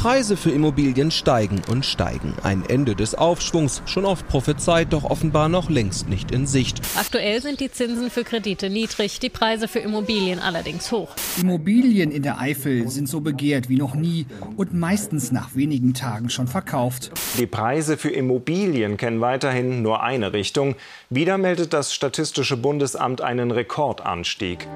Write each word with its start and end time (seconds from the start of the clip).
Preise 0.00 0.38
für 0.38 0.50
Immobilien 0.50 1.10
steigen 1.10 1.60
und 1.68 1.84
steigen. 1.84 2.32
Ein 2.42 2.64
Ende 2.66 2.96
des 2.96 3.14
Aufschwungs, 3.14 3.82
schon 3.84 4.06
oft 4.06 4.26
prophezeit, 4.28 4.94
doch 4.94 5.04
offenbar 5.04 5.50
noch 5.50 5.68
längst 5.68 6.08
nicht 6.08 6.30
in 6.30 6.46
Sicht. 6.46 6.80
Aktuell 6.98 7.42
sind 7.42 7.60
die 7.60 7.70
Zinsen 7.70 8.08
für 8.08 8.24
Kredite 8.24 8.70
niedrig, 8.70 9.20
die 9.20 9.28
Preise 9.28 9.68
für 9.68 9.80
Immobilien 9.80 10.38
allerdings 10.38 10.90
hoch. 10.90 11.10
Immobilien 11.38 12.10
in 12.12 12.22
der 12.22 12.40
Eifel 12.40 12.88
sind 12.88 13.10
so 13.10 13.20
begehrt 13.20 13.68
wie 13.68 13.76
noch 13.76 13.94
nie 13.94 14.24
und 14.56 14.72
meistens 14.72 15.32
nach 15.32 15.54
wenigen 15.54 15.92
Tagen 15.92 16.30
schon 16.30 16.48
verkauft. 16.48 17.10
Die 17.38 17.46
Preise 17.46 17.98
für 17.98 18.08
Immobilien 18.08 18.96
kennen 18.96 19.20
weiterhin 19.20 19.82
nur 19.82 20.02
eine 20.02 20.32
Richtung. 20.32 20.76
Wieder 21.10 21.36
meldet 21.36 21.74
das 21.74 21.92
Statistische 21.92 22.56
Bundesamt 22.56 23.20
einen 23.20 23.50
Rekordanstieg. 23.50 24.66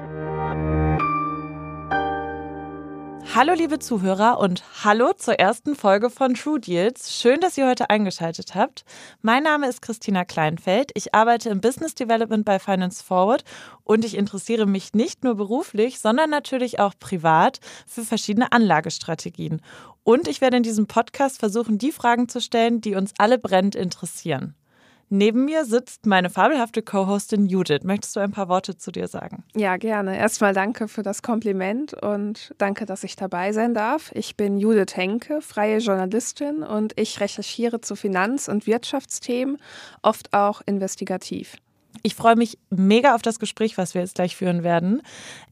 Hallo 3.33 3.53
liebe 3.53 3.79
Zuhörer 3.79 4.39
und 4.39 4.63
hallo 4.83 5.11
zur 5.13 5.39
ersten 5.39 5.75
Folge 5.75 6.09
von 6.09 6.35
True 6.35 6.59
Deals. 6.59 7.13
Schön, 7.19 7.41
dass 7.41 7.57
ihr 7.57 7.67
heute 7.67 7.89
eingeschaltet 7.89 8.55
habt. 8.55 8.85
Mein 9.21 9.43
Name 9.43 9.67
ist 9.67 9.81
Christina 9.81 10.23
Kleinfeld. 10.23 10.91
Ich 10.93 11.13
arbeite 11.13 11.49
im 11.49 11.59
Business 11.59 11.95
Development 11.95 12.45
bei 12.45 12.59
Finance 12.59 13.03
Forward 13.03 13.43
und 13.83 14.05
ich 14.05 14.15
interessiere 14.15 14.65
mich 14.65 14.93
nicht 14.93 15.23
nur 15.23 15.35
beruflich, 15.35 15.99
sondern 15.99 16.29
natürlich 16.29 16.79
auch 16.79 16.93
privat 16.99 17.59
für 17.87 18.03
verschiedene 18.03 18.51
Anlagestrategien. 18.51 19.61
Und 20.03 20.27
ich 20.27 20.39
werde 20.39 20.57
in 20.57 20.63
diesem 20.63 20.87
Podcast 20.87 21.39
versuchen, 21.39 21.77
die 21.77 21.91
Fragen 21.91 22.29
zu 22.29 22.39
stellen, 22.39 22.79
die 22.79 22.95
uns 22.95 23.13
alle 23.17 23.37
brennend 23.37 23.75
interessieren. 23.75 24.55
Neben 25.09 25.45
mir 25.45 25.65
sitzt 25.65 26.05
meine 26.05 26.29
fabelhafte 26.29 26.81
Co-Hostin 26.81 27.45
Judith. 27.45 27.83
Möchtest 27.83 28.15
du 28.15 28.21
ein 28.21 28.31
paar 28.31 28.49
Worte 28.49 28.75
zu 28.75 28.91
dir 28.91 29.07
sagen? 29.07 29.43
Ja, 29.55 29.77
gerne. 29.77 30.17
Erstmal 30.17 30.53
danke 30.53 30.87
für 30.87 31.03
das 31.03 31.21
Kompliment 31.21 31.93
und 31.93 32.53
danke, 32.57 32.85
dass 32.85 33.03
ich 33.03 33.15
dabei 33.15 33.51
sein 33.51 33.73
darf. 33.75 34.11
Ich 34.15 34.35
bin 34.35 34.57
Judith 34.57 34.95
Henke, 34.95 35.41
freie 35.41 35.77
Journalistin 35.77 36.63
und 36.63 36.93
ich 36.99 37.19
recherchiere 37.19 37.81
zu 37.81 37.95
Finanz- 37.95 38.47
und 38.47 38.65
Wirtschaftsthemen, 38.65 39.57
oft 40.01 40.33
auch 40.33 40.61
investigativ. 40.65 41.57
Ich 42.03 42.15
freue 42.15 42.35
mich 42.35 42.57
mega 42.69 43.15
auf 43.15 43.21
das 43.21 43.39
Gespräch, 43.39 43.77
was 43.77 43.93
wir 43.93 44.01
jetzt 44.01 44.15
gleich 44.15 44.35
führen 44.35 44.63
werden. 44.63 45.01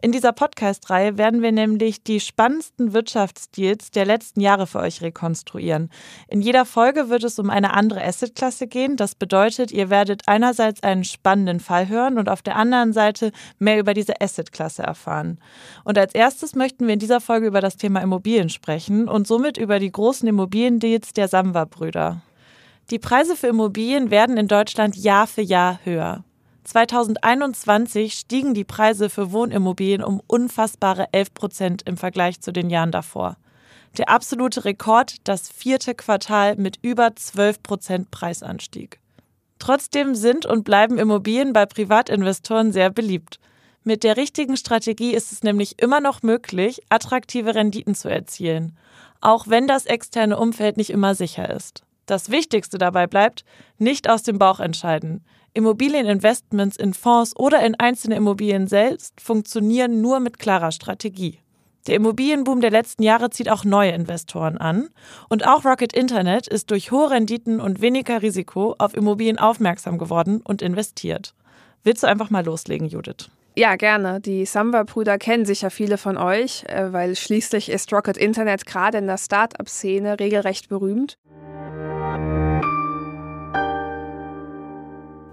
In 0.02 0.12
dieser 0.12 0.34
Podcast-Reihe 0.34 1.18
werden 1.18 1.42
wir 1.42 1.52
nämlich 1.52 2.04
die 2.04 2.20
spannendsten 2.20 2.94
Wirtschaftsdeals 2.94 3.92
der 3.92 4.06
letzten 4.06 4.42
Jahre 4.42 4.68
für 4.68 4.80
euch 4.80 5.02
rekonstruieren. 5.02 5.90
In 6.28 6.42
jeder 6.42 6.66
Folge 6.66 7.10
wird 7.10 7.24
es 7.24 7.40
um 7.40 7.50
eine 7.50 7.74
andere 7.74 8.04
Assetklasse 8.04 8.68
gehen. 8.68 8.98
Das 8.98 9.16
bedeutet, 9.16 9.72
ihr 9.72 9.90
werdet 9.90 10.28
einerseits 10.28 10.84
einen 10.84 11.04
spannenden 11.04 11.60
Fall 11.60 11.88
hören 11.88 12.18
und 12.18 12.30
auf 12.30 12.42
der 12.42 12.56
anderen 12.56 12.94
Seite 12.94 13.32
mehr 13.60 13.80
über 13.80 13.94
diese 13.94 14.22
Assetklasse 14.22 14.84
erfahren. 14.84 15.40
Und 15.84 15.98
als 15.98 16.14
erstes 16.14 16.56
möchten 16.56 16.86
wir 16.86 16.94
in 16.94 17.00
dieser 17.00 17.22
Folge 17.22 17.48
über 17.48 17.62
das 17.62 17.78
Thema 17.78 18.02
Immobilien 18.02 18.50
sprechen 18.50 19.08
und 19.08 19.28
somit 19.28 19.58
über 19.58 19.80
die 19.80 19.92
großen 19.92 20.28
Immobiliendeals 20.28 21.14
der 21.14 21.28
Samwa-Brüder. 21.28 22.22
Die 22.90 23.00
Preise 23.00 23.36
für 23.36 23.48
Immobilien 23.48 24.12
werden 24.12 24.38
in 24.38 24.48
Deutschland 24.48 24.96
Jahr 24.96 25.26
für 25.26 25.42
Jahr 25.42 25.80
höher. 25.84 26.24
2021 26.64 28.14
stiegen 28.14 28.54
die 28.54 28.64
Preise 28.64 29.10
für 29.10 29.32
Wohnimmobilien 29.32 30.04
um 30.04 30.22
unfassbare 30.28 31.08
11 31.12 31.34
Prozent 31.34 31.82
im 31.84 31.98
Vergleich 31.98 32.42
zu 32.42 32.52
den 32.52 32.70
Jahren 32.70 32.92
davor. 32.92 33.38
Der 33.98 34.10
absolute 34.10 34.66
Rekord 34.66 35.16
das 35.26 35.50
vierte 35.50 35.94
Quartal 35.94 36.56
mit 36.56 36.80
über 36.82 37.16
12 37.16 37.62
Prozent 37.62 38.12
Preisanstieg. 38.12 39.00
Trotzdem 39.60 40.16
sind 40.16 40.46
und 40.46 40.64
bleiben 40.64 40.98
Immobilien 40.98 41.54
bei 41.54 41.66
Privatinvestoren 41.66 42.72
sehr 42.72 42.90
beliebt. 42.90 43.40
Mit 43.84 44.04
der 44.04 44.18
richtigen 44.18 44.58
Strategie 44.58 45.14
ist 45.14 45.32
es 45.32 45.44
nämlich 45.44 45.82
immer 45.82 46.00
noch 46.00 46.24
möglich, 46.24 46.82
attraktive 46.90 47.56
Renditen 47.56 47.96
zu 47.96 48.10
erzielen, 48.10 48.78
auch 49.22 49.48
wenn 49.48 49.68
das 49.68 49.86
externe 49.86 50.38
Umfeld 50.38 50.78
nicht 50.78 50.90
immer 50.90 51.16
sicher 51.16 51.50
ist. 51.50 51.84
Das 52.06 52.30
Wichtigste 52.30 52.78
dabei 52.78 53.08
bleibt, 53.08 53.46
nicht 53.78 54.10
aus 54.10 54.24
dem 54.24 54.38
Bauch 54.38 54.60
entscheiden. 54.60 55.24
Immobilieninvestments 55.54 56.78
in 56.78 56.94
Fonds 56.94 57.36
oder 57.36 57.64
in 57.64 57.76
einzelne 57.76 58.16
Immobilien 58.16 58.68
selbst 58.68 59.22
funktionieren 59.22 60.02
nur 60.02 60.20
mit 60.20 60.40
klarer 60.40 60.72
Strategie. 60.72 61.40
Der 61.86 61.96
Immobilienboom 61.96 62.62
der 62.62 62.72
letzten 62.72 63.04
Jahre 63.04 63.30
zieht 63.30 63.50
auch 63.50 63.66
neue 63.66 63.92
Investoren 63.92 64.58
an. 64.58 64.90
Und 65.30 65.46
auch 65.46 65.66
Rocket 65.66 65.94
Internet 65.94 66.48
ist 66.48 66.72
durch 66.72 66.92
hohe 66.92 67.12
Renditen 67.12 67.60
und 67.60 67.82
weniger 67.82 68.22
Risiko 68.22 68.74
auf 68.78 68.96
Immobilien 68.96 69.38
aufmerksam 69.38 69.98
geworden 69.98 70.42
und 70.42 70.62
investiert. 70.62 71.36
Willst 71.84 72.04
du 72.04 72.08
einfach 72.08 72.30
mal 72.30 72.46
loslegen, 72.46 72.88
Judith? 72.88 73.30
Ja, 73.56 73.76
gerne. 73.76 74.20
Die 74.22 74.46
Samba-Brüder 74.46 75.20
kennen 75.20 75.46
sicher 75.46 75.70
viele 75.70 75.98
von 75.98 76.18
euch, 76.18 76.64
äh, 76.64 76.92
weil 76.92 77.16
schließlich 77.16 77.70
ist 77.70 77.94
Rocket 77.94 78.18
Internet 78.18 78.66
gerade 78.66 78.98
in 78.98 79.06
der 79.06 79.18
Start-up-Szene 79.18 80.20
regelrecht 80.20 80.70
berühmt. 80.70 81.20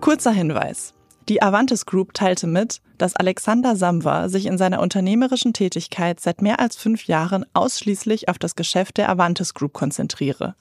Kurzer 0.01 0.31
Hinweis. 0.31 0.95
Die 1.29 1.43
Avantis 1.43 1.85
Group 1.85 2.15
teilte 2.15 2.47
mit, 2.47 2.81
dass 2.97 3.17
Alexander 3.17 3.77
Samwa 3.77 4.31
sich 4.31 4.47
in 4.47 4.57
seiner 4.57 4.81
unternehmerischen 4.81 5.53
Tätigkeit 5.53 6.21
seit 6.21 6.41
mehr 6.41 6.59
als 6.59 6.77
fünf 6.77 7.05
Jahren 7.07 7.45
ausschließlich 7.53 8.29
auf 8.29 8.39
das 8.39 8.57
Geschäft 8.57 8.97
der 8.97 9.11
Avantis 9.11 9.53
Group 9.53 9.75
konzentriere. 9.75 10.55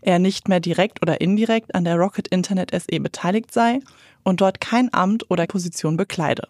Er 0.00 0.20
nicht 0.20 0.48
mehr 0.48 0.60
direkt 0.60 1.02
oder 1.02 1.20
indirekt 1.20 1.74
an 1.74 1.84
der 1.84 1.96
Rocket 1.96 2.28
Internet 2.28 2.70
SE 2.70 3.00
beteiligt 3.00 3.52
sei 3.52 3.80
und 4.22 4.40
dort 4.40 4.60
kein 4.60 4.94
Amt 4.94 5.28
oder 5.28 5.46
Position 5.46 5.96
bekleide. 5.96 6.46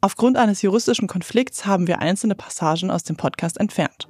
Aufgrund 0.00 0.36
eines 0.36 0.62
juristischen 0.62 1.06
Konflikts 1.06 1.64
haben 1.64 1.86
wir 1.86 2.00
einzelne 2.00 2.34
Passagen 2.34 2.90
aus 2.90 3.04
dem 3.04 3.16
Podcast 3.16 3.58
entfernt. 3.58 4.08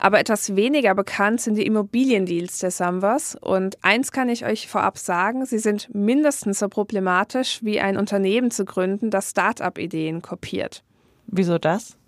Aber 0.00 0.20
etwas 0.20 0.54
weniger 0.56 0.94
bekannt 0.94 1.40
sind 1.40 1.56
die 1.56 1.66
Immobiliendeals 1.66 2.58
der 2.58 2.70
Samwas. 2.70 3.36
Und 3.40 3.82
eins 3.82 4.12
kann 4.12 4.28
ich 4.28 4.44
euch 4.44 4.68
vorab 4.68 4.98
sagen, 4.98 5.44
sie 5.44 5.58
sind 5.58 5.92
mindestens 5.94 6.60
so 6.60 6.68
problematisch 6.68 7.60
wie 7.62 7.80
ein 7.80 7.96
Unternehmen 7.96 8.50
zu 8.50 8.64
gründen, 8.64 9.10
das 9.10 9.30
Start-up-Ideen 9.30 10.22
kopiert. 10.22 10.82
Wieso 11.26 11.58
das? 11.58 11.98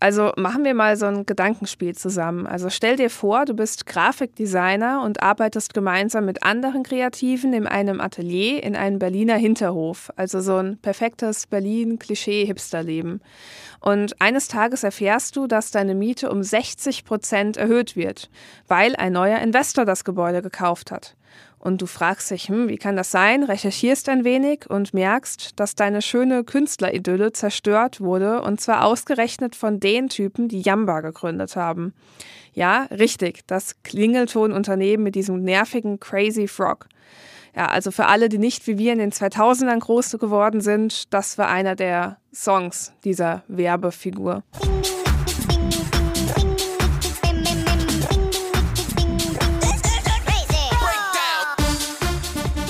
Also 0.00 0.32
machen 0.36 0.64
wir 0.64 0.74
mal 0.74 0.96
so 0.96 1.06
ein 1.06 1.24
Gedankenspiel 1.24 1.94
zusammen. 1.94 2.46
Also 2.46 2.68
stell 2.68 2.96
dir 2.96 3.08
vor, 3.08 3.46
du 3.46 3.54
bist 3.54 3.86
Grafikdesigner 3.86 5.02
und 5.02 5.22
arbeitest 5.22 5.72
gemeinsam 5.72 6.26
mit 6.26 6.42
anderen 6.42 6.82
Kreativen 6.82 7.54
in 7.54 7.66
einem 7.66 8.00
Atelier 8.02 8.62
in 8.62 8.76
einem 8.76 8.98
Berliner 8.98 9.36
Hinterhof. 9.36 10.10
Also 10.16 10.40
so 10.40 10.56
ein 10.56 10.76
perfektes 10.76 11.46
Berlin-Klischee-Hipster-Leben. 11.46 13.22
Und 13.84 14.18
eines 14.18 14.48
Tages 14.48 14.82
erfährst 14.82 15.36
du, 15.36 15.46
dass 15.46 15.70
deine 15.70 15.94
Miete 15.94 16.30
um 16.30 16.42
60 16.42 17.04
Prozent 17.04 17.58
erhöht 17.58 17.96
wird, 17.96 18.30
weil 18.66 18.96
ein 18.96 19.12
neuer 19.12 19.40
Investor 19.40 19.84
das 19.84 20.04
Gebäude 20.04 20.40
gekauft 20.40 20.90
hat 20.90 21.16
und 21.64 21.80
du 21.80 21.86
fragst 21.86 22.30
dich, 22.30 22.48
hm, 22.48 22.68
wie 22.68 22.76
kann 22.76 22.94
das 22.94 23.10
sein, 23.10 23.42
recherchierst 23.42 24.10
ein 24.10 24.22
wenig 24.22 24.68
und 24.68 24.92
merkst, 24.92 25.58
dass 25.58 25.74
deine 25.74 26.02
schöne 26.02 26.44
Künstleridylle 26.44 27.32
zerstört 27.32 28.02
wurde 28.02 28.42
und 28.42 28.60
zwar 28.60 28.84
ausgerechnet 28.84 29.56
von 29.56 29.80
den 29.80 30.10
Typen, 30.10 30.48
die 30.48 30.60
Yamba 30.60 31.00
gegründet 31.00 31.56
haben. 31.56 31.94
Ja, 32.52 32.86
richtig, 32.90 33.46
das 33.46 33.82
Klingeltonunternehmen 33.82 35.02
mit 35.02 35.14
diesem 35.14 35.42
nervigen 35.42 35.98
Crazy 35.98 36.48
Frog. 36.48 36.86
Ja, 37.56 37.66
also 37.66 37.90
für 37.90 38.06
alle, 38.06 38.28
die 38.28 38.38
nicht 38.38 38.66
wie 38.66 38.78
wir 38.78 38.92
in 38.92 38.98
den 38.98 39.12
2000ern 39.12 39.78
groß 39.78 40.16
geworden 40.18 40.60
sind, 40.60 41.12
das 41.12 41.38
war 41.38 41.48
einer 41.48 41.76
der 41.76 42.18
Songs 42.32 42.92
dieser 43.04 43.44
Werbefigur. 43.46 44.42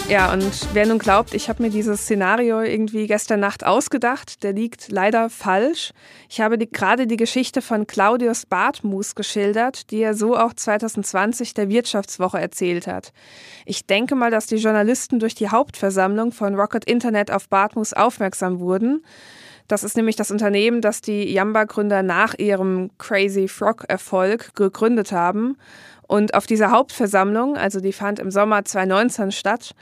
Ja, 0.06 0.34
und 0.34 0.68
wer 0.74 0.86
nun 0.86 0.98
glaubt, 0.98 1.32
ich 1.32 1.48
habe 1.48 1.62
mir 1.62 1.70
dieses 1.70 2.02
Szenario 2.02 2.60
irgendwie 2.60 3.06
gestern 3.06 3.40
Nacht 3.40 3.64
ausgedacht, 3.64 4.42
der 4.42 4.52
liegt 4.52 4.90
leider 4.90 5.30
falsch. 5.30 5.92
Ich 6.28 6.42
habe 6.42 6.58
die, 6.58 6.70
gerade 6.70 7.06
die 7.06 7.16
Geschichte 7.16 7.62
von 7.62 7.86
Claudius 7.86 8.44
Bartmus 8.44 9.14
geschildert, 9.14 9.90
die 9.90 10.02
er 10.02 10.12
so 10.12 10.36
auch 10.36 10.52
2020 10.52 11.54
der 11.54 11.70
Wirtschaftswoche 11.70 12.38
erzählt 12.38 12.86
hat. 12.86 13.14
Ich 13.64 13.86
denke 13.86 14.14
mal, 14.14 14.30
dass 14.30 14.46
die 14.46 14.56
Journalisten 14.56 15.20
durch 15.20 15.34
die 15.34 15.48
Hauptversammlung 15.48 16.32
von 16.32 16.54
Rocket 16.54 16.84
Internet 16.84 17.30
auf 17.30 17.48
Bartmus 17.48 17.94
aufmerksam 17.94 18.60
wurden. 18.60 19.02
Das 19.68 19.82
ist 19.82 19.96
nämlich 19.96 20.16
das 20.16 20.30
Unternehmen, 20.30 20.82
das 20.82 21.00
die 21.00 21.32
Yamba-Gründer 21.32 22.02
nach 22.02 22.34
ihrem 22.34 22.90
Crazy 22.98 23.48
Frog-Erfolg 23.48 24.54
gegründet 24.54 25.12
haben. 25.12 25.56
Und 26.06 26.34
auf 26.34 26.46
dieser 26.46 26.70
Hauptversammlung, 26.70 27.56
also 27.56 27.80
die 27.80 27.92
fand 27.92 28.18
im 28.18 28.30
Sommer 28.30 28.64
2019 28.64 29.32
statt, 29.32 29.74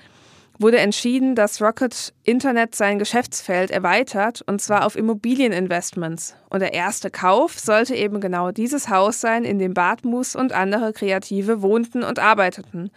wurde 0.59 0.79
entschieden, 0.79 1.35
dass 1.35 1.61
Rocket 1.61 2.13
Internet 2.23 2.75
sein 2.75 2.99
Geschäftsfeld 2.99 3.71
erweitert 3.71 4.43
und 4.47 4.61
zwar 4.61 4.87
auf 4.87 4.97
Immobilieninvestments. 4.97 6.37
Und 6.51 6.61
der 6.61 6.75
erste 6.75 7.11
Kauf 7.11 7.59
sollte 7.59 7.95
eben 7.95 8.21
genau 8.21 8.53
dieses 8.53 8.89
Haus 8.89 9.21
sein, 9.21 9.45
in 9.45 9.59
dem 9.59 9.75
Bartmus 9.75 10.37
und 10.37 10.53
andere 10.53 10.93
Kreative 10.93 11.63
wohnten 11.63 12.03
und 12.03 12.19
arbeiteten, 12.19 12.91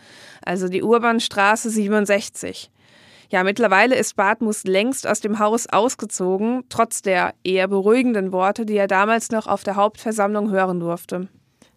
also 0.46 0.68
die 0.68 0.84
Urbanstraße 0.84 1.70
67. 1.70 2.72
Ja, 3.30 3.44
mittlerweile 3.44 3.96
ist 3.96 4.16
Bartmus 4.16 4.66
längst 4.66 5.08
aus 5.08 5.20
dem 5.20 5.40
Haus 5.40 5.68
ausgezogen, 5.68 6.64
trotz 6.70 7.02
der 7.02 7.34
eher 7.44 7.68
beruhigenden 7.68 8.32
Worte, 8.32 8.66
die 8.66 8.78
er 8.78 8.88
damals 8.88 9.32
noch 9.32 9.48
auf 9.48 9.64
der 9.64 9.76
Hauptversammlung 9.76 10.52
hören 10.52 10.80
durfte. 10.80 11.28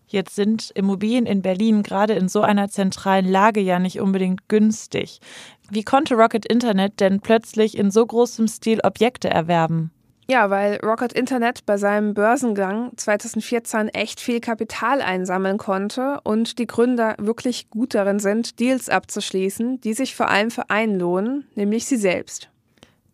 Jetzt 0.09 0.35
sind 0.35 0.71
Immobilien 0.75 1.27
in 1.27 1.43
Berlin 1.43 1.83
gerade 1.83 2.15
in 2.15 2.29
so 2.29 2.41
einer 2.41 2.69
zentralen 2.69 3.29
Lage 3.29 3.61
ja 3.61 3.79
nicht 3.79 4.01
unbedingt 4.01 4.49
günstig. 4.49 5.21
Wie 5.71 5.83
konnte 5.83 6.15
Rocket 6.15 6.47
Internet 6.47 7.01
denn 7.01 7.21
plötzlich 7.21 7.77
in 7.77 7.91
so 7.91 8.05
großem 8.05 8.49
Stil 8.49 8.81
Objekte 8.83 9.29
erwerben? 9.29 9.91
Ja, 10.31 10.51
weil 10.51 10.79
Rocket 10.83 11.15
Internet 11.15 11.65
bei 11.65 11.79
seinem 11.79 12.13
Börsengang 12.13 12.93
2014 12.97 13.89
echt 13.89 14.21
viel 14.21 14.41
Kapital 14.41 15.01
einsammeln 15.01 15.57
konnte 15.57 16.21
und 16.23 16.59
die 16.59 16.67
Gründer 16.67 17.15
wirklich 17.19 17.71
gut 17.71 17.95
darin 17.95 18.19
sind, 18.19 18.61
Deals 18.61 18.91
abzuschließen, 18.91 19.81
die 19.81 19.95
sich 19.95 20.15
vor 20.15 20.29
allem 20.29 20.51
für 20.51 20.69
einen 20.69 20.99
lohnen, 20.99 21.47
nämlich 21.55 21.87
sie 21.87 21.97
selbst. 21.97 22.51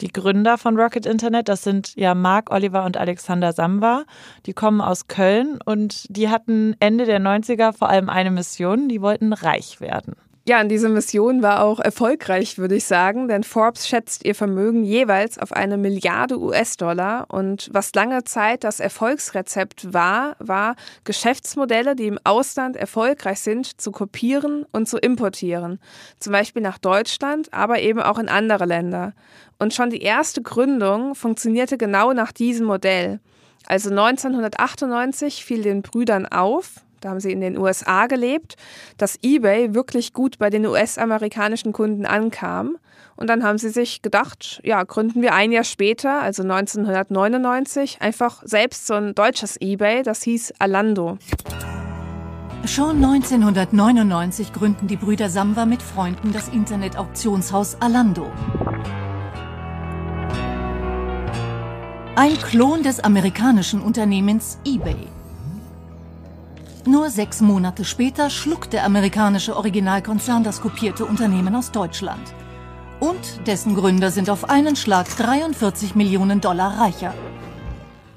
Die 0.00 0.08
Gründer 0.08 0.58
von 0.58 0.76
Rocket 0.76 1.06
Internet, 1.06 1.48
das 1.48 1.62
sind 1.62 1.94
ja 1.94 2.14
Mark 2.14 2.50
Oliver 2.50 2.84
und 2.84 2.96
Alexander 2.96 3.52
Samba. 3.52 4.04
Die 4.46 4.52
kommen 4.52 4.80
aus 4.80 5.06
Köln 5.06 5.58
und 5.64 6.06
die 6.08 6.28
hatten 6.28 6.74
Ende 6.80 7.04
der 7.04 7.20
90er 7.20 7.72
vor 7.72 7.88
allem 7.88 8.08
eine 8.08 8.32
Mission, 8.32 8.88
die 8.88 9.00
wollten 9.00 9.32
reich 9.32 9.80
werden. 9.80 10.14
Ja, 10.46 10.60
und 10.60 10.68
diese 10.68 10.90
Mission 10.90 11.40
war 11.40 11.64
auch 11.64 11.80
erfolgreich, 11.80 12.58
würde 12.58 12.74
ich 12.74 12.84
sagen, 12.84 13.28
denn 13.28 13.44
Forbes 13.44 13.88
schätzt 13.88 14.26
ihr 14.26 14.34
Vermögen 14.34 14.84
jeweils 14.84 15.38
auf 15.38 15.52
eine 15.52 15.78
Milliarde 15.78 16.38
US-Dollar. 16.38 17.24
Und 17.30 17.70
was 17.72 17.94
lange 17.94 18.24
Zeit 18.24 18.62
das 18.62 18.78
Erfolgsrezept 18.78 19.94
war, 19.94 20.36
war 20.40 20.76
Geschäftsmodelle, 21.04 21.96
die 21.96 22.08
im 22.08 22.18
Ausland 22.24 22.76
erfolgreich 22.76 23.40
sind, 23.40 23.80
zu 23.80 23.90
kopieren 23.90 24.66
und 24.70 24.86
zu 24.86 24.98
importieren. 24.98 25.80
Zum 26.20 26.34
Beispiel 26.34 26.60
nach 26.60 26.76
Deutschland, 26.76 27.50
aber 27.54 27.78
eben 27.78 28.00
auch 28.00 28.18
in 28.18 28.28
andere 28.28 28.66
Länder. 28.66 29.14
Und 29.58 29.72
schon 29.72 29.88
die 29.88 30.02
erste 30.02 30.42
Gründung 30.42 31.14
funktionierte 31.14 31.78
genau 31.78 32.12
nach 32.12 32.32
diesem 32.32 32.66
Modell. 32.66 33.18
Also 33.66 33.88
1998 33.88 35.42
fiel 35.42 35.62
den 35.62 35.80
Brüdern 35.80 36.26
auf, 36.26 36.84
da 37.04 37.10
haben 37.10 37.20
sie 37.20 37.32
in 37.32 37.42
den 37.42 37.58
USA 37.58 38.06
gelebt, 38.06 38.56
dass 38.96 39.18
eBay 39.22 39.74
wirklich 39.74 40.14
gut 40.14 40.38
bei 40.38 40.48
den 40.48 40.64
US-amerikanischen 40.64 41.72
Kunden 41.72 42.06
ankam. 42.06 42.78
Und 43.16 43.28
dann 43.28 43.44
haben 43.44 43.58
sie 43.58 43.68
sich 43.68 44.00
gedacht, 44.00 44.60
ja, 44.64 44.82
gründen 44.82 45.20
wir 45.20 45.34
ein 45.34 45.52
Jahr 45.52 45.64
später, 45.64 46.22
also 46.22 46.42
1999, 46.42 47.98
einfach 48.00 48.42
selbst 48.44 48.86
so 48.86 48.94
ein 48.94 49.14
deutsches 49.14 49.60
eBay, 49.60 50.02
das 50.02 50.22
hieß 50.22 50.54
Alando. 50.58 51.18
Schon 52.64 53.04
1999 53.04 54.54
gründen 54.54 54.86
die 54.86 54.96
Brüder 54.96 55.28
Samba 55.28 55.66
mit 55.66 55.82
Freunden 55.82 56.32
das 56.32 56.48
Internet-Auktionshaus 56.48 57.76
Alando. 57.80 58.32
Ein 62.16 62.38
Klon 62.38 62.82
des 62.82 63.00
amerikanischen 63.00 63.82
Unternehmens 63.82 64.58
eBay. 64.64 65.13
Nur 66.86 67.08
sechs 67.08 67.40
Monate 67.40 67.82
später 67.82 68.28
schluckt 68.28 68.74
der 68.74 68.84
amerikanische 68.84 69.56
Originalkonzern 69.56 70.44
das 70.44 70.60
kopierte 70.60 71.06
Unternehmen 71.06 71.54
aus 71.54 71.70
Deutschland. 71.70 72.34
Und 73.00 73.46
dessen 73.46 73.74
Gründer 73.74 74.10
sind 74.10 74.28
auf 74.28 74.50
einen 74.50 74.76
Schlag 74.76 75.08
43 75.16 75.94
Millionen 75.94 76.42
Dollar 76.42 76.78
reicher. 76.78 77.14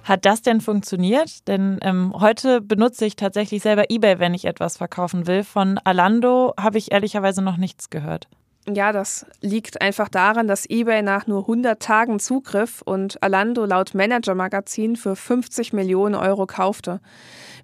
Hat 0.03 0.25
das 0.25 0.41
denn 0.41 0.59
funktioniert? 0.59 1.47
Denn 1.47 1.79
ähm, 1.81 2.13
heute 2.19 2.59
benutze 2.59 3.05
ich 3.05 3.15
tatsächlich 3.15 3.61
selber 3.61 3.85
eBay, 3.89 4.19
wenn 4.19 4.33
ich 4.33 4.43
etwas 4.43 4.75
verkaufen 4.75 5.27
will. 5.27 5.45
Von 5.45 5.79
Alando 5.85 6.53
habe 6.59 6.77
ich 6.77 6.91
ehrlicherweise 6.91 7.41
noch 7.41 7.57
nichts 7.57 7.89
gehört. 7.89 8.27
Ja, 8.69 8.91
das 8.91 9.25
liegt 9.39 9.81
einfach 9.81 10.09
daran, 10.09 10.49
dass 10.49 10.69
eBay 10.69 11.01
nach 11.01 11.25
nur 11.25 11.41
100 11.43 11.81
Tagen 11.81 12.19
Zugriff 12.19 12.81
und 12.81 13.23
Alando 13.23 13.63
laut 13.63 13.93
Manager 13.93 14.35
Magazin 14.35 14.97
für 14.97 15.15
50 15.15 15.71
Millionen 15.71 16.15
Euro 16.15 16.45
kaufte. 16.45 16.99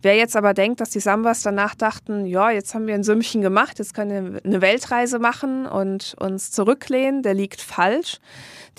Wer 0.03 0.17
jetzt 0.17 0.35
aber 0.35 0.53
denkt, 0.53 0.81
dass 0.81 0.89
die 0.89 0.99
Sambas 0.99 1.43
danach 1.43 1.75
dachten, 1.75 2.25
ja, 2.25 2.51
jetzt 2.51 2.75
haben 2.75 2.87
wir 2.87 2.93
ein 2.93 3.05
Sümmchen 3.05 3.41
gemacht, 3.41 3.79
jetzt 3.79 3.93
können 3.93 4.33
wir 4.33 4.41
eine 4.43 4.61
Weltreise 4.61 5.17
machen 5.17 5.65
und 5.65 6.15
uns 6.19 6.51
zurücklehnen, 6.51 7.23
der 7.23 7.33
liegt 7.33 7.61
falsch. 7.61 8.19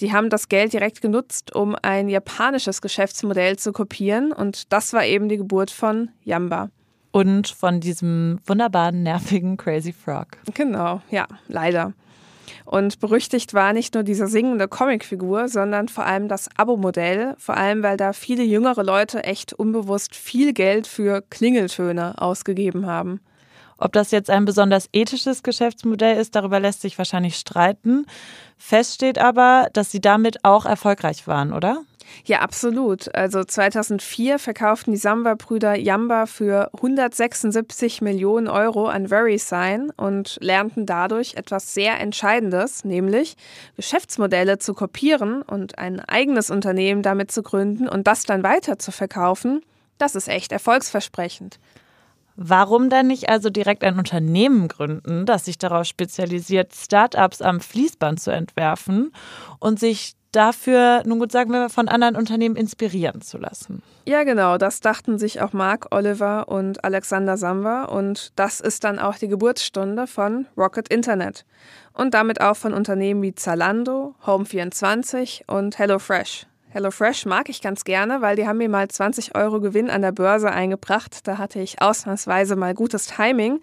Die 0.01 0.13
haben 0.13 0.29
das 0.29 0.51
Geld 0.51 0.75
direkt 0.75 1.01
genutzt, 1.01 1.55
um 1.55 1.77
ein 1.81 2.11
japanisches 2.11 2.83
Geschäftsmodell 2.83 3.57
zu 3.57 3.73
kopieren 3.73 4.33
und 4.33 4.71
das 4.71 4.93
war 4.93 5.07
eben 5.07 5.31
die 5.31 5.39
Geburt 5.39 5.71
von 5.71 6.11
Yamba. 6.25 6.69
Und 7.11 7.49
von 7.49 7.81
diesem 7.81 8.39
wunderbaren, 8.45 9.03
nervigen 9.03 9.57
Crazy 9.57 9.95
Frog. 9.95 10.27
Genau, 10.53 11.01
ja, 11.11 11.27
leider. 11.49 11.95
Und 12.65 13.01
berüchtigt 13.01 13.55
war 13.55 13.73
nicht 13.73 13.95
nur 13.95 14.03
diese 14.03 14.27
singende 14.27 14.69
Comicfigur, 14.69 15.49
sondern 15.49 15.89
vor 15.89 16.05
allem 16.05 16.29
das 16.29 16.49
Abo-Modell, 16.57 17.35
vor 17.39 17.57
allem 17.57 17.83
weil 17.83 17.97
da 17.97 18.13
viele 18.13 18.43
jüngere 18.43 18.83
Leute 18.83 19.25
echt 19.25 19.53
unbewusst 19.53 20.15
viel 20.15 20.53
Geld 20.53 20.87
für 20.87 21.23
Klingeltöne 21.31 22.21
ausgegeben 22.21 22.87
haben. 22.87 23.21
Ob 23.77 23.93
das 23.93 24.13
jetzt 24.13 24.31
ein 24.31 24.45
besonders 24.45 24.89
ethisches 24.93 25.43
Geschäftsmodell 25.43 26.17
ist, 26.17 26.35
darüber 26.35 26.61
lässt 26.61 26.81
sich 26.81 26.97
wahrscheinlich 26.97 27.37
streiten. 27.37 28.07
Fest 28.57 28.95
steht 28.95 29.19
aber, 29.19 29.69
dass 29.73 29.91
sie 29.91 30.01
damit 30.01 30.45
auch 30.45 30.65
erfolgreich 30.65 31.27
waren, 31.27 31.53
oder? 31.53 31.83
Ja, 32.25 32.41
absolut. 32.41 33.15
Also 33.15 33.45
2004 33.45 34.39
verkauften 34.39 34.93
die 34.93 34.99
Samba-Brüder 34.99 35.77
Yamba 35.77 36.27
für 36.27 36.71
176 36.75 38.01
Millionen 38.01 38.49
Euro 38.49 38.87
an 38.87 39.09
VeriSign 39.09 39.91
und 39.97 40.39
lernten 40.41 40.87
dadurch 40.87 41.35
etwas 41.35 41.75
sehr 41.75 42.01
Entscheidendes, 42.01 42.85
nämlich 42.85 43.37
Geschäftsmodelle 43.77 44.59
zu 44.59 44.75
kopieren 44.75 45.43
und 45.43 45.79
ein 45.79 46.01
eigenes 46.01 46.51
Unternehmen 46.51 47.03
damit 47.03 47.31
zu 47.31 47.43
gründen 47.43 47.89
und 47.89 48.07
das 48.07 48.25
dann 48.25 48.43
weiter 48.43 48.79
zu 48.79 48.93
verkaufen. 48.93 49.63
Das 49.99 50.15
ist 50.15 50.29
echt 50.29 50.53
erfolgsversprechend. 50.53 51.59
Warum 52.37 52.91
dann 52.91 53.07
nicht 53.07 53.29
also 53.29 53.49
direkt 53.49 53.85
ein 53.85 53.99
Unternehmen 53.99 54.69
gründen, 54.69 55.25
das 55.25 55.45
sich 55.45 55.59
darauf 55.59 55.87
spezialisiert, 55.87 56.75
Startups 56.75 57.41
am 57.41 57.61
Fließband 57.61 58.21
zu 58.21 58.33
entwerfen 58.33 59.13
und 59.61 59.79
sich 59.79 60.17
dafür, 60.33 61.03
nun 61.07 61.21
gut 61.21 61.33
sagen 61.33 61.53
wir, 61.53 61.69
von 61.69 61.89
anderen 61.89 62.17
Unternehmen 62.17 62.57
inspirieren 62.57 63.21
zu 63.21 63.39
lassen. 63.39 63.83
Ja, 64.07 64.25
genau, 64.25 64.59
das 64.59 64.81
dachten 64.81 65.19
sich 65.19 65.41
auch 65.41 65.53
Mark 65.53 65.95
Oliver 65.95 66.49
und 66.49 66.85
Alexander 66.85 67.37
Samba 67.37 67.85
und 67.85 68.33
das 68.37 68.61
ist 68.61 68.85
dann 68.85 68.99
auch 68.99 69.17
die 69.17 69.29
Geburtsstunde 69.29 70.07
von 70.07 70.47
Rocket 70.57 70.89
Internet 70.89 71.45
und 71.93 72.15
damit 72.15 72.41
auch 72.41 72.57
von 72.57 72.75
Unternehmen 72.75 73.23
wie 73.23 73.35
Zalando, 73.35 74.15
Home24 74.27 75.45
und 75.47 75.79
HelloFresh. 75.79 76.47
HelloFresh 76.75 77.27
mag 77.27 77.49
ich 77.49 77.63
ganz 77.63 77.85
gerne, 77.85 78.21
weil 78.21 78.35
die 78.35 78.49
haben 78.49 78.59
mir 78.59 78.69
mal 78.69 78.89
20 78.89 79.37
Euro 79.37 79.61
Gewinn 79.61 79.91
an 79.91 80.03
der 80.03 80.11
Börse 80.11 80.51
eingebracht. 80.51 81.29
Da 81.29 81.39
hatte 81.39 81.61
ich 81.61 81.81
ausnahmsweise 81.81 82.57
mal 82.57 82.75
gutes 82.75 83.07
Timing. 83.07 83.61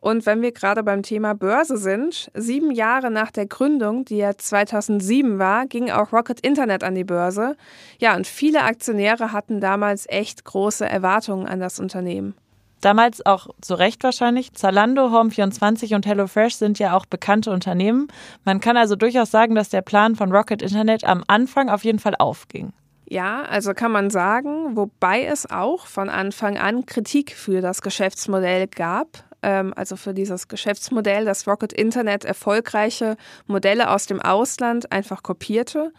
Und 0.00 0.26
wenn 0.26 0.42
wir 0.42 0.52
gerade 0.52 0.82
beim 0.82 1.02
Thema 1.02 1.34
Börse 1.34 1.78
sind, 1.78 2.30
sieben 2.34 2.70
Jahre 2.70 3.10
nach 3.10 3.30
der 3.30 3.46
Gründung, 3.46 4.04
die 4.04 4.18
ja 4.18 4.36
2007 4.36 5.38
war, 5.38 5.64
ging 5.64 5.90
auch 5.90 6.12
Rocket 6.12 6.40
Internet 6.40 6.84
an 6.84 6.94
die 6.94 7.04
Börse. 7.04 7.56
Ja, 7.98 8.14
und 8.16 8.26
viele 8.26 8.64
Aktionäre 8.64 9.32
hatten 9.32 9.58
damals 9.62 10.06
echt 10.06 10.44
große 10.44 10.84
Erwartungen 10.84 11.46
an 11.46 11.58
das 11.58 11.80
Unternehmen. 11.80 12.34
Damals 12.82 13.24
auch 13.24 13.46
zu 13.60 13.74
Recht 13.74 14.02
wahrscheinlich. 14.02 14.52
Zalando, 14.54 15.06
Home24 15.06 15.94
und 15.94 16.04
HelloFresh 16.04 16.56
sind 16.56 16.80
ja 16.80 16.96
auch 16.96 17.06
bekannte 17.06 17.52
Unternehmen. 17.52 18.08
Man 18.44 18.60
kann 18.60 18.76
also 18.76 18.96
durchaus 18.96 19.30
sagen, 19.30 19.54
dass 19.54 19.68
der 19.68 19.82
Plan 19.82 20.16
von 20.16 20.32
Rocket 20.32 20.60
Internet 20.62 21.04
am 21.04 21.22
Anfang 21.28 21.70
auf 21.70 21.84
jeden 21.84 22.00
Fall 22.00 22.16
aufging. 22.18 22.72
Ja, 23.08 23.42
also 23.42 23.72
kann 23.72 23.92
man 23.92 24.10
sagen, 24.10 24.74
wobei 24.74 25.24
es 25.24 25.48
auch 25.48 25.86
von 25.86 26.08
Anfang 26.08 26.58
an 26.58 26.84
Kritik 26.84 27.36
für 27.36 27.60
das 27.60 27.82
Geschäftsmodell 27.82 28.66
gab. 28.66 29.24
ähm, 29.42 29.72
also 29.76 29.96
für 29.96 30.14
dieses 30.14 30.48
Geschäftsmodell, 30.48 31.24
dass 31.24 31.46
Rocket 31.46 31.72
Internet 31.72 32.24
erfolgreiche 32.24 33.16
Modelle 33.46 33.90
aus 33.90 34.06
dem 34.06 34.20
Ausland 34.20 34.90
einfach 34.90 35.22
kopierte. 35.22 35.92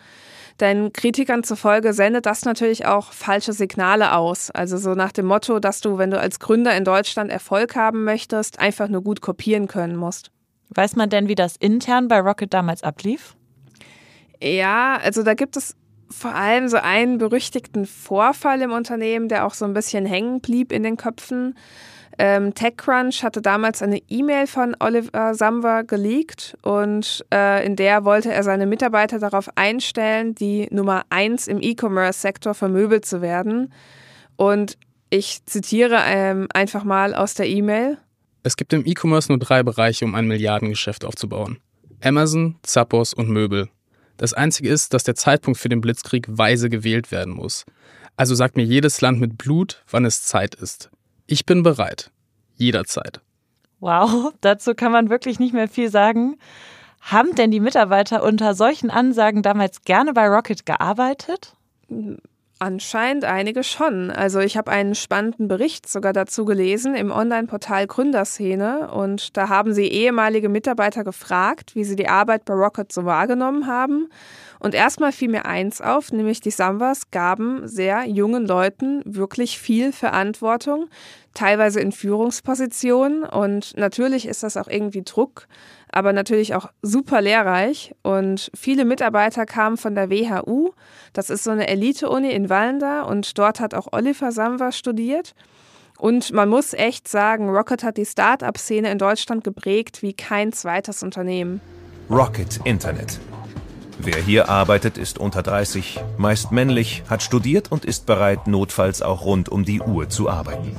Denn 0.59 0.93
Kritikern 0.93 1.43
zufolge 1.43 1.93
sendet 1.93 2.25
das 2.25 2.45
natürlich 2.45 2.85
auch 2.85 3.11
falsche 3.11 3.53
Signale 3.53 4.15
aus. 4.15 4.51
Also 4.51 4.77
so 4.77 4.93
nach 4.93 5.11
dem 5.11 5.25
Motto, 5.25 5.59
dass 5.59 5.81
du, 5.81 5.97
wenn 5.97 6.11
du 6.11 6.19
als 6.19 6.39
Gründer 6.39 6.75
in 6.77 6.85
Deutschland 6.85 7.31
Erfolg 7.31 7.75
haben 7.75 8.03
möchtest, 8.03 8.59
einfach 8.59 8.87
nur 8.87 9.03
gut 9.03 9.21
kopieren 9.21 9.67
können 9.67 9.95
musst. 9.95 10.31
Weiß 10.69 10.95
man 10.95 11.09
denn, 11.09 11.27
wie 11.27 11.35
das 11.35 11.55
intern 11.55 12.07
bei 12.07 12.19
Rocket 12.19 12.53
damals 12.53 12.83
ablief? 12.83 13.35
Ja, 14.41 14.97
also 15.01 15.23
da 15.23 15.33
gibt 15.33 15.57
es 15.57 15.75
vor 16.09 16.35
allem 16.35 16.67
so 16.67 16.77
einen 16.77 17.17
berüchtigten 17.17 17.85
Vorfall 17.85 18.61
im 18.61 18.71
Unternehmen, 18.71 19.29
der 19.29 19.45
auch 19.45 19.53
so 19.53 19.65
ein 19.65 19.73
bisschen 19.73 20.05
hängen 20.05 20.41
blieb 20.41 20.71
in 20.71 20.83
den 20.83 20.97
Köpfen. 20.97 21.55
Ähm, 22.19 22.53
TechCrunch 22.53 23.23
hatte 23.23 23.41
damals 23.41 23.81
eine 23.81 23.99
E-Mail 24.07 24.45
von 24.47 24.75
Oliver 24.79 25.33
Samwer 25.33 25.83
geleakt 25.83 26.55
und 26.61 27.25
äh, 27.33 27.65
in 27.65 27.75
der 27.75 28.05
wollte 28.05 28.31
er 28.31 28.43
seine 28.43 28.67
Mitarbeiter 28.67 29.19
darauf 29.19 29.49
einstellen, 29.55 30.35
die 30.35 30.67
Nummer 30.69 31.05
eins 31.09 31.47
im 31.47 31.59
E-Commerce-Sektor 31.61 32.53
vermöbelt 32.53 33.05
zu 33.05 33.21
werden. 33.21 33.73
Und 34.35 34.77
ich 35.09 35.45
zitiere 35.45 35.99
ähm, 36.05 36.47
einfach 36.53 36.83
mal 36.83 37.15
aus 37.15 37.33
der 37.33 37.47
E-Mail. 37.47 37.97
Es 38.43 38.57
gibt 38.57 38.73
im 38.73 38.85
E-Commerce 38.85 39.31
nur 39.31 39.39
drei 39.39 39.63
Bereiche, 39.63 40.05
um 40.05 40.15
ein 40.15 40.27
Milliardengeschäft 40.27 41.05
aufzubauen. 41.05 41.59
Amazon, 42.03 42.55
Zappos 42.61 43.13
und 43.13 43.29
Möbel. 43.29 43.69
Das 44.17 44.33
Einzige 44.33 44.69
ist, 44.69 44.93
dass 44.93 45.03
der 45.03 45.15
Zeitpunkt 45.15 45.59
für 45.59 45.69
den 45.69 45.81
Blitzkrieg 45.81 46.27
weise 46.29 46.69
gewählt 46.69 47.11
werden 47.11 47.33
muss. 47.33 47.65
Also 48.15 48.35
sagt 48.35 48.57
mir 48.57 48.63
jedes 48.63 49.01
Land 49.01 49.19
mit 49.19 49.37
Blut, 49.37 49.83
wann 49.89 50.05
es 50.05 50.23
Zeit 50.23 50.53
ist. 50.55 50.91
Ich 51.25 51.45
bin 51.45 51.63
bereit. 51.63 52.11
Jederzeit. 52.55 53.21
Wow, 53.79 54.33
dazu 54.41 54.75
kann 54.75 54.91
man 54.91 55.09
wirklich 55.09 55.39
nicht 55.39 55.53
mehr 55.53 55.67
viel 55.67 55.89
sagen. 55.89 56.37
Haben 57.01 57.35
denn 57.35 57.51
die 57.51 57.59
Mitarbeiter 57.59 58.23
unter 58.23 58.53
solchen 58.55 58.89
Ansagen 58.89 59.41
damals 59.41 59.81
gerne 59.81 60.13
bei 60.13 60.27
Rocket 60.27 60.65
gearbeitet? 60.65 61.53
Anscheinend 62.59 63.25
einige 63.25 63.61
schon. 63.61 64.09
Also 64.09 64.39
ich 64.39 64.55
habe 64.55 64.71
einen 64.71 64.95
spannenden 64.95 65.49
Bericht 65.49 65.89
sogar 65.89 66.13
dazu 66.13 66.45
gelesen 66.45 66.95
im 66.95 67.11
Online-Portal 67.11 67.87
Gründerszene 67.87 68.89
und 68.89 69.35
da 69.35 69.49
haben 69.49 69.73
sie 69.73 69.87
ehemalige 69.87 70.47
Mitarbeiter 70.47 71.03
gefragt, 71.03 71.75
wie 71.75 71.83
sie 71.83 71.97
die 71.97 72.07
Arbeit 72.07 72.45
bei 72.45 72.53
Rocket 72.53 72.89
so 72.93 73.03
wahrgenommen 73.03 73.67
haben. 73.67 74.09
Und 74.63 74.73
erstmal 74.73 75.11
fiel 75.11 75.27
mir 75.27 75.45
eins 75.45 75.81
auf, 75.81 76.13
nämlich 76.13 76.39
die 76.39 76.49
Samwas 76.49 77.11
gaben 77.11 77.67
sehr 77.67 78.07
jungen 78.07 78.47
Leuten 78.47 79.01
wirklich 79.03 79.59
viel 79.59 79.91
Verantwortung, 79.91 80.87
teilweise 81.33 81.81
in 81.81 81.91
Führungspositionen 81.91 83.23
und 83.23 83.75
natürlich 83.75 84.25
ist 84.25 84.41
das 84.41 84.55
auch 84.55 84.69
irgendwie 84.69 85.01
Druck, 85.01 85.47
aber 85.91 86.13
natürlich 86.13 86.55
auch 86.55 86.69
super 86.81 87.19
lehrreich. 87.19 87.93
Und 88.03 88.51
viele 88.55 88.85
Mitarbeiter 88.85 89.45
kamen 89.45 89.75
von 89.75 89.95
der 89.95 90.09
WHU. 90.09 90.71
Das 91.11 91.29
ist 91.29 91.43
so 91.43 91.51
eine 91.51 91.67
Elite-Uni 91.67 92.31
in 92.31 92.49
Wallenda 92.49 93.01
und 93.01 93.37
dort 93.37 93.59
hat 93.59 93.73
auch 93.73 93.89
Oliver 93.91 94.31
Samwer 94.31 94.71
studiert. 94.71 95.35
Und 95.97 96.31
man 96.31 96.47
muss 96.47 96.71
echt 96.73 97.09
sagen, 97.09 97.49
Rocket 97.49 97.83
hat 97.83 97.97
die 97.97 98.05
Start-up-Szene 98.05 98.89
in 98.89 98.97
Deutschland 98.97 99.43
geprägt 99.43 100.01
wie 100.01 100.13
kein 100.13 100.53
zweites 100.53 101.03
Unternehmen. 101.03 101.59
Rocket 102.09 102.61
Internet. 102.63 103.19
Wer 103.99 104.21
hier 104.21 104.49
arbeitet, 104.49 104.97
ist 104.97 105.17
unter 105.17 105.43
30, 105.43 105.99
meist 106.17 106.51
männlich, 106.51 107.03
hat 107.09 107.23
studiert 107.23 107.71
und 107.71 107.85
ist 107.85 108.05
bereit, 108.05 108.47
notfalls 108.47 109.01
auch 109.01 109.23
rund 109.23 109.49
um 109.49 109.65
die 109.65 109.81
Uhr 109.81 110.09
zu 110.09 110.29
arbeiten. 110.29 110.75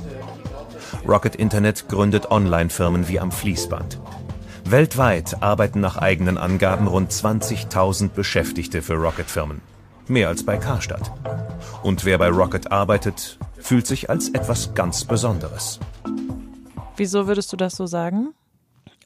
Rocket 1.06 1.36
Internet 1.36 1.88
gründet 1.88 2.30
Online-Firmen 2.30 3.08
wie 3.08 3.20
am 3.20 3.30
Fließband. 3.30 3.98
Weltweit 4.64 5.42
arbeiten 5.42 5.80
nach 5.80 5.98
eigenen 5.98 6.38
Angaben 6.38 6.86
rund 6.86 7.12
20.000 7.12 8.08
Beschäftigte 8.08 8.82
für 8.82 8.94
Rocket-Firmen. 8.94 9.60
Mehr 10.06 10.28
als 10.28 10.44
bei 10.44 10.56
Karstadt. 10.56 11.12
Und 11.82 12.04
wer 12.04 12.18
bei 12.18 12.28
Rocket 12.28 12.72
arbeitet, 12.72 13.38
fühlt 13.58 13.86
sich 13.86 14.10
als 14.10 14.28
etwas 14.30 14.74
ganz 14.74 15.04
Besonderes. 15.04 15.80
Wieso 16.96 17.26
würdest 17.26 17.52
du 17.52 17.56
das 17.56 17.74
so 17.76 17.86
sagen? 17.86 18.34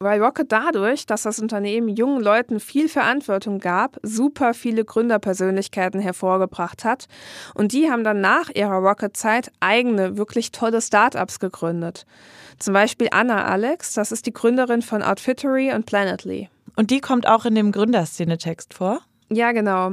Weil 0.00 0.22
Rocket 0.22 0.52
dadurch, 0.52 1.06
dass 1.06 1.22
das 1.22 1.40
Unternehmen 1.40 1.88
jungen 1.88 2.22
Leuten 2.22 2.60
viel 2.60 2.88
Verantwortung 2.88 3.58
gab, 3.58 3.98
super 4.02 4.54
viele 4.54 4.84
Gründerpersönlichkeiten 4.84 6.00
hervorgebracht 6.00 6.84
hat. 6.84 7.06
Und 7.54 7.72
die 7.72 7.90
haben 7.90 8.04
dann 8.04 8.20
nach 8.20 8.50
ihrer 8.54 8.76
Rocket-Zeit 8.76 9.50
eigene, 9.60 10.16
wirklich 10.16 10.52
tolle 10.52 10.80
Startups 10.80 11.40
gegründet. 11.40 12.06
Zum 12.58 12.74
Beispiel 12.74 13.08
Anna 13.10 13.44
Alex, 13.44 13.94
das 13.94 14.12
ist 14.12 14.26
die 14.26 14.32
Gründerin 14.32 14.82
von 14.82 15.02
Outfittery 15.02 15.72
und 15.72 15.86
Planetly. 15.86 16.48
Und 16.76 16.90
die 16.90 17.00
kommt 17.00 17.26
auch 17.26 17.44
in 17.44 17.54
dem 17.54 17.72
Gründerszene-Text 17.72 18.74
vor? 18.74 19.00
Ja, 19.30 19.52
genau. 19.52 19.92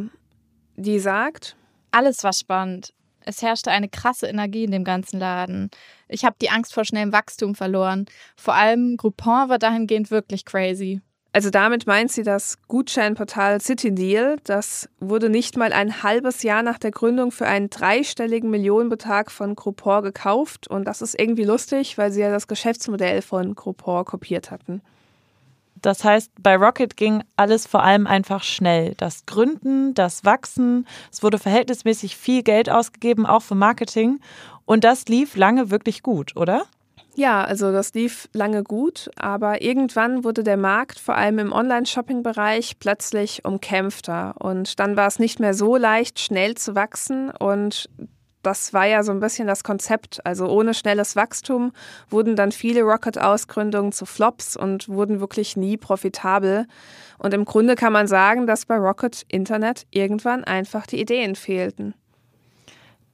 Die 0.75 0.99
sagt, 0.99 1.55
alles 1.91 2.23
war 2.23 2.33
spannend. 2.33 2.93
Es 3.21 3.41
herrschte 3.41 3.71
eine 3.71 3.89
krasse 3.89 4.27
Energie 4.27 4.65
in 4.65 4.71
dem 4.71 4.83
ganzen 4.83 5.19
Laden. 5.19 5.71
Ich 6.07 6.25
habe 6.25 6.35
die 6.41 6.49
Angst 6.49 6.73
vor 6.73 6.85
schnellem 6.85 7.11
Wachstum 7.11 7.55
verloren. 7.55 8.05
Vor 8.35 8.53
allem 8.53 8.97
Groupon 8.97 9.49
war 9.49 9.59
dahingehend 9.59 10.11
wirklich 10.11 10.45
crazy. 10.45 11.01
Also 11.35 11.49
damit 11.49 11.85
meint 11.85 12.13
sie 12.13 12.23
das 12.23 12.57
Gutscheinportal 12.69 13.59
CityDeal. 13.59 14.37
Das 14.45 14.87
wurde 15.01 15.29
nicht 15.29 15.57
mal 15.57 15.73
ein 15.73 16.01
halbes 16.01 16.43
Jahr 16.43 16.63
nach 16.63 16.79
der 16.79 16.91
Gründung 16.91 17.31
für 17.31 17.45
einen 17.45 17.69
dreistelligen 17.69 18.49
Millionenbetrag 18.49 19.29
von 19.29 19.53
Groupon 19.53 20.03
gekauft. 20.03 20.69
Und 20.69 20.85
das 20.85 21.01
ist 21.01 21.19
irgendwie 21.19 21.43
lustig, 21.43 21.97
weil 21.97 22.13
sie 22.13 22.21
ja 22.21 22.29
das 22.29 22.47
Geschäftsmodell 22.47 23.21
von 23.21 23.53
Groupon 23.53 24.05
kopiert 24.05 24.49
hatten. 24.49 24.81
Das 25.81 26.05
heißt, 26.05 26.31
bei 26.39 26.55
Rocket 26.55 26.95
ging 26.95 27.21
alles 27.35 27.67
vor 27.67 27.83
allem 27.83 28.07
einfach 28.07 28.41
schnell. 28.41 28.95
Das 28.95 29.25
Gründen, 29.25 29.93
das 29.93 30.23
Wachsen, 30.23 30.87
es 31.11 31.21
wurde 31.21 31.37
verhältnismäßig 31.37 32.15
viel 32.15 32.43
Geld 32.43 32.69
ausgegeben, 32.69 33.25
auch 33.25 33.41
für 33.41 33.55
Marketing. 33.55 34.21
Und 34.65 34.83
das 34.83 35.05
lief 35.05 35.35
lange 35.35 35.69
wirklich 35.69 36.03
gut, 36.03 36.35
oder? 36.35 36.65
Ja, 37.17 37.45
also 37.45 37.71
das 37.71 37.93
lief 37.93 38.27
lange 38.33 38.63
gut, 38.63 39.09
aber 39.15 39.61
irgendwann 39.61 40.25
wurde 40.25 40.43
der 40.43 40.57
Markt 40.57 40.99
vor 40.99 41.15
allem 41.15 41.39
im 41.39 41.53
Online-Shopping-Bereich 41.53 42.77
plötzlich 42.79 43.45
umkämpfter 43.45 44.35
und 44.39 44.81
dann 44.81 44.97
war 44.97 45.07
es 45.07 45.17
nicht 45.17 45.39
mehr 45.39 45.53
so 45.53 45.77
leicht, 45.77 46.19
schnell 46.19 46.55
zu 46.55 46.75
wachsen 46.75 47.31
und 47.31 47.89
das 48.45 48.73
war 48.73 48.85
ja 48.85 49.01
so 49.03 49.11
ein 49.11 49.19
bisschen 49.19 49.47
das 49.47 49.63
Konzept. 49.63 50.23
Also 50.25 50.47
ohne 50.47 50.73
schnelles 50.73 51.15
Wachstum 51.15 51.71
wurden 52.09 52.35
dann 52.35 52.51
viele 52.51 52.81
Rocket-Ausgründungen 52.81 53.91
zu 53.91 54.05
Flops 54.05 54.55
und 54.55 54.87
wurden 54.87 55.19
wirklich 55.19 55.57
nie 55.57 55.77
profitabel. 55.77 56.67
Und 57.17 57.33
im 57.33 57.45
Grunde 57.45 57.75
kann 57.75 57.93
man 57.93 58.07
sagen, 58.07 58.45
dass 58.45 58.65
bei 58.65 58.75
Rocket 58.77 59.23
Internet 59.29 59.87
irgendwann 59.89 60.43
einfach 60.43 60.85
die 60.85 61.01
Ideen 61.01 61.35
fehlten. 61.35 61.95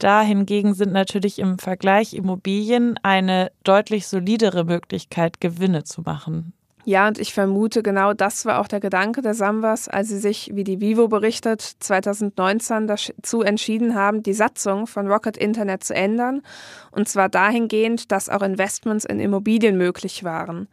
Da 0.01 0.23
hingegen 0.23 0.73
sind 0.73 0.93
natürlich 0.93 1.37
im 1.37 1.59
Vergleich 1.59 2.15
Immobilien 2.15 2.99
eine 3.03 3.51
deutlich 3.63 4.07
solidere 4.07 4.65
Möglichkeit, 4.65 5.39
Gewinne 5.39 5.83
zu 5.83 6.01
machen. 6.01 6.53
Ja, 6.85 7.07
und 7.07 7.19
ich 7.19 7.35
vermute, 7.35 7.83
genau 7.83 8.15
das 8.15 8.43
war 8.47 8.59
auch 8.59 8.67
der 8.67 8.79
Gedanke 8.79 9.21
der 9.21 9.35
Samwas, 9.35 9.87
als 9.87 10.09
sie 10.09 10.17
sich, 10.17 10.49
wie 10.55 10.63
die 10.63 10.81
Vivo 10.81 11.07
berichtet, 11.07 11.61
2019 11.61 12.87
dazu 12.87 13.43
entschieden 13.43 13.93
haben, 13.93 14.23
die 14.23 14.33
Satzung 14.33 14.87
von 14.87 15.05
Rocket 15.05 15.37
Internet 15.37 15.83
zu 15.83 15.93
ändern. 15.93 16.41
Und 16.89 17.07
zwar 17.07 17.29
dahingehend, 17.29 18.11
dass 18.11 18.27
auch 18.27 18.41
Investments 18.41 19.05
in 19.05 19.19
Immobilien 19.19 19.77
möglich 19.77 20.23
waren. 20.23 20.67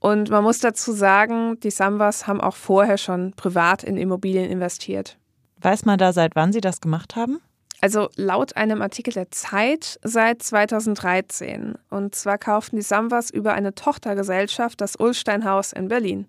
Und 0.00 0.28
man 0.28 0.42
muss 0.42 0.58
dazu 0.58 0.90
sagen, 0.90 1.60
die 1.60 1.70
Samwas 1.70 2.26
haben 2.26 2.40
auch 2.40 2.56
vorher 2.56 2.98
schon 2.98 3.30
privat 3.36 3.84
in 3.84 3.96
Immobilien 3.96 4.50
investiert. 4.50 5.18
Weiß 5.60 5.84
man 5.84 5.98
da, 5.98 6.12
seit 6.12 6.34
wann 6.34 6.52
sie 6.52 6.60
das 6.60 6.80
gemacht 6.80 7.14
haben? 7.14 7.38
Also 7.80 8.08
laut 8.16 8.56
einem 8.56 8.80
Artikel 8.80 9.12
der 9.12 9.30
Zeit 9.30 9.98
seit 10.02 10.42
2013. 10.42 11.74
Und 11.90 12.14
zwar 12.14 12.38
kauften 12.38 12.76
die 12.76 12.82
Samwas 12.82 13.30
über 13.30 13.52
eine 13.52 13.74
Tochtergesellschaft 13.74 14.80
das 14.80 14.96
Ulsteinhaus 14.96 15.72
in 15.72 15.88
Berlin. 15.88 16.26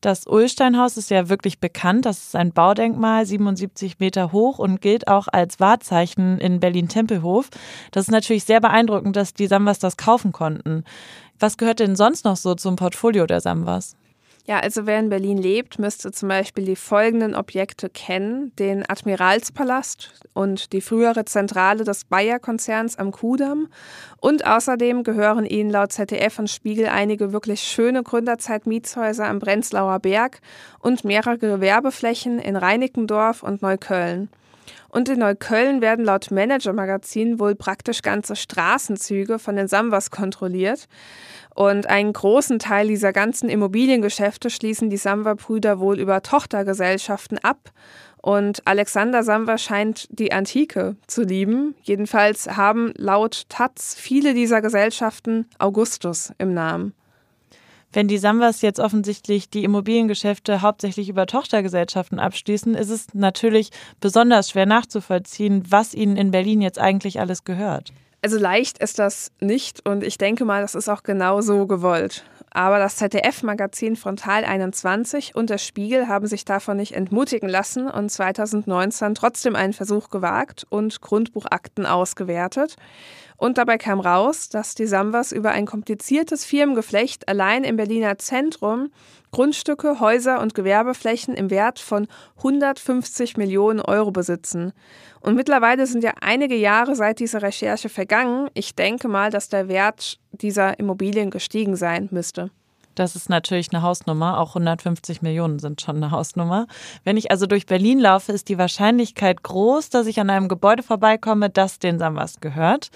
Das 0.00 0.28
Ulsteinhaus 0.28 0.96
ist 0.96 1.10
ja 1.10 1.28
wirklich 1.28 1.58
bekannt. 1.58 2.06
Das 2.06 2.18
ist 2.18 2.36
ein 2.36 2.52
Baudenkmal, 2.52 3.26
77 3.26 3.98
Meter 3.98 4.30
hoch 4.30 4.60
und 4.60 4.80
gilt 4.80 5.08
auch 5.08 5.26
als 5.32 5.58
Wahrzeichen 5.58 6.38
in 6.38 6.60
Berlin-Tempelhof. 6.60 7.48
Das 7.90 8.06
ist 8.06 8.12
natürlich 8.12 8.44
sehr 8.44 8.60
beeindruckend, 8.60 9.16
dass 9.16 9.34
die 9.34 9.48
Samwas 9.48 9.80
das 9.80 9.96
kaufen 9.96 10.30
konnten. 10.30 10.84
Was 11.40 11.56
gehört 11.56 11.80
denn 11.80 11.96
sonst 11.96 12.24
noch 12.24 12.36
so 12.36 12.54
zum 12.54 12.76
Portfolio 12.76 13.26
der 13.26 13.40
Samwas? 13.40 13.96
Ja, 14.48 14.60
also 14.60 14.86
wer 14.86 14.98
in 14.98 15.10
Berlin 15.10 15.36
lebt, 15.36 15.78
müsste 15.78 16.10
zum 16.10 16.30
Beispiel 16.30 16.64
die 16.64 16.74
folgenden 16.74 17.34
Objekte 17.34 17.90
kennen: 17.90 18.50
den 18.56 18.82
Admiralspalast 18.88 20.22
und 20.32 20.72
die 20.72 20.80
frühere 20.80 21.26
Zentrale 21.26 21.84
des 21.84 22.06
Bayer-Konzerns 22.06 22.98
am 22.98 23.12
Kudamm. 23.12 23.68
Und 24.22 24.46
außerdem 24.46 25.02
gehören 25.02 25.44
ihnen 25.44 25.68
laut 25.68 25.92
ZDF 25.92 26.38
und 26.38 26.48
Spiegel 26.48 26.86
einige 26.86 27.34
wirklich 27.34 27.60
schöne 27.60 28.02
Gründerzeit-Mietshäuser 28.02 29.26
am 29.26 29.38
Brenzlauer 29.38 29.98
Berg 29.98 30.40
und 30.78 31.04
mehrere 31.04 31.36
Gewerbeflächen 31.36 32.38
in 32.38 32.56
Reinickendorf 32.56 33.42
und 33.42 33.60
Neukölln. 33.60 34.30
Und 34.88 35.08
in 35.08 35.20
Neukölln 35.20 35.80
werden 35.80 36.04
laut 36.04 36.30
Manager-Magazin 36.30 37.38
wohl 37.38 37.54
praktisch 37.54 38.02
ganze 38.02 38.36
Straßenzüge 38.36 39.38
von 39.38 39.56
den 39.56 39.68
Sambas 39.68 40.10
kontrolliert. 40.10 40.88
Und 41.54 41.88
einen 41.88 42.12
großen 42.12 42.58
Teil 42.58 42.88
dieser 42.88 43.12
ganzen 43.12 43.48
Immobiliengeschäfte 43.48 44.50
schließen 44.50 44.90
die 44.90 44.96
Samba-Brüder 44.96 45.80
wohl 45.80 45.98
über 45.98 46.22
Tochtergesellschaften 46.22 47.38
ab. 47.38 47.72
Und 48.22 48.62
Alexander 48.66 49.22
Samba 49.22 49.58
scheint 49.58 50.06
die 50.10 50.32
Antike 50.32 50.96
zu 51.06 51.22
lieben. 51.22 51.74
Jedenfalls 51.82 52.56
haben 52.56 52.92
laut 52.96 53.48
Taz 53.48 53.94
viele 53.98 54.34
dieser 54.34 54.60
Gesellschaften 54.60 55.46
Augustus 55.58 56.32
im 56.38 56.52
Namen. 56.52 56.94
Wenn 57.92 58.06
die 58.06 58.18
Sambas 58.18 58.60
jetzt 58.60 58.80
offensichtlich 58.80 59.48
die 59.48 59.64
Immobiliengeschäfte 59.64 60.60
hauptsächlich 60.60 61.08
über 61.08 61.26
Tochtergesellschaften 61.26 62.18
abschließen, 62.18 62.74
ist 62.74 62.90
es 62.90 63.06
natürlich 63.14 63.70
besonders 64.00 64.50
schwer 64.50 64.66
nachzuvollziehen, 64.66 65.64
was 65.68 65.94
ihnen 65.94 66.16
in 66.16 66.30
Berlin 66.30 66.60
jetzt 66.60 66.78
eigentlich 66.78 67.18
alles 67.18 67.44
gehört. 67.44 67.92
Also 68.20 68.38
leicht 68.38 68.78
ist 68.78 68.98
das 68.98 69.30
nicht 69.40 69.88
und 69.88 70.02
ich 70.02 70.18
denke 70.18 70.44
mal, 70.44 70.60
das 70.60 70.74
ist 70.74 70.88
auch 70.88 71.02
genau 71.02 71.40
so 71.40 71.66
gewollt. 71.66 72.24
Aber 72.50 72.78
das 72.78 72.96
ZDF-Magazin 72.96 73.94
Frontal 73.96 74.44
21 74.44 75.34
und 75.34 75.50
der 75.50 75.58
Spiegel 75.58 76.08
haben 76.08 76.26
sich 76.26 76.44
davon 76.44 76.78
nicht 76.78 76.92
entmutigen 76.92 77.48
lassen 77.48 77.88
und 77.88 78.10
2019 78.10 79.14
trotzdem 79.14 79.54
einen 79.54 79.72
Versuch 79.72 80.10
gewagt 80.10 80.66
und 80.68 81.00
Grundbuchakten 81.00 81.86
ausgewertet. 81.86 82.76
Und 83.38 83.56
dabei 83.56 83.78
kam 83.78 84.00
raus, 84.00 84.48
dass 84.48 84.74
die 84.74 84.86
Sambas 84.86 85.30
über 85.30 85.52
ein 85.52 85.64
kompliziertes 85.64 86.44
Firmengeflecht 86.44 87.28
allein 87.28 87.62
im 87.62 87.76
Berliner 87.76 88.18
Zentrum 88.18 88.90
Grundstücke, 89.30 90.00
Häuser 90.00 90.40
und 90.40 90.54
Gewerbeflächen 90.54 91.34
im 91.34 91.48
Wert 91.48 91.78
von 91.78 92.08
150 92.38 93.36
Millionen 93.36 93.80
Euro 93.80 94.10
besitzen. 94.10 94.72
Und 95.20 95.36
mittlerweile 95.36 95.86
sind 95.86 96.02
ja 96.02 96.14
einige 96.20 96.56
Jahre 96.56 96.96
seit 96.96 97.20
dieser 97.20 97.42
Recherche 97.42 97.88
vergangen. 97.88 98.50
Ich 98.54 98.74
denke 98.74 99.06
mal, 99.06 99.30
dass 99.30 99.48
der 99.48 99.68
Wert 99.68 100.18
dieser 100.32 100.78
Immobilien 100.80 101.30
gestiegen 101.30 101.76
sein 101.76 102.08
müsste. 102.10 102.50
Das 102.98 103.14
ist 103.14 103.28
natürlich 103.28 103.72
eine 103.72 103.82
Hausnummer. 103.82 104.40
Auch 104.40 104.50
150 104.50 105.22
Millionen 105.22 105.58
sind 105.60 105.80
schon 105.80 105.96
eine 105.96 106.10
Hausnummer. 106.10 106.66
Wenn 107.04 107.16
ich 107.16 107.30
also 107.30 107.46
durch 107.46 107.66
Berlin 107.66 108.00
laufe, 108.00 108.32
ist 108.32 108.48
die 108.48 108.58
Wahrscheinlichkeit 108.58 109.42
groß, 109.42 109.90
dass 109.90 110.06
ich 110.06 110.18
an 110.18 110.30
einem 110.30 110.48
Gebäude 110.48 110.82
vorbeikomme, 110.82 111.48
das 111.48 111.78
den 111.78 111.98
Sambas 111.98 112.40
gehört. 112.40 112.90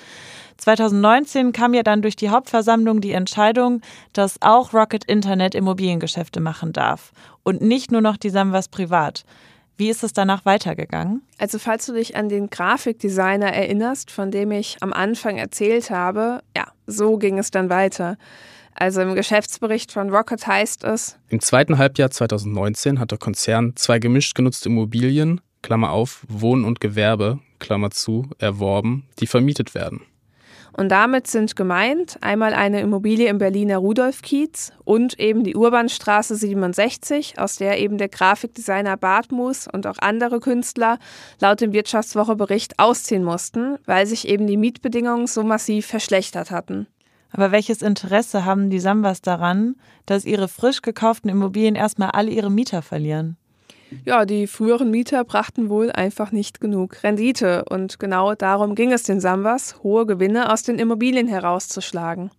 2019 0.56 1.52
kam 1.52 1.74
ja 1.74 1.82
dann 1.82 2.02
durch 2.02 2.16
die 2.16 2.30
Hauptversammlung 2.30 3.00
die 3.00 3.12
Entscheidung, 3.12 3.80
dass 4.12 4.42
auch 4.42 4.74
Rocket 4.74 5.04
Internet 5.04 5.54
Immobiliengeschäfte 5.54 6.40
machen 6.40 6.72
darf 6.72 7.12
und 7.42 7.62
nicht 7.62 7.92
nur 7.92 8.00
noch 8.00 8.16
die 8.16 8.30
Sambas 8.30 8.68
privat. 8.68 9.24
Wie 9.76 9.88
ist 9.88 10.04
es 10.04 10.12
danach 10.12 10.44
weitergegangen? 10.44 11.22
Also 11.38 11.58
falls 11.58 11.86
du 11.86 11.94
dich 11.94 12.16
an 12.16 12.28
den 12.28 12.50
Grafikdesigner 12.50 13.52
erinnerst, 13.52 14.10
von 14.10 14.30
dem 14.30 14.52
ich 14.52 14.76
am 14.80 14.92
Anfang 14.92 15.38
erzählt 15.38 15.90
habe, 15.90 16.42
ja, 16.56 16.66
so 16.86 17.16
ging 17.16 17.38
es 17.38 17.50
dann 17.50 17.70
weiter. 17.70 18.16
Also 18.74 19.00
im 19.02 19.14
Geschäftsbericht 19.14 19.92
von 19.92 20.10
Rocket 20.10 20.46
heißt 20.46 20.84
es, 20.84 21.18
im 21.28 21.40
zweiten 21.40 21.78
Halbjahr 21.78 22.10
2019 22.10 22.98
hat 22.98 23.10
der 23.10 23.18
Konzern 23.18 23.74
zwei 23.76 23.98
gemischt 23.98 24.34
genutzte 24.34 24.68
Immobilien, 24.68 25.40
Klammer 25.62 25.90
auf, 25.90 26.24
Wohnen 26.28 26.64
und 26.64 26.80
Gewerbe, 26.80 27.38
Klammer 27.58 27.90
zu, 27.90 28.28
erworben, 28.38 29.06
die 29.20 29.26
vermietet 29.26 29.74
werden. 29.74 30.02
Und 30.74 30.88
damit 30.88 31.26
sind 31.26 31.54
gemeint 31.54 32.16
einmal 32.22 32.54
eine 32.54 32.80
Immobilie 32.80 33.28
im 33.28 33.38
Berliner 33.38 33.76
Rudolfkiez 33.78 34.72
und 34.84 35.18
eben 35.20 35.44
die 35.44 35.54
Urbanstraße 35.54 36.34
67, 36.34 37.38
aus 37.38 37.56
der 37.56 37.78
eben 37.78 37.98
der 37.98 38.08
Grafikdesigner 38.08 38.96
Bartmus 38.96 39.68
und 39.70 39.86
auch 39.86 39.98
andere 39.98 40.40
Künstler 40.40 40.98
laut 41.40 41.60
dem 41.60 41.72
Wirtschaftswochebericht 41.72 42.78
ausziehen 42.78 43.24
mussten, 43.24 43.76
weil 43.84 44.06
sich 44.06 44.26
eben 44.26 44.46
die 44.46 44.56
Mietbedingungen 44.56 45.26
so 45.26 45.42
massiv 45.42 45.86
verschlechtert 45.86 46.50
hatten. 46.50 46.86
Aber 47.30 47.50
welches 47.50 47.82
Interesse 47.82 48.44
haben 48.44 48.70
die 48.70 48.80
Sambas 48.80 49.22
daran, 49.22 49.76
dass 50.06 50.24
ihre 50.24 50.48
frisch 50.48 50.82
gekauften 50.82 51.30
Immobilien 51.30 51.74
erstmal 51.74 52.10
alle 52.10 52.30
ihre 52.30 52.50
Mieter 52.50 52.82
verlieren? 52.82 53.36
Ja, 54.04 54.24
die 54.24 54.46
früheren 54.46 54.90
Mieter 54.90 55.24
brachten 55.24 55.68
wohl 55.68 55.90
einfach 55.92 56.32
nicht 56.32 56.60
genug 56.60 57.02
Rendite 57.02 57.64
und 57.66 57.98
genau 57.98 58.34
darum 58.34 58.74
ging 58.74 58.92
es 58.92 59.02
den 59.02 59.20
Sambas, 59.20 59.82
hohe 59.82 60.06
Gewinne 60.06 60.52
aus 60.52 60.62
den 60.62 60.78
Immobilien 60.78 61.28
herauszuschlagen. 61.28 62.30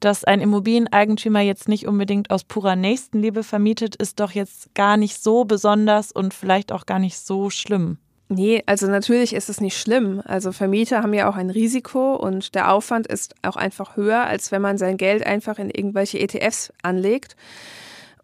Dass 0.00 0.24
ein 0.24 0.40
Immobilieneigentümer 0.40 1.40
jetzt 1.40 1.68
nicht 1.68 1.86
unbedingt 1.86 2.30
aus 2.30 2.44
purer 2.44 2.76
Nächstenliebe 2.76 3.42
vermietet, 3.42 3.96
ist 3.96 4.20
doch 4.20 4.32
jetzt 4.32 4.74
gar 4.74 4.96
nicht 4.96 5.22
so 5.22 5.44
besonders 5.44 6.12
und 6.12 6.34
vielleicht 6.34 6.72
auch 6.72 6.86
gar 6.86 6.98
nicht 6.98 7.18
so 7.18 7.48
schlimm. 7.48 7.98
Nee, 8.28 8.62
also 8.66 8.86
natürlich 8.86 9.34
ist 9.34 9.48
es 9.48 9.60
nicht 9.60 9.78
schlimm. 9.78 10.22
Also 10.24 10.50
Vermieter 10.52 11.02
haben 11.02 11.14
ja 11.14 11.28
auch 11.28 11.36
ein 11.36 11.50
Risiko 11.50 12.16
und 12.16 12.54
der 12.54 12.72
Aufwand 12.72 13.06
ist 13.06 13.34
auch 13.42 13.56
einfach 13.56 13.96
höher, 13.96 14.24
als 14.24 14.50
wenn 14.50 14.62
man 14.62 14.78
sein 14.78 14.96
Geld 14.96 15.26
einfach 15.26 15.58
in 15.58 15.70
irgendwelche 15.70 16.18
ETFs 16.18 16.72
anlegt. 16.82 17.36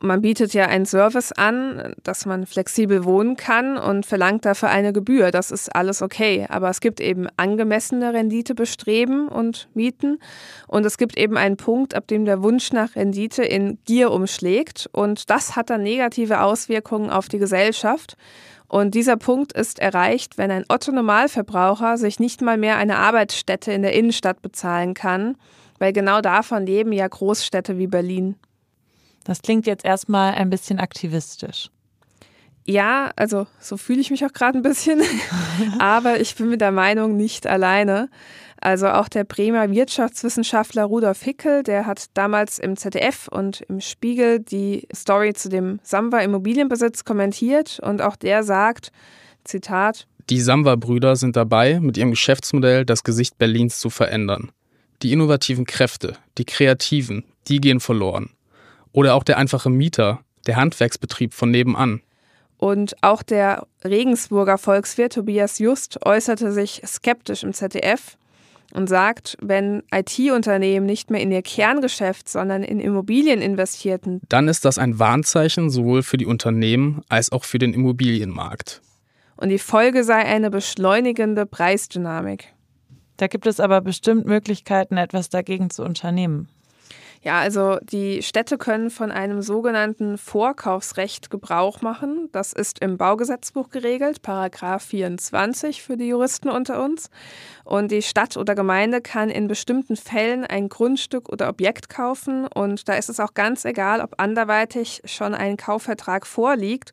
Man 0.02 0.22
bietet 0.22 0.54
ja 0.54 0.64
einen 0.64 0.86
Service 0.86 1.30
an, 1.30 1.94
dass 2.02 2.24
man 2.24 2.46
flexibel 2.46 3.04
wohnen 3.04 3.36
kann 3.36 3.76
und 3.76 4.06
verlangt 4.06 4.46
dafür 4.46 4.70
eine 4.70 4.94
Gebühr. 4.94 5.30
Das 5.30 5.50
ist 5.50 5.74
alles 5.74 6.00
okay. 6.00 6.46
Aber 6.48 6.70
es 6.70 6.80
gibt 6.80 7.00
eben 7.00 7.26
angemessene 7.36 8.14
Renditebestreben 8.14 9.28
und 9.28 9.68
Mieten. 9.74 10.18
Und 10.66 10.86
es 10.86 10.96
gibt 10.96 11.18
eben 11.18 11.36
einen 11.36 11.58
Punkt, 11.58 11.94
ab 11.94 12.06
dem 12.06 12.24
der 12.24 12.42
Wunsch 12.42 12.72
nach 12.72 12.96
Rendite 12.96 13.42
in 13.42 13.78
Gier 13.84 14.10
umschlägt. 14.10 14.88
Und 14.92 15.28
das 15.28 15.54
hat 15.54 15.68
dann 15.68 15.82
negative 15.82 16.40
Auswirkungen 16.40 17.10
auf 17.10 17.28
die 17.28 17.38
Gesellschaft. 17.38 18.16
Und 18.68 18.94
dieser 18.94 19.16
Punkt 19.16 19.52
ist 19.52 19.80
erreicht, 19.80 20.38
wenn 20.38 20.50
ein 20.50 20.64
Otto-Normalverbraucher 20.68 21.98
sich 21.98 22.20
nicht 22.20 22.40
mal 22.40 22.56
mehr 22.56 22.76
eine 22.76 22.96
Arbeitsstätte 22.96 23.72
in 23.72 23.82
der 23.82 23.92
Innenstadt 23.92 24.40
bezahlen 24.40 24.94
kann, 24.94 25.36
weil 25.78 25.92
genau 25.92 26.20
davon 26.20 26.64
leben 26.64 26.92
ja 26.92 27.06
Großstädte 27.08 27.76
wie 27.76 27.88
Berlin. 27.88 28.36
Das 29.24 29.42
klingt 29.42 29.66
jetzt 29.66 29.84
erstmal 29.84 30.34
ein 30.34 30.50
bisschen 30.50 30.78
aktivistisch. 30.78 31.70
Ja, 32.66 33.10
also 33.16 33.46
so 33.58 33.76
fühle 33.76 34.00
ich 34.00 34.10
mich 34.10 34.24
auch 34.24 34.32
gerade 34.32 34.58
ein 34.58 34.62
bisschen, 34.62 35.02
aber 35.78 36.20
ich 36.20 36.36
bin 36.36 36.50
mit 36.50 36.60
der 36.60 36.72
Meinung 36.72 37.16
nicht 37.16 37.46
alleine. 37.46 38.08
Also 38.60 38.88
auch 38.88 39.08
der 39.08 39.24
Bremer 39.24 39.70
Wirtschaftswissenschaftler 39.70 40.84
Rudolf 40.84 41.22
Hickel, 41.22 41.62
der 41.62 41.86
hat 41.86 42.06
damals 42.12 42.58
im 42.58 42.76
ZDF 42.76 43.28
und 43.28 43.62
im 43.62 43.80
Spiegel 43.80 44.40
die 44.40 44.86
Story 44.94 45.32
zu 45.32 45.48
dem 45.48 45.80
Samba 45.82 46.18
Immobilienbesitz 46.18 47.04
kommentiert 47.04 47.80
und 47.82 48.02
auch 48.02 48.16
der 48.16 48.42
sagt, 48.42 48.92
Zitat, 49.44 50.06
die 50.28 50.40
Samba-Brüder 50.40 51.16
sind 51.16 51.34
dabei, 51.34 51.80
mit 51.80 51.96
ihrem 51.96 52.10
Geschäftsmodell 52.10 52.84
das 52.84 53.02
Gesicht 53.02 53.36
Berlins 53.36 53.80
zu 53.80 53.90
verändern. 53.90 54.52
Die 55.02 55.12
innovativen 55.12 55.64
Kräfte, 55.64 56.16
die 56.38 56.44
Kreativen, 56.44 57.24
die 57.48 57.60
gehen 57.60 57.80
verloren. 57.80 58.30
Oder 58.92 59.14
auch 59.14 59.22
der 59.22 59.38
einfache 59.38 59.70
Mieter, 59.70 60.20
der 60.46 60.56
Handwerksbetrieb 60.56 61.34
von 61.34 61.50
nebenan. 61.50 62.00
Und 62.56 62.94
auch 63.02 63.22
der 63.22 63.66
Regensburger 63.84 64.58
Volkswirt 64.58 65.14
Tobias 65.14 65.58
Just 65.58 66.04
äußerte 66.04 66.52
sich 66.52 66.82
skeptisch 66.84 67.42
im 67.42 67.54
ZDF 67.54 68.18
und 68.72 68.88
sagt, 68.88 69.36
wenn 69.40 69.82
IT-Unternehmen 69.92 70.86
nicht 70.86 71.10
mehr 71.10 71.20
in 71.20 71.32
ihr 71.32 71.42
Kerngeschäft, 71.42 72.28
sondern 72.28 72.62
in 72.62 72.78
Immobilien 72.78 73.40
investierten, 73.40 74.20
dann 74.28 74.48
ist 74.48 74.64
das 74.64 74.78
ein 74.78 74.98
Warnzeichen 74.98 75.70
sowohl 75.70 76.02
für 76.02 76.18
die 76.18 76.26
Unternehmen 76.26 77.02
als 77.08 77.32
auch 77.32 77.44
für 77.44 77.58
den 77.58 77.72
Immobilienmarkt. 77.72 78.82
Und 79.36 79.48
die 79.48 79.58
Folge 79.58 80.04
sei 80.04 80.18
eine 80.18 80.50
beschleunigende 80.50 81.46
Preisdynamik. 81.46 82.48
Da 83.16 83.26
gibt 83.26 83.46
es 83.46 83.58
aber 83.58 83.80
bestimmt 83.80 84.26
Möglichkeiten, 84.26 84.96
etwas 84.98 85.30
dagegen 85.30 85.70
zu 85.70 85.82
unternehmen. 85.82 86.48
Ja, 87.22 87.38
also 87.38 87.76
die 87.82 88.22
Städte 88.22 88.56
können 88.56 88.88
von 88.88 89.12
einem 89.12 89.42
sogenannten 89.42 90.16
Vorkaufsrecht 90.16 91.28
Gebrauch 91.28 91.82
machen. 91.82 92.30
Das 92.32 92.54
ist 92.54 92.78
im 92.78 92.96
Baugesetzbuch 92.96 93.68
geregelt, 93.68 94.22
Paragraph 94.22 94.84
24 94.84 95.82
für 95.82 95.98
die 95.98 96.08
Juristen 96.08 96.48
unter 96.48 96.82
uns. 96.82 97.10
Und 97.64 97.90
die 97.90 98.00
Stadt 98.00 98.38
oder 98.38 98.54
Gemeinde 98.54 99.02
kann 99.02 99.28
in 99.28 99.48
bestimmten 99.48 99.96
Fällen 99.96 100.44
ein 100.44 100.70
Grundstück 100.70 101.28
oder 101.28 101.50
Objekt 101.50 101.90
kaufen. 101.90 102.46
Und 102.46 102.88
da 102.88 102.94
ist 102.94 103.10
es 103.10 103.20
auch 103.20 103.34
ganz 103.34 103.66
egal, 103.66 104.00
ob 104.00 104.14
anderweitig 104.16 105.02
schon 105.04 105.34
ein 105.34 105.58
Kaufvertrag 105.58 106.26
vorliegt. 106.26 106.92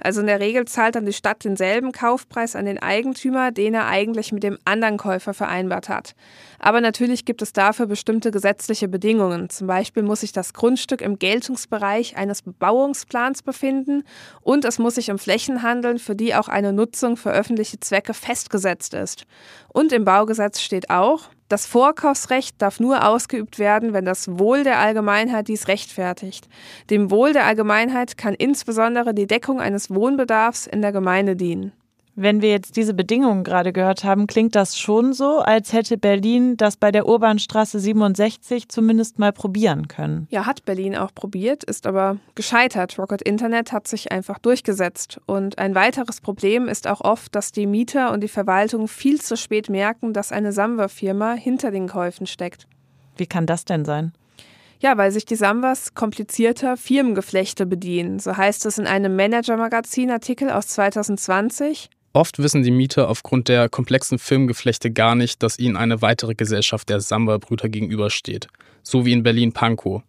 Also 0.00 0.22
in 0.22 0.26
der 0.26 0.40
Regel 0.40 0.64
zahlt 0.64 0.96
dann 0.96 1.06
die 1.06 1.12
Stadt 1.12 1.44
denselben 1.44 1.92
Kaufpreis 1.92 2.56
an 2.56 2.64
den 2.64 2.80
Eigentümer, 2.80 3.52
den 3.52 3.74
er 3.74 3.86
eigentlich 3.86 4.32
mit 4.32 4.42
dem 4.42 4.58
anderen 4.64 4.96
Käufer 4.96 5.34
vereinbart 5.34 5.88
hat. 5.88 6.16
Aber 6.58 6.80
natürlich 6.80 7.24
gibt 7.24 7.42
es 7.42 7.52
dafür 7.52 7.86
bestimmte 7.86 8.32
gesetzliche 8.32 8.88
Bedingungen. 8.88 9.48
Zum 9.48 9.67
Beispiel 9.68 10.02
muss 10.02 10.22
sich 10.22 10.32
das 10.32 10.52
Grundstück 10.52 11.00
im 11.00 11.20
Geltungsbereich 11.20 12.16
eines 12.16 12.42
Bebauungsplans 12.42 13.42
befinden 13.42 14.02
und 14.40 14.64
es 14.64 14.80
muss 14.80 14.96
sich 14.96 15.12
um 15.12 15.18
Flächen 15.20 15.62
handeln, 15.62 16.00
für 16.00 16.16
die 16.16 16.34
auch 16.34 16.48
eine 16.48 16.72
Nutzung 16.72 17.16
für 17.16 17.30
öffentliche 17.30 17.78
Zwecke 17.78 18.14
festgesetzt 18.14 18.94
ist. 18.94 19.26
Und 19.68 19.92
im 19.92 20.04
Baugesetz 20.04 20.60
steht 20.60 20.90
auch, 20.90 21.30
das 21.48 21.64
Vorkaufsrecht 21.64 22.60
darf 22.60 22.80
nur 22.80 23.06
ausgeübt 23.06 23.58
werden, 23.58 23.92
wenn 23.92 24.04
das 24.04 24.38
Wohl 24.38 24.64
der 24.64 24.80
Allgemeinheit 24.80 25.48
dies 25.48 25.68
rechtfertigt. 25.68 26.48
Dem 26.90 27.10
Wohl 27.10 27.32
der 27.32 27.46
Allgemeinheit 27.46 28.18
kann 28.18 28.34
insbesondere 28.34 29.14
die 29.14 29.26
Deckung 29.26 29.60
eines 29.60 29.88
Wohnbedarfs 29.88 30.66
in 30.66 30.82
der 30.82 30.92
Gemeinde 30.92 31.36
dienen. 31.36 31.72
Wenn 32.20 32.42
wir 32.42 32.50
jetzt 32.50 32.74
diese 32.74 32.94
Bedingungen 32.94 33.44
gerade 33.44 33.72
gehört 33.72 34.02
haben, 34.02 34.26
klingt 34.26 34.56
das 34.56 34.76
schon 34.76 35.12
so, 35.12 35.38
als 35.38 35.72
hätte 35.72 35.96
Berlin 35.96 36.56
das 36.56 36.76
bei 36.76 36.90
der 36.90 37.06
Urbanstraße 37.06 37.78
67 37.78 38.68
zumindest 38.68 39.20
mal 39.20 39.32
probieren 39.32 39.86
können. 39.86 40.26
Ja, 40.28 40.44
hat 40.44 40.64
Berlin 40.64 40.96
auch 40.96 41.14
probiert, 41.14 41.62
ist 41.62 41.86
aber 41.86 42.16
gescheitert. 42.34 42.98
Rocket 42.98 43.22
Internet 43.22 43.70
hat 43.70 43.86
sich 43.86 44.10
einfach 44.10 44.40
durchgesetzt. 44.40 45.20
Und 45.26 45.60
ein 45.60 45.76
weiteres 45.76 46.20
Problem 46.20 46.66
ist 46.66 46.88
auch 46.88 47.02
oft, 47.02 47.32
dass 47.36 47.52
die 47.52 47.68
Mieter 47.68 48.10
und 48.10 48.20
die 48.20 48.28
Verwaltung 48.28 48.88
viel 48.88 49.20
zu 49.20 49.36
spät 49.36 49.68
merken, 49.68 50.12
dass 50.12 50.32
eine 50.32 50.50
Samba-Firma 50.50 51.34
hinter 51.34 51.70
den 51.70 51.86
Käufen 51.86 52.26
steckt. 52.26 52.66
Wie 53.16 53.26
kann 53.26 53.46
das 53.46 53.64
denn 53.64 53.84
sein? 53.84 54.12
Ja, 54.80 54.96
weil 54.96 55.12
sich 55.12 55.24
die 55.24 55.36
Sambas 55.36 55.94
komplizierter 55.94 56.76
Firmengeflechte 56.76 57.64
bedienen. 57.64 58.18
So 58.18 58.36
heißt 58.36 58.66
es 58.66 58.78
in 58.78 58.88
einem 58.88 59.14
Manager-Magazin-Artikel 59.14 60.50
aus 60.50 60.66
2020. 60.66 61.90
Oft 62.18 62.40
wissen 62.40 62.64
die 62.64 62.72
Mieter 62.72 63.08
aufgrund 63.08 63.46
der 63.46 63.68
komplexen 63.68 64.18
Firmengeflechte 64.18 64.90
gar 64.90 65.14
nicht, 65.14 65.40
dass 65.44 65.56
ihnen 65.56 65.76
eine 65.76 66.02
weitere 66.02 66.34
Gesellschaft 66.34 66.88
der 66.88 66.98
Samba-Brüder 66.98 67.68
gegenübersteht, 67.68 68.48
so 68.82 69.06
wie 69.06 69.12
in 69.12 69.22
Berlin-Pankow. 69.22 70.02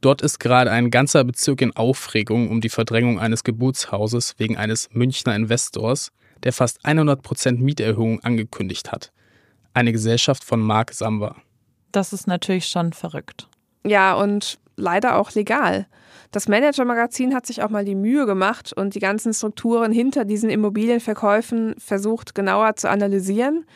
Dort 0.00 0.20
ist 0.20 0.40
gerade 0.40 0.72
ein 0.72 0.90
ganzer 0.90 1.22
Bezirk 1.22 1.60
in 1.60 1.70
Aufregung 1.76 2.50
um 2.50 2.60
die 2.60 2.70
Verdrängung 2.70 3.20
eines 3.20 3.44
Geburtshauses 3.44 4.34
wegen 4.38 4.56
eines 4.56 4.88
Münchner 4.90 5.36
Investors, 5.36 6.10
der 6.42 6.52
fast 6.52 6.84
100% 6.84 7.58
Mieterhöhung 7.58 8.18
angekündigt 8.24 8.90
hat. 8.90 9.12
Eine 9.74 9.92
Gesellschaft 9.92 10.42
von 10.42 10.58
Mark 10.58 10.92
Samba. 10.92 11.36
Das 11.92 12.12
ist 12.12 12.26
natürlich 12.26 12.66
schon 12.66 12.92
verrückt. 12.92 13.46
Ja, 13.86 14.14
und 14.14 14.58
leider 14.76 15.16
auch 15.18 15.32
legal. 15.32 15.86
Das 16.30 16.48
Manager-Magazin 16.48 17.34
hat 17.34 17.46
sich 17.46 17.62
auch 17.62 17.70
mal 17.70 17.84
die 17.84 17.94
Mühe 17.94 18.26
gemacht 18.26 18.72
und 18.72 18.94
die 18.94 19.00
ganzen 19.00 19.32
Strukturen 19.32 19.92
hinter 19.92 20.24
diesen 20.24 20.50
Immobilienverkäufen 20.50 21.74
versucht 21.78 22.34
genauer 22.34 22.76
zu 22.76 22.90
analysieren. 22.90 23.66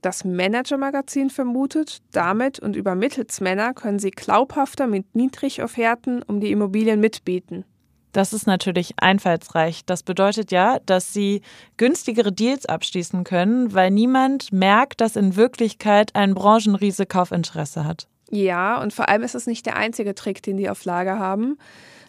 Das 0.00 0.24
Manager-Magazin 0.24 1.30
vermutet, 1.30 1.98
damit 2.12 2.58
und 2.58 2.76
über 2.76 2.94
Mittelsmänner 2.94 3.74
können 3.74 3.98
sie 3.98 4.10
glaubhafter 4.10 4.86
mit 4.86 5.14
Niedrigofferten 5.14 6.22
um 6.22 6.40
die 6.40 6.52
Immobilien 6.52 7.00
mitbieten. 7.00 7.64
Das 8.12 8.32
ist 8.32 8.46
natürlich 8.46 8.94
einfallsreich. 8.96 9.84
Das 9.84 10.02
bedeutet 10.02 10.50
ja, 10.50 10.78
dass 10.86 11.12
sie 11.12 11.42
günstigere 11.76 12.32
Deals 12.32 12.64
abschließen 12.64 13.24
können, 13.24 13.74
weil 13.74 13.90
niemand 13.90 14.54
merkt, 14.54 15.02
dass 15.02 15.16
in 15.16 15.36
Wirklichkeit 15.36 16.14
ein 16.14 16.34
Branchenriese 16.34 17.04
Kaufinteresse 17.04 17.84
hat. 17.84 18.08
Ja, 18.30 18.80
und 18.80 18.92
vor 18.92 19.08
allem 19.08 19.22
ist 19.22 19.34
es 19.34 19.46
nicht 19.46 19.66
der 19.66 19.76
einzige 19.76 20.14
Trick, 20.14 20.42
den 20.42 20.56
die 20.56 20.68
auf 20.68 20.84
Lager 20.84 21.18
haben. 21.18 21.58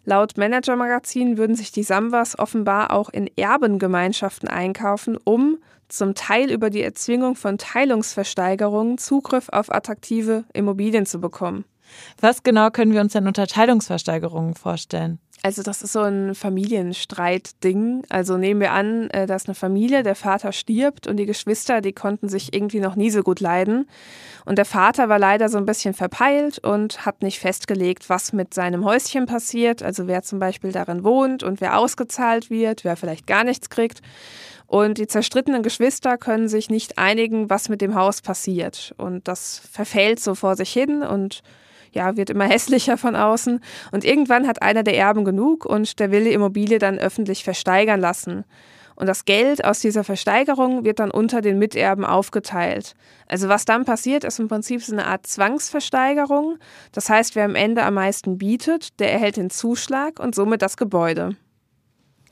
Laut 0.05 0.37
Manager-Magazin 0.37 1.37
würden 1.37 1.55
sich 1.55 1.71
die 1.71 1.83
Sambas 1.83 2.39
offenbar 2.39 2.91
auch 2.91 3.09
in 3.09 3.29
Erbengemeinschaften 3.35 4.47
einkaufen, 4.47 5.17
um 5.23 5.57
zum 5.89 6.15
Teil 6.15 6.51
über 6.51 6.69
die 6.69 6.81
Erzwingung 6.81 7.35
von 7.35 7.57
Teilungsversteigerungen 7.57 8.97
Zugriff 8.97 9.49
auf 9.49 9.71
attraktive 9.71 10.45
Immobilien 10.53 11.05
zu 11.05 11.19
bekommen. 11.19 11.65
Was 12.19 12.43
genau 12.43 12.69
können 12.69 12.93
wir 12.93 13.01
uns 13.01 13.13
denn 13.13 13.27
unter 13.27 13.47
Teilungsversteigerungen 13.47 14.55
vorstellen? 14.55 15.19
Also 15.43 15.61
das 15.61 15.83
ist 15.83 15.93
so 15.93 16.01
ein 16.01 16.33
Familienstreit-Ding. 16.33 18.03
Also 18.09 18.37
nehmen 18.37 18.59
wir 18.59 18.71
an, 18.71 19.09
äh, 19.11 19.27
dass 19.27 19.45
eine 19.45 19.55
Familie, 19.55 20.01
der 20.01 20.15
Vater 20.15 20.51
stirbt 20.51 21.05
und 21.07 21.17
die 21.17 21.27
Geschwister, 21.27 21.79
die 21.81 21.93
konnten 21.93 22.27
sich 22.27 22.53
irgendwie 22.53 22.79
noch 22.79 22.95
nie 22.95 23.11
so 23.11 23.21
gut 23.21 23.39
leiden. 23.39 23.87
Und 24.45 24.57
der 24.57 24.65
Vater 24.65 25.09
war 25.09 25.19
leider 25.19 25.47
so 25.49 25.57
ein 25.57 25.65
bisschen 25.65 25.93
verpeilt 25.93 26.59
und 26.59 27.05
hat 27.05 27.21
nicht 27.21 27.39
festgelegt, 27.39 28.09
was 28.09 28.33
mit 28.33 28.53
seinem 28.53 28.83
Häuschen 28.83 29.27
passiert. 29.27 29.83
Also 29.83 30.07
wer 30.07 30.23
zum 30.23 30.39
Beispiel 30.39 30.71
darin 30.71 31.03
wohnt 31.03 31.43
und 31.43 31.61
wer 31.61 31.77
ausgezahlt 31.77 32.49
wird, 32.49 32.83
wer 32.83 32.97
vielleicht 32.97 33.27
gar 33.27 33.43
nichts 33.43 33.69
kriegt. 33.69 34.01
Und 34.65 34.97
die 34.97 35.07
zerstrittenen 35.07 35.63
Geschwister 35.63 36.17
können 36.17 36.49
sich 36.49 36.69
nicht 36.69 36.97
einigen, 36.97 37.49
was 37.49 37.69
mit 37.69 37.79
dem 37.81 37.95
Haus 37.95 38.21
passiert. 38.21 38.93
Und 38.97 39.27
das 39.27 39.61
verfällt 39.71 40.19
so 40.19 40.35
vor 40.35 40.55
sich 40.55 40.73
hin 40.73 41.03
und 41.03 41.41
ja, 41.97 42.15
wird 42.15 42.29
immer 42.29 42.45
hässlicher 42.49 42.97
von 42.97 43.15
außen. 43.15 43.59
Und 43.91 44.05
irgendwann 44.05 44.47
hat 44.47 44.61
einer 44.61 44.83
der 44.83 44.97
Erben 44.97 45.25
genug 45.25 45.65
und 45.65 45.99
der 45.99 46.11
will 46.11 46.23
die 46.23 46.33
Immobilie 46.33 46.79
dann 46.79 46.97
öffentlich 46.97 47.43
versteigern 47.43 47.99
lassen. 47.99 48.45
Und 48.95 49.05
das 49.05 49.25
Geld 49.25 49.63
aus 49.63 49.79
dieser 49.79 50.03
Versteigerung 50.03 50.83
wird 50.83 50.99
dann 50.99 51.11
unter 51.11 51.41
den 51.41 51.59
Miterben 51.59 52.03
aufgeteilt. 52.03 52.95
Also 53.27 53.47
was 53.47 53.63
dann 53.63 53.85
passiert, 53.85 54.23
ist 54.23 54.39
im 54.39 54.47
Prinzip 54.47 54.81
so 54.81 54.91
eine 54.91 55.05
Art 55.05 55.27
Zwangsversteigerung. 55.27 56.57
Das 56.93 57.07
heißt, 57.07 57.35
wer 57.35 57.45
am 57.45 57.53
Ende 57.53 57.83
am 57.83 57.93
meisten 57.93 58.39
bietet, 58.39 58.99
der 58.99 59.13
erhält 59.13 59.37
den 59.37 59.51
Zuschlag 59.51 60.19
und 60.19 60.33
somit 60.33 60.63
das 60.63 60.77
Gebäude. 60.77 61.35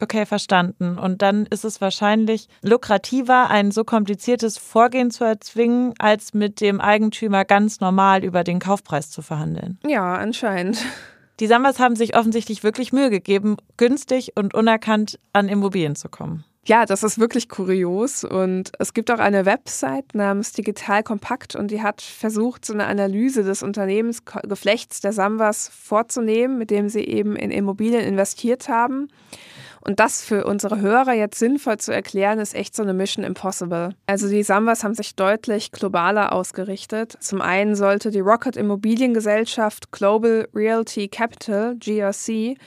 Okay, 0.01 0.25
verstanden. 0.25 0.97
Und 0.97 1.21
dann 1.21 1.45
ist 1.45 1.65
es 1.65 1.81
wahrscheinlich 1.81 2.47
lukrativer, 2.62 3.49
ein 3.49 3.71
so 3.71 3.84
kompliziertes 3.84 4.58
Vorgehen 4.58 5.12
zu 5.12 5.23
erzwingen, 5.23 5.93
als 5.99 6.34
mit 6.34 6.62
dem 6.62 6.81
Eigentümer 6.81 7.45
ganz 7.45 7.79
normal 7.79 8.23
über 8.23 8.43
den 8.43 8.60
Kaufpreis 8.60 9.10
zu 9.10 9.21
verhandeln. 9.21 9.79
Ja, 9.86 10.15
anscheinend. 10.15 10.84
Die 11.39 11.47
Sambas 11.47 11.79
haben 11.79 11.95
sich 11.95 12.15
offensichtlich 12.15 12.63
wirklich 12.63 12.93
Mühe 12.93 13.10
gegeben, 13.10 13.58
günstig 13.77 14.34
und 14.36 14.53
unerkannt 14.53 15.19
an 15.34 15.49
Immobilien 15.49 15.95
zu 15.95 16.08
kommen. 16.08 16.45
Ja, 16.67 16.86
das 16.86 17.03
ist 17.03 17.19
wirklich 17.19 17.47
kurios. 17.47 18.23
Und 18.23 18.71
es 18.79 18.93
gibt 18.93 19.12
auch 19.12 19.19
eine 19.19 19.45
Website 19.45 20.15
namens 20.15 20.51
Digital 20.53 21.03
Kompakt 21.03 21.55
und 21.55 21.69
die 21.69 21.84
hat 21.84 22.01
versucht, 22.01 22.65
so 22.65 22.73
eine 22.73 22.88
Analyse 22.88 23.43
des 23.43 23.62
Unternehmensgeflechts 23.62 24.99
der 24.99 25.13
Sambas 25.13 25.69
vorzunehmen, 25.69 26.58
mit 26.58 26.71
dem 26.71 26.89
sie 26.89 27.03
eben 27.03 27.36
in 27.36 27.51
Immobilien 27.51 28.01
investiert 28.01 28.67
haben. 28.67 29.10
Und 29.88 30.00
das 30.00 30.26
für 30.26 30.45
unsere 30.45 30.82
Hörer 30.82 31.13
jetzt 31.13 31.38
sinnvoll 31.38 31.78
zu 31.78 31.93
erklären, 31.93 32.39
ist 32.39 32.56
echt 32.56 32.76
so 32.76 32.82
eine 32.82 32.95
Mission 32.95 33.24
impossible. 33.24 33.89
Also 34.08 34.28
die 34.28 34.41
Sambas 34.41 34.84
haben 34.84 34.95
sich 34.95 35.15
deutlich 35.15 35.71
globaler 35.71 36.34
ausgerichtet. 36.34 37.15
Zum 37.19 37.39
einen 37.39 37.76
sollte 37.76 38.10
die 38.10 38.19
Rocket 38.19 38.58
Immobiliengesellschaft 38.58 39.91
Global 39.91 40.48
Realty 40.56 41.08
Capital, 41.08 41.76
GRC, 41.76 42.58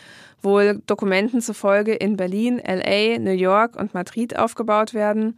wohl 0.43 0.81
Dokumenten 0.87 1.41
zufolge 1.41 1.93
in 1.93 2.17
Berlin, 2.17 2.63
LA, 2.65 3.19
New 3.19 3.33
York 3.33 3.75
und 3.75 3.95
Madrid 3.95 4.39
aufgebaut 4.39 4.95
werden. 4.95 5.37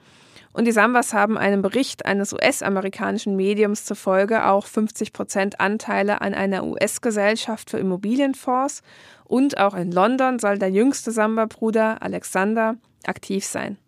Und 0.53 0.67
die 0.67 0.73
Sambas 0.73 1.15
haben 1.15 1.39
einem 1.39 1.63
Bericht 1.63 2.05
eines 2.05 2.35
US-amerikanischen 2.35 3.37
Mediums 3.37 3.87
zufolge 3.87 4.47
auch 4.47 4.67
50 4.67 5.15
Prozent 5.15 5.61
Anteile 5.61 6.21
an 6.21 6.35
einer 6.35 6.65
US-Gesellschaft 6.65 7.71
für 7.71 7.79
Immobilienfonds 7.79 8.83
und 9.31 9.59
auch 9.59 9.75
in 9.75 9.93
London 9.93 10.41
soll 10.41 10.59
der 10.59 10.71
jüngste 10.71 11.13
Samba-Bruder 11.13 12.03
Alexander 12.03 12.75
aktiv 13.07 13.45
sein. 13.45 13.79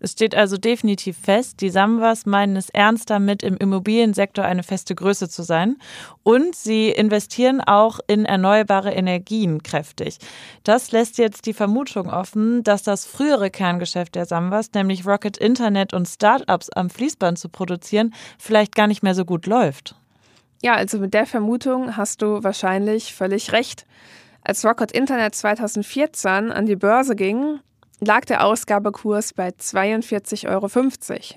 Es 0.00 0.12
steht 0.12 0.34
also 0.34 0.58
definitiv 0.58 1.16
fest, 1.16 1.60
die 1.60 1.70
Sambas 1.70 2.26
meinen 2.26 2.56
es 2.56 2.70
ernst 2.70 3.08
damit, 3.08 3.44
im 3.44 3.56
Immobiliensektor 3.56 4.44
eine 4.44 4.64
feste 4.64 4.96
Größe 4.96 5.28
zu 5.28 5.44
sein. 5.44 5.76
Und 6.24 6.56
sie 6.56 6.88
investieren 6.90 7.60
auch 7.60 8.00
in 8.08 8.24
erneuerbare 8.24 8.92
Energien 8.92 9.62
kräftig. 9.62 10.18
Das 10.64 10.90
lässt 10.90 11.18
jetzt 11.18 11.46
die 11.46 11.54
Vermutung 11.54 12.10
offen, 12.10 12.64
dass 12.64 12.82
das 12.82 13.06
frühere 13.06 13.50
Kerngeschäft 13.50 14.16
der 14.16 14.26
Sambas, 14.26 14.72
nämlich 14.74 15.06
Rocket 15.06 15.36
Internet 15.36 15.94
und 15.94 16.08
Startups 16.08 16.68
am 16.70 16.90
Fließband 16.90 17.38
zu 17.38 17.48
produzieren, 17.48 18.12
vielleicht 18.38 18.74
gar 18.74 18.88
nicht 18.88 19.04
mehr 19.04 19.14
so 19.14 19.24
gut 19.24 19.46
läuft. 19.46 19.94
Ja, 20.62 20.74
also 20.74 20.98
mit 20.98 21.14
der 21.14 21.26
Vermutung 21.26 21.96
hast 21.96 22.22
du 22.22 22.42
wahrscheinlich 22.42 23.14
völlig 23.14 23.52
recht. 23.52 23.86
Als 24.46 24.62
Rocket 24.62 24.92
Internet 24.92 25.34
2014 25.34 26.52
an 26.52 26.66
die 26.66 26.76
Börse 26.76 27.16
ging, 27.16 27.60
lag 28.00 28.26
der 28.26 28.44
Ausgabekurs 28.44 29.32
bei 29.32 29.48
42,50 29.48 30.48
Euro. 30.50 30.68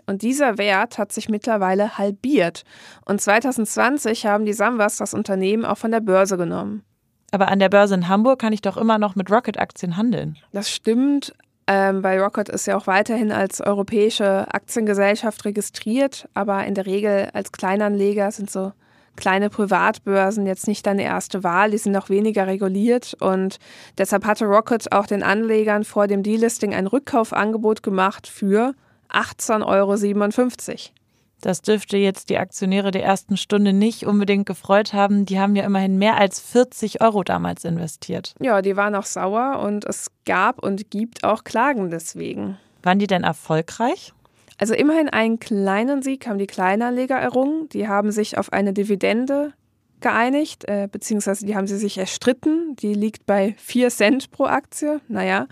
Und 0.07 0.21
dieser 0.23 0.57
Wert 0.57 0.97
hat 0.97 1.13
sich 1.13 1.29
mittlerweile 1.29 1.97
halbiert. 1.97 2.63
Und 3.05 3.21
2020 3.21 4.25
haben 4.25 4.43
die 4.43 4.51
Samwas 4.51 4.97
das 4.97 5.13
Unternehmen 5.13 5.63
auch 5.63 5.77
von 5.77 5.91
der 5.91 6.01
Börse 6.01 6.35
genommen. 6.35 6.83
Aber 7.31 7.47
an 7.47 7.59
der 7.59 7.69
Börse 7.69 7.95
in 7.95 8.09
Hamburg 8.09 8.39
kann 8.39 8.51
ich 8.51 8.61
doch 8.61 8.75
immer 8.75 8.97
noch 8.97 9.15
mit 9.15 9.31
Rocket-Aktien 9.31 9.95
handeln. 9.95 10.37
Das 10.51 10.69
stimmt, 10.69 11.33
ähm, 11.65 12.03
weil 12.03 12.19
Rocket 12.19 12.49
ist 12.49 12.67
ja 12.67 12.75
auch 12.75 12.87
weiterhin 12.87 13.31
als 13.31 13.61
europäische 13.61 14.53
Aktiengesellschaft 14.53 15.45
registriert, 15.45 16.27
aber 16.33 16.65
in 16.65 16.73
der 16.73 16.85
Regel 16.85 17.29
als 17.31 17.53
Kleinanleger 17.53 18.31
sind 18.31 18.51
so 18.51 18.73
kleine 19.17 19.49
Privatbörsen 19.49 20.45
jetzt 20.45 20.67
nicht 20.67 20.85
deine 20.85 21.03
erste 21.03 21.43
Wahl, 21.43 21.71
die 21.71 21.77
sind 21.77 21.91
noch 21.91 22.09
weniger 22.09 22.47
reguliert 22.47 23.15
und 23.19 23.57
deshalb 23.97 24.25
hatte 24.25 24.45
Rocket 24.45 24.91
auch 24.91 25.07
den 25.07 25.23
Anlegern 25.23 25.83
vor 25.83 26.07
dem 26.07 26.23
Delisting 26.23 26.73
ein 26.73 26.87
Rückkaufangebot 26.87 27.83
gemacht 27.83 28.27
für 28.27 28.73
18,57 29.09 29.65
Euro. 29.65 30.97
Das 31.41 31.61
dürfte 31.61 31.97
jetzt 31.97 32.29
die 32.29 32.37
Aktionäre 32.37 32.91
der 32.91 33.03
ersten 33.03 33.37
Stunde 33.37 33.71
nicht 33.71 34.05
unbedingt 34.05 34.47
gefreut 34.47 34.93
haben. 34.93 35.25
Die 35.25 35.39
haben 35.39 35.55
ja 35.55 35.65
immerhin 35.65 35.97
mehr 35.97 36.17
als 36.17 36.39
40 36.39 37.01
Euro 37.01 37.23
damals 37.23 37.63
investiert. 37.63 38.33
Ja, 38.41 38.61
die 38.61 38.75
waren 38.75 38.95
auch 38.95 39.05
sauer 39.05 39.59
und 39.59 39.85
es 39.85 40.07
gab 40.25 40.63
und 40.63 40.89
gibt 40.89 41.23
auch 41.23 41.43
Klagen 41.43 41.91
deswegen. 41.91 42.57
Waren 42.81 42.99
die 42.99 43.07
denn 43.07 43.23
erfolgreich? 43.23 44.13
Also 44.57 44.73
immerhin 44.73 45.09
einen 45.09 45.39
kleinen 45.39 46.01
Sieg 46.01 46.27
haben 46.27 46.39
die 46.39 46.47
Kleinanleger 46.47 47.15
errungen. 47.15 47.69
Die 47.69 47.87
haben 47.87 48.11
sich 48.11 48.37
auf 48.37 48.51
eine 48.53 48.73
Dividende 48.73 49.53
geeinigt, 49.99 50.67
äh, 50.67 50.87
beziehungsweise 50.91 51.45
die 51.45 51.55
haben 51.55 51.67
sie 51.67 51.77
sich 51.77 51.97
erstritten. 51.97 52.75
Die 52.75 52.93
liegt 52.93 53.25
bei 53.25 53.55
4 53.57 53.89
Cent 53.89 54.31
pro 54.31 54.45
Aktie. 54.45 55.01
Naja. 55.07 55.47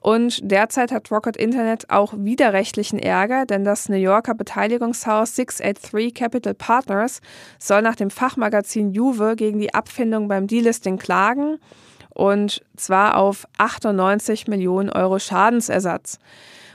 Und 0.00 0.40
derzeit 0.42 0.90
hat 0.90 1.12
Rocket 1.12 1.36
Internet 1.36 1.88
auch 1.90 2.12
widerrechtlichen 2.16 2.98
Ärger, 2.98 3.46
denn 3.46 3.64
das 3.64 3.88
New 3.88 3.96
Yorker 3.96 4.34
Beteiligungshaus 4.34 5.36
683 5.36 6.12
Capital 6.12 6.54
Partners 6.54 7.20
soll 7.60 7.82
nach 7.82 7.94
dem 7.94 8.10
Fachmagazin 8.10 8.90
Juve 8.90 9.36
gegen 9.36 9.60
die 9.60 9.74
Abfindung 9.74 10.26
beim 10.26 10.48
Delisting 10.48 10.98
klagen 10.98 11.58
und 12.14 12.62
zwar 12.76 13.16
auf 13.16 13.46
98 13.58 14.48
Millionen 14.48 14.90
Euro 14.90 15.18
Schadensersatz. 15.18 16.18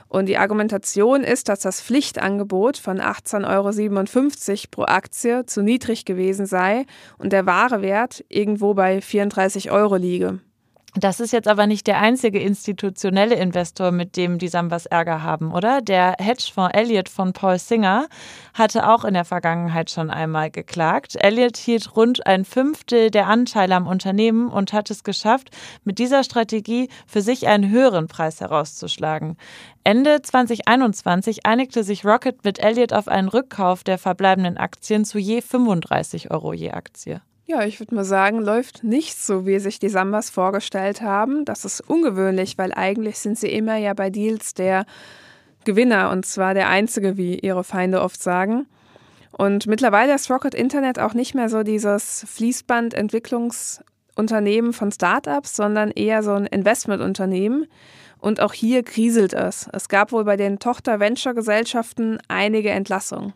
Und 0.08 0.26
die 0.26 0.38
Argumentation 0.38 1.22
ist, 1.22 1.48
dass 1.48 1.60
das 1.60 1.82
Pflichtangebot 1.82 2.78
von 2.78 3.00
18,57 3.00 4.50
Euro 4.50 4.68
pro 4.70 4.82
Aktie 4.84 5.44
zu 5.46 5.62
niedrig 5.62 6.04
gewesen 6.04 6.46
sei 6.46 6.86
und 7.18 7.32
der 7.32 7.46
wahre 7.46 7.82
Wert 7.82 8.24
irgendwo 8.28 8.74
bei 8.74 9.00
34 9.00 9.70
Euro 9.70 9.96
liege. 9.96 10.40
Das 10.94 11.20
ist 11.20 11.32
jetzt 11.32 11.48
aber 11.48 11.66
nicht 11.66 11.86
der 11.86 12.00
einzige 12.00 12.40
institutionelle 12.40 13.34
Investor, 13.34 13.92
mit 13.92 14.16
dem 14.16 14.38
die 14.38 14.48
Sambas 14.48 14.86
Ärger 14.86 15.22
haben, 15.22 15.52
oder? 15.52 15.82
Der 15.82 16.16
Hedgefonds 16.18 16.74
Elliott 16.74 17.10
von 17.10 17.34
Paul 17.34 17.58
Singer 17.58 18.08
hatte 18.54 18.88
auch 18.88 19.04
in 19.04 19.12
der 19.12 19.26
Vergangenheit 19.26 19.90
schon 19.90 20.10
einmal 20.10 20.50
geklagt. 20.50 21.14
Elliott 21.20 21.58
hielt 21.58 21.94
rund 21.94 22.26
ein 22.26 22.46
Fünftel 22.46 23.10
der 23.10 23.26
Anteile 23.26 23.76
am 23.76 23.86
Unternehmen 23.86 24.48
und 24.48 24.72
hat 24.72 24.90
es 24.90 25.04
geschafft, 25.04 25.50
mit 25.84 25.98
dieser 25.98 26.24
Strategie 26.24 26.88
für 27.06 27.20
sich 27.20 27.46
einen 27.46 27.68
höheren 27.68 28.08
Preis 28.08 28.40
herauszuschlagen. 28.40 29.36
Ende 29.84 30.22
2021 30.22 31.44
einigte 31.44 31.84
sich 31.84 32.06
Rocket 32.06 32.44
mit 32.44 32.60
Elliott 32.60 32.94
auf 32.94 33.08
einen 33.08 33.28
Rückkauf 33.28 33.84
der 33.84 33.98
verbleibenden 33.98 34.56
Aktien 34.56 35.04
zu 35.04 35.18
je 35.18 35.42
35 35.42 36.30
Euro 36.30 36.54
je 36.54 36.70
Aktie. 36.70 37.20
Ja, 37.50 37.64
ich 37.64 37.80
würde 37.80 37.94
mal 37.94 38.04
sagen, 38.04 38.40
läuft 38.40 38.84
nicht 38.84 39.16
so, 39.16 39.46
wie 39.46 39.58
sich 39.58 39.78
die 39.78 39.88
Sambas 39.88 40.28
vorgestellt 40.28 41.00
haben. 41.00 41.46
Das 41.46 41.64
ist 41.64 41.80
ungewöhnlich, 41.80 42.58
weil 42.58 42.74
eigentlich 42.74 43.20
sind 43.20 43.38
sie 43.38 43.48
immer 43.48 43.78
ja 43.78 43.94
bei 43.94 44.10
Deals 44.10 44.52
der 44.52 44.84
Gewinner 45.64 46.10
und 46.10 46.26
zwar 46.26 46.52
der 46.52 46.68
einzige, 46.68 47.16
wie 47.16 47.38
ihre 47.38 47.64
Feinde 47.64 48.02
oft 48.02 48.22
sagen. 48.22 48.66
Und 49.32 49.66
mittlerweile 49.66 50.14
ist 50.14 50.30
Rocket 50.30 50.54
Internet 50.54 50.98
auch 50.98 51.14
nicht 51.14 51.34
mehr 51.34 51.48
so 51.48 51.62
dieses 51.62 52.26
Fließbandentwicklungsunternehmen 52.28 54.74
von 54.74 54.92
Startups, 54.92 55.56
sondern 55.56 55.90
eher 55.90 56.22
so 56.22 56.32
ein 56.32 56.44
Investmentunternehmen. 56.44 57.66
Und 58.18 58.40
auch 58.40 58.52
hier 58.52 58.82
kriselt 58.82 59.32
es. 59.32 59.70
Es 59.72 59.88
gab 59.88 60.12
wohl 60.12 60.24
bei 60.24 60.36
den 60.36 60.58
Tochter-Venture-Gesellschaften 60.58 62.18
einige 62.28 62.68
Entlassungen. 62.68 63.32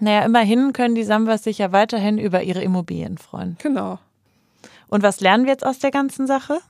Naja, 0.00 0.22
immerhin 0.22 0.72
können 0.72 0.94
die 0.94 1.04
Sambas 1.04 1.44
sich 1.44 1.58
ja 1.58 1.72
weiterhin 1.72 2.18
über 2.18 2.42
ihre 2.42 2.62
Immobilien 2.62 3.18
freuen. 3.18 3.56
Genau. 3.62 3.98
Und 4.88 5.02
was 5.02 5.20
lernen 5.20 5.44
wir 5.44 5.52
jetzt 5.52 5.66
aus 5.66 5.78
der 5.78 5.90
ganzen 5.90 6.26
Sache? 6.26 6.60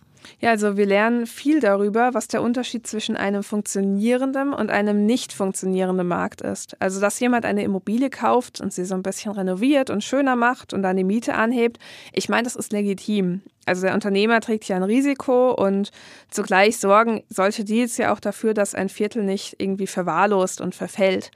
Ja, 0.41 0.51
also 0.51 0.77
wir 0.77 0.87
lernen 0.87 1.27
viel 1.27 1.61
darüber, 1.61 2.15
was 2.15 2.29
der 2.29 2.43
Unterschied 2.43 2.87
zwischen 2.87 3.17
einem 3.17 3.43
funktionierenden 3.43 4.53
und 4.53 4.71
einem 4.71 5.07
nicht 5.07 5.33
funktionierenden 5.33 6.07
Markt 6.07 6.41
ist. 6.41 6.77
Also, 6.81 7.01
dass 7.01 7.21
jemand 7.21 7.45
eine 7.45 7.63
Immobilie 7.63 8.11
kauft 8.11 8.61
und 8.61 8.73
sie 8.73 8.85
so 8.85 8.95
ein 8.95 9.03
bisschen 9.03 9.33
renoviert 9.33 9.91
und 9.91 10.05
schöner 10.05 10.37
macht 10.37 10.73
und 10.73 10.83
dann 10.83 10.97
die 10.97 11.05
Miete 11.05 11.35
anhebt, 11.35 11.79
ich 12.13 12.29
meine, 12.29 12.45
das 12.45 12.57
ist 12.57 12.73
legitim. 12.73 13.43
Also 13.67 13.83
der 13.83 13.95
Unternehmer 13.95 14.41
trägt 14.41 14.67
ja 14.69 14.77
ein 14.77 14.83
Risiko 14.83 15.53
und 15.53 15.91
zugleich 16.31 16.79
sorgen 16.79 17.23
solche 17.29 17.65
Deals 17.65 17.99
ja 17.99 18.15
auch 18.15 18.21
dafür, 18.21 18.55
dass 18.55 18.75
ein 18.75 18.89
Viertel 18.89 19.25
nicht 19.25 19.57
irgendwie 19.59 19.87
verwahrlost 19.87 20.63
und 20.63 20.75
verfällt. 20.75 21.31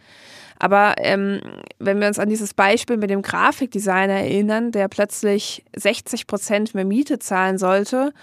Aber 0.58 0.94
ähm, 0.98 1.40
wenn 1.80 2.00
wir 2.00 2.06
uns 2.06 2.20
an 2.20 2.28
dieses 2.28 2.54
Beispiel 2.54 2.96
mit 2.96 3.10
dem 3.10 3.20
Grafikdesigner 3.20 4.14
erinnern, 4.14 4.70
der 4.70 4.86
plötzlich 4.86 5.64
60 5.74 6.28
Prozent 6.28 6.74
mehr 6.74 6.84
Miete 6.84 7.18
zahlen 7.18 7.58
sollte, 7.58 8.14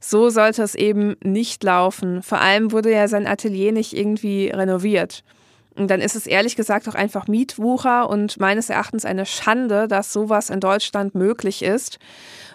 so 0.00 0.30
sollte 0.30 0.62
es 0.62 0.74
eben 0.74 1.16
nicht 1.22 1.62
laufen. 1.62 2.22
Vor 2.22 2.40
allem 2.40 2.72
wurde 2.72 2.90
ja 2.90 3.06
sein 3.06 3.26
Atelier 3.26 3.72
nicht 3.72 3.96
irgendwie 3.96 4.48
renoviert. 4.48 5.22
Dann 5.88 6.00
ist 6.00 6.16
es 6.16 6.26
ehrlich 6.26 6.56
gesagt 6.56 6.88
auch 6.88 6.94
einfach 6.94 7.28
Mietwucher 7.28 8.08
und 8.08 8.38
meines 8.40 8.70
Erachtens 8.70 9.04
eine 9.04 9.26
Schande, 9.26 9.88
dass 9.88 10.12
sowas 10.12 10.50
in 10.50 10.60
Deutschland 10.60 11.14
möglich 11.14 11.62
ist. 11.62 11.98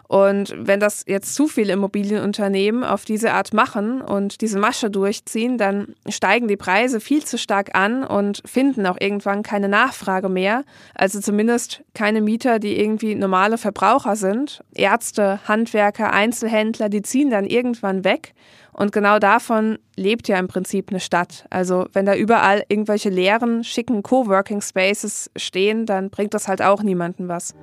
Und 0.08 0.54
wenn 0.56 0.80
das 0.80 1.04
jetzt 1.08 1.34
zu 1.34 1.48
viele 1.48 1.74
Immobilienunternehmen 1.74 2.84
auf 2.84 3.06
diese 3.06 3.34
Art 3.34 3.54
machen 3.54 4.02
und 4.02 4.42
diese 4.42 4.60
Masche 4.60 4.92
durchziehen, 4.92 5.58
dann 5.58 5.96
steigen 6.08 6.48
die 6.48 6.58
Preise 6.58 7.00
viel 7.00 7.26
zu 7.26 7.38
stark 7.38 7.76
an 7.76 8.04
und 8.04 8.42
finden 8.46 8.86
auch 8.86 8.98
irgendwann 9.00 9.42
keine 9.42 9.68
Nachfrage 9.68 10.30
mehr. 10.30 10.64
Also 10.94 11.20
zumindest 11.20 11.82
keine 11.96 12.22
Mieter, 12.22 12.60
die 12.60 12.80
irgendwie 12.80 13.16
normale 13.16 13.58
Verbraucher 13.58 14.16
sind. 14.16 14.64
Ärzte, 14.76 15.40
Handwerker, 15.48 16.14
Einzelhändler, 16.14 16.90
die 16.90 17.02
ziehen 17.02 17.32
dann 17.32 17.46
irgendwann 17.46 18.04
weg. 18.04 18.34
Und 18.78 18.92
genau 18.92 19.20
davon 19.20 19.80
lebt 19.96 20.28
ja 20.28 20.38
im 20.38 20.50
Prinzip 20.50 20.90
eine 20.90 21.00
Stadt. 21.00 21.46
Also 21.50 21.88
wenn 21.94 22.06
da 22.06 22.14
überall 22.14 22.66
irgendwelche 22.68 23.10
leeren, 23.10 23.64
schicken 23.64 24.04
Coworking 24.04 24.62
Spaces 24.62 25.32
stehen, 25.38 25.86
dann 25.86 26.10
bringt 26.10 26.34
das 26.34 26.50
halt 26.50 26.62
auch 26.62 26.84
niemandem 26.84 27.30
was. 27.30 27.56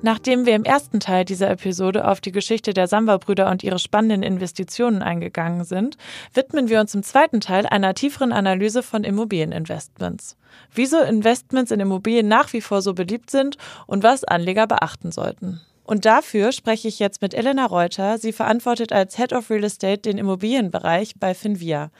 Nachdem 0.00 0.46
wir 0.46 0.54
im 0.54 0.64
ersten 0.64 1.00
Teil 1.00 1.26
dieser 1.26 1.50
Episode 1.50 2.08
auf 2.08 2.22
die 2.22 2.32
Geschichte 2.32 2.72
der 2.72 2.86
Samba-Brüder 2.86 3.50
und 3.50 3.62
ihre 3.62 3.78
spannenden 3.78 4.22
Investitionen 4.22 5.02
eingegangen 5.02 5.64
sind, 5.64 5.98
widmen 6.32 6.70
wir 6.70 6.80
uns 6.80 6.94
im 6.94 7.02
zweiten 7.02 7.40
Teil 7.40 7.66
einer 7.66 7.92
tieferen 7.92 8.32
Analyse 8.32 8.82
von 8.82 9.04
Immobilieninvestments. 9.04 10.38
Wieso 10.72 11.02
Investments 11.02 11.72
in 11.72 11.80
Immobilien 11.80 12.28
nach 12.28 12.54
wie 12.54 12.62
vor 12.62 12.80
so 12.80 12.94
beliebt 12.94 13.30
sind 13.30 13.58
und 13.86 14.02
was 14.02 14.24
Anleger 14.24 14.66
beachten 14.66 15.12
sollten. 15.12 15.60
Und 15.86 16.04
dafür 16.04 16.50
spreche 16.50 16.88
ich 16.88 16.98
jetzt 16.98 17.22
mit 17.22 17.32
Elena 17.32 17.64
Reuter. 17.64 18.18
Sie 18.18 18.32
verantwortet 18.32 18.92
als 18.92 19.16
Head 19.16 19.32
of 19.32 19.50
Real 19.50 19.62
Estate 19.62 19.98
den 19.98 20.18
Immobilienbereich 20.18 21.14
bei 21.20 21.32
Finvia. 21.32 21.90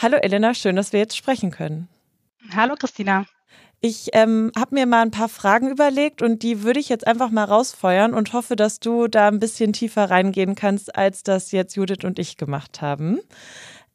Hallo 0.00 0.16
Elena, 0.16 0.54
schön, 0.54 0.76
dass 0.76 0.94
wir 0.94 1.00
jetzt 1.00 1.16
sprechen 1.16 1.50
können. 1.50 1.88
Hallo 2.56 2.74
Christina. 2.78 3.26
Ich 3.82 4.08
ähm, 4.14 4.50
habe 4.56 4.76
mir 4.76 4.86
mal 4.86 5.02
ein 5.02 5.10
paar 5.10 5.28
Fragen 5.28 5.68
überlegt 5.68 6.22
und 6.22 6.42
die 6.42 6.62
würde 6.62 6.80
ich 6.80 6.88
jetzt 6.88 7.06
einfach 7.06 7.30
mal 7.30 7.44
rausfeuern 7.44 8.14
und 8.14 8.32
hoffe, 8.32 8.56
dass 8.56 8.80
du 8.80 9.08
da 9.08 9.28
ein 9.28 9.40
bisschen 9.40 9.74
tiefer 9.74 10.08
reingehen 10.08 10.54
kannst, 10.54 10.96
als 10.96 11.22
das 11.22 11.52
jetzt 11.52 11.76
Judith 11.76 12.02
und 12.02 12.18
ich 12.18 12.38
gemacht 12.38 12.80
haben. 12.80 13.20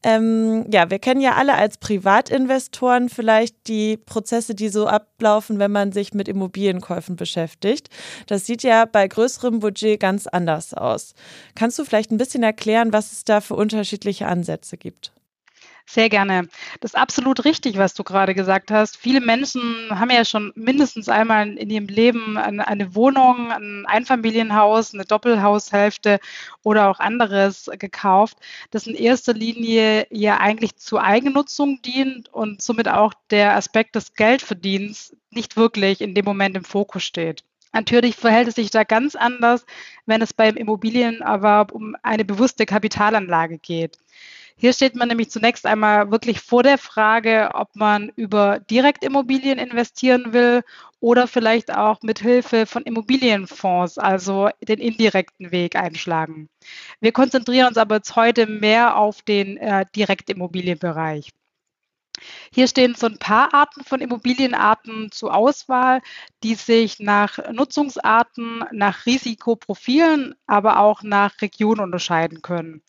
Ähm, 0.02 0.66
ja, 0.72 0.90
wir 0.90 1.00
kennen 1.00 1.20
ja 1.20 1.36
alle 1.36 1.56
als 1.56 1.78
Privatinvestoren 1.78 3.10
vielleicht 3.10 3.68
die 3.68 3.98
Prozesse, 3.98 4.56
die 4.56 4.70
so 4.70 4.88
ablaufen, 4.88 5.60
wenn 5.60 5.72
man 5.72 5.92
sich 5.92 6.14
mit 6.14 6.30
Immobilienkäufen 6.30 7.18
beschäftigt. 7.18 7.90
Das 8.28 8.46
sieht 8.46 8.64
ja 8.64 8.86
bei 8.86 9.08
größerem 9.08 9.60
Budget 9.60 10.00
ganz 10.00 10.26
anders 10.26 10.74
aus. 10.74 11.14
Kannst 11.54 11.78
du 11.80 11.84
vielleicht 11.84 12.12
ein 12.12 12.18
bisschen 12.18 12.44
erklären, 12.44 12.94
was 12.94 13.12
es 13.12 13.26
da 13.26 13.42
für 13.42 13.56
unterschiedliche 13.56 14.28
Ansätze 14.28 14.78
gibt? 14.78 15.12
Sehr 15.92 16.08
gerne. 16.08 16.48
Das 16.82 16.92
ist 16.94 17.00
absolut 17.00 17.46
richtig, 17.46 17.78
was 17.80 17.96
du 17.96 18.04
gerade 18.04 18.36
gesagt 18.36 18.70
hast. 18.70 18.96
Viele 18.96 19.22
Menschen 19.22 19.88
haben 19.90 20.12
ja 20.12 20.24
schon 20.24 20.52
mindestens 20.56 21.10
einmal 21.10 21.58
in 21.58 21.70
ihrem 21.72 21.88
Leben 21.88 22.38
eine 22.38 22.94
Wohnung, 22.94 23.52
ein 23.52 23.86
Einfamilienhaus, 23.88 24.94
eine 24.94 25.06
Doppelhaushälfte 25.06 26.20
oder 26.62 26.90
auch 26.92 27.00
anderes 27.00 27.72
gekauft, 27.80 28.38
das 28.70 28.86
in 28.86 28.94
erster 28.94 29.34
Linie 29.34 30.06
ja 30.12 30.38
eigentlich 30.38 30.76
zur 30.76 31.02
Eigennutzung 31.04 31.82
dient 31.82 32.30
und 32.32 32.62
somit 32.62 32.88
auch 32.88 33.14
der 33.32 33.56
Aspekt 33.56 33.96
des 33.96 34.14
Geldverdienens 34.14 35.16
nicht 35.32 35.58
wirklich 35.58 36.02
in 36.02 36.14
dem 36.14 36.26
Moment 36.26 36.56
im 36.56 36.66
Fokus 36.66 37.04
steht. 37.04 37.44
Natürlich 37.74 38.16
verhält 38.16 38.48
es 38.48 38.56
sich 38.56 38.70
da 38.70 38.84
ganz 38.84 39.16
anders, 39.16 39.66
wenn 40.06 40.22
es 40.22 40.34
beim 40.34 40.56
Immobilienerwerb 40.56 41.72
um 41.72 41.96
eine 42.04 42.26
bewusste 42.26 42.66
Kapitalanlage 42.68 43.58
geht. 43.58 43.98
Hier 44.62 44.74
steht 44.74 44.94
man 44.94 45.08
nämlich 45.08 45.32
zunächst 45.32 45.66
einmal 45.66 46.12
wirklich 46.12 46.42
vor 46.42 46.64
der 46.64 46.78
Frage, 46.78 47.52
ob 47.54 47.78
man 47.78 48.10
über 48.18 48.60
Direktimmobilien 48.60 49.58
investieren 49.58 50.34
will 50.34 50.64
oder 51.00 51.28
vielleicht 51.28 51.74
auch 51.74 52.02
mit 52.02 52.20
Hilfe 52.20 52.66
von 52.66 52.84
Immobilienfonds, 52.84 53.98
also 53.98 54.50
den 54.62 54.80
indirekten 54.80 55.54
Weg 55.54 55.78
einschlagen. 55.78 56.50
Wir 57.00 57.14
konzentrieren 57.14 57.70
uns 57.70 57.78
aber 57.78 57.96
jetzt 57.96 58.18
heute 58.18 58.48
mehr 58.48 58.98
auf 58.98 59.22
den 59.22 59.56
äh, 59.56 59.86
Direktimmobilienbereich. 59.96 61.30
Hier 62.54 62.68
stehen 62.68 62.96
so 62.96 63.08
ein 63.08 63.18
paar 63.18 63.54
Arten 63.54 63.86
von 63.86 64.02
Immobilienarten 64.02 65.10
zur 65.10 65.34
Auswahl, 65.34 66.02
die 66.44 66.56
sich 66.56 67.00
nach 67.00 67.40
Nutzungsarten, 67.54 68.66
nach 68.74 69.06
Risikoprofilen, 69.06 70.36
aber 70.48 70.80
auch 70.80 71.02
nach 71.02 71.42
Region 71.42 71.80
unterscheiden 71.80 72.42
können. 72.42 72.84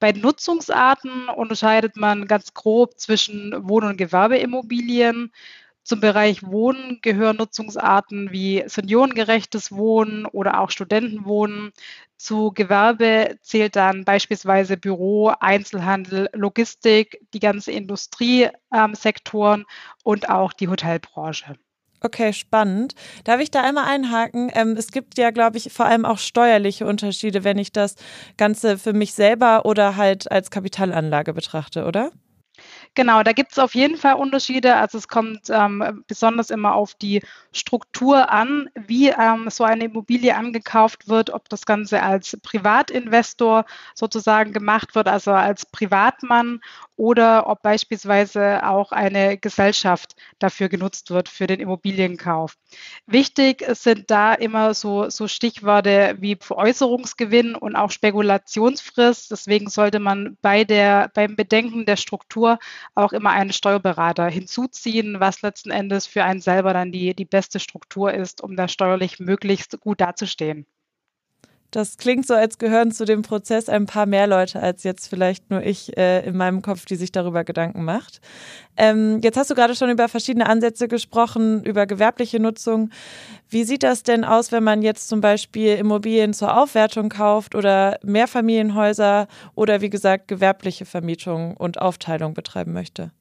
Bei 0.00 0.12
Nutzungsarten 0.12 1.28
unterscheidet 1.28 1.96
man 1.96 2.26
ganz 2.26 2.54
grob 2.54 2.98
zwischen 2.98 3.52
Wohn- 3.68 3.84
und 3.84 3.96
Gewerbeimmobilien. 3.98 5.32
Zum 5.84 6.00
Bereich 6.00 6.42
Wohnen 6.42 7.00
gehören 7.02 7.36
Nutzungsarten 7.36 8.32
wie 8.32 8.64
seniorengerechtes 8.66 9.72
Wohnen 9.72 10.26
oder 10.26 10.60
auch 10.60 10.70
Studentenwohnen. 10.70 11.72
Zu 12.16 12.52
Gewerbe 12.52 13.38
zählt 13.42 13.76
dann 13.76 14.04
beispielsweise 14.04 14.76
Büro, 14.76 15.28
Einzelhandel, 15.40 16.28
Logistik, 16.32 17.20
die 17.34 17.40
ganze 17.40 17.72
Industriesektoren 17.72 19.66
und 20.04 20.28
auch 20.30 20.52
die 20.52 20.68
Hotelbranche. 20.68 21.56
Okay, 22.02 22.32
spannend. 22.32 22.94
Darf 23.24 23.40
ich 23.40 23.50
da 23.50 23.62
einmal 23.62 23.84
einhaken? 23.84 24.50
Ähm, 24.54 24.74
es 24.76 24.90
gibt 24.90 25.18
ja, 25.18 25.30
glaube 25.30 25.58
ich, 25.58 25.70
vor 25.72 25.84
allem 25.84 26.06
auch 26.06 26.18
steuerliche 26.18 26.86
Unterschiede, 26.86 27.44
wenn 27.44 27.58
ich 27.58 27.72
das 27.72 27.94
Ganze 28.38 28.78
für 28.78 28.94
mich 28.94 29.12
selber 29.12 29.66
oder 29.66 29.96
halt 29.96 30.30
als 30.30 30.50
Kapitalanlage 30.50 31.34
betrachte, 31.34 31.84
oder? 31.84 32.10
Genau, 32.94 33.22
da 33.22 33.32
gibt 33.32 33.52
es 33.52 33.58
auf 33.58 33.74
jeden 33.76 33.96
Fall 33.96 34.14
Unterschiede. 34.14 34.74
Also 34.76 34.98
es 34.98 35.06
kommt 35.08 35.48
ähm, 35.48 36.04
besonders 36.08 36.50
immer 36.50 36.74
auf 36.74 36.94
die 36.94 37.22
Struktur 37.52 38.30
an, 38.30 38.68
wie 38.74 39.08
ähm, 39.10 39.48
so 39.48 39.62
eine 39.64 39.84
Immobilie 39.84 40.34
angekauft 40.36 41.08
wird, 41.08 41.30
ob 41.30 41.48
das 41.48 41.64
Ganze 41.66 42.02
als 42.02 42.36
Privatinvestor 42.42 43.64
sozusagen 43.94 44.52
gemacht 44.52 44.94
wird, 44.96 45.06
also 45.08 45.30
als 45.32 45.66
Privatmann 45.66 46.60
oder 46.96 47.46
ob 47.48 47.62
beispielsweise 47.62 48.66
auch 48.66 48.90
eine 48.92 49.38
Gesellschaft 49.38 50.16
dafür 50.40 50.68
genutzt 50.68 51.10
wird 51.10 51.28
für 51.28 51.46
den 51.46 51.60
Immobilienkauf. 51.60 52.56
Wichtig 53.06 53.64
sind 53.72 54.10
da 54.10 54.34
immer 54.34 54.74
so, 54.74 55.10
so 55.10 55.28
Stichworte 55.28 56.16
wie 56.20 56.36
Veräußerungsgewinn 56.40 57.54
und 57.54 57.76
auch 57.76 57.90
Spekulationsfrist. 57.90 59.30
Deswegen 59.30 59.68
sollte 59.68 59.98
man 59.98 60.36
bei 60.42 60.64
der, 60.64 61.10
beim 61.14 61.36
Bedenken 61.36 61.84
der 61.86 61.96
Struktur 61.96 62.58
auch 62.94 63.12
immer 63.12 63.30
einen 63.30 63.52
Steuerberater 63.52 64.28
hinzuziehen, 64.28 65.20
was 65.20 65.42
letzten 65.42 65.70
Endes 65.70 66.06
für 66.06 66.24
einen 66.24 66.40
selber 66.40 66.72
dann 66.72 66.92
die, 66.92 67.14
die 67.14 67.24
beste 67.24 67.60
Struktur 67.60 68.12
ist, 68.14 68.42
um 68.42 68.56
da 68.56 68.68
steuerlich 68.68 69.18
möglichst 69.20 69.80
gut 69.80 70.00
dazustehen. 70.00 70.66
Das 71.70 71.98
klingt 71.98 72.26
so, 72.26 72.34
als 72.34 72.58
gehören 72.58 72.90
zu 72.90 73.04
dem 73.04 73.22
Prozess 73.22 73.68
ein 73.68 73.86
paar 73.86 74.06
mehr 74.06 74.26
Leute 74.26 74.60
als 74.60 74.82
jetzt 74.82 75.06
vielleicht 75.06 75.50
nur 75.50 75.62
ich 75.62 75.96
äh, 75.96 76.26
in 76.26 76.36
meinem 76.36 76.62
Kopf, 76.62 76.84
die 76.84 76.96
sich 76.96 77.12
darüber 77.12 77.44
Gedanken 77.44 77.84
macht. 77.84 78.20
Ähm, 78.76 79.20
jetzt 79.22 79.36
hast 79.36 79.50
du 79.50 79.54
gerade 79.54 79.76
schon 79.76 79.90
über 79.90 80.08
verschiedene 80.08 80.48
Ansätze 80.48 80.88
gesprochen, 80.88 81.62
über 81.62 81.86
gewerbliche 81.86 82.40
Nutzung. 82.40 82.90
Wie 83.48 83.62
sieht 83.62 83.84
das 83.84 84.02
denn 84.02 84.24
aus, 84.24 84.50
wenn 84.50 84.64
man 84.64 84.82
jetzt 84.82 85.08
zum 85.08 85.20
Beispiel 85.20 85.76
Immobilien 85.76 86.34
zur 86.34 86.56
Aufwertung 86.56 87.08
kauft 87.08 87.54
oder 87.54 87.98
Mehrfamilienhäuser 88.02 89.28
oder 89.54 89.80
wie 89.80 89.90
gesagt 89.90 90.26
gewerbliche 90.26 90.86
Vermietung 90.86 91.56
und 91.56 91.80
Aufteilung 91.80 92.34
betreiben 92.34 92.72
möchte? 92.72 93.12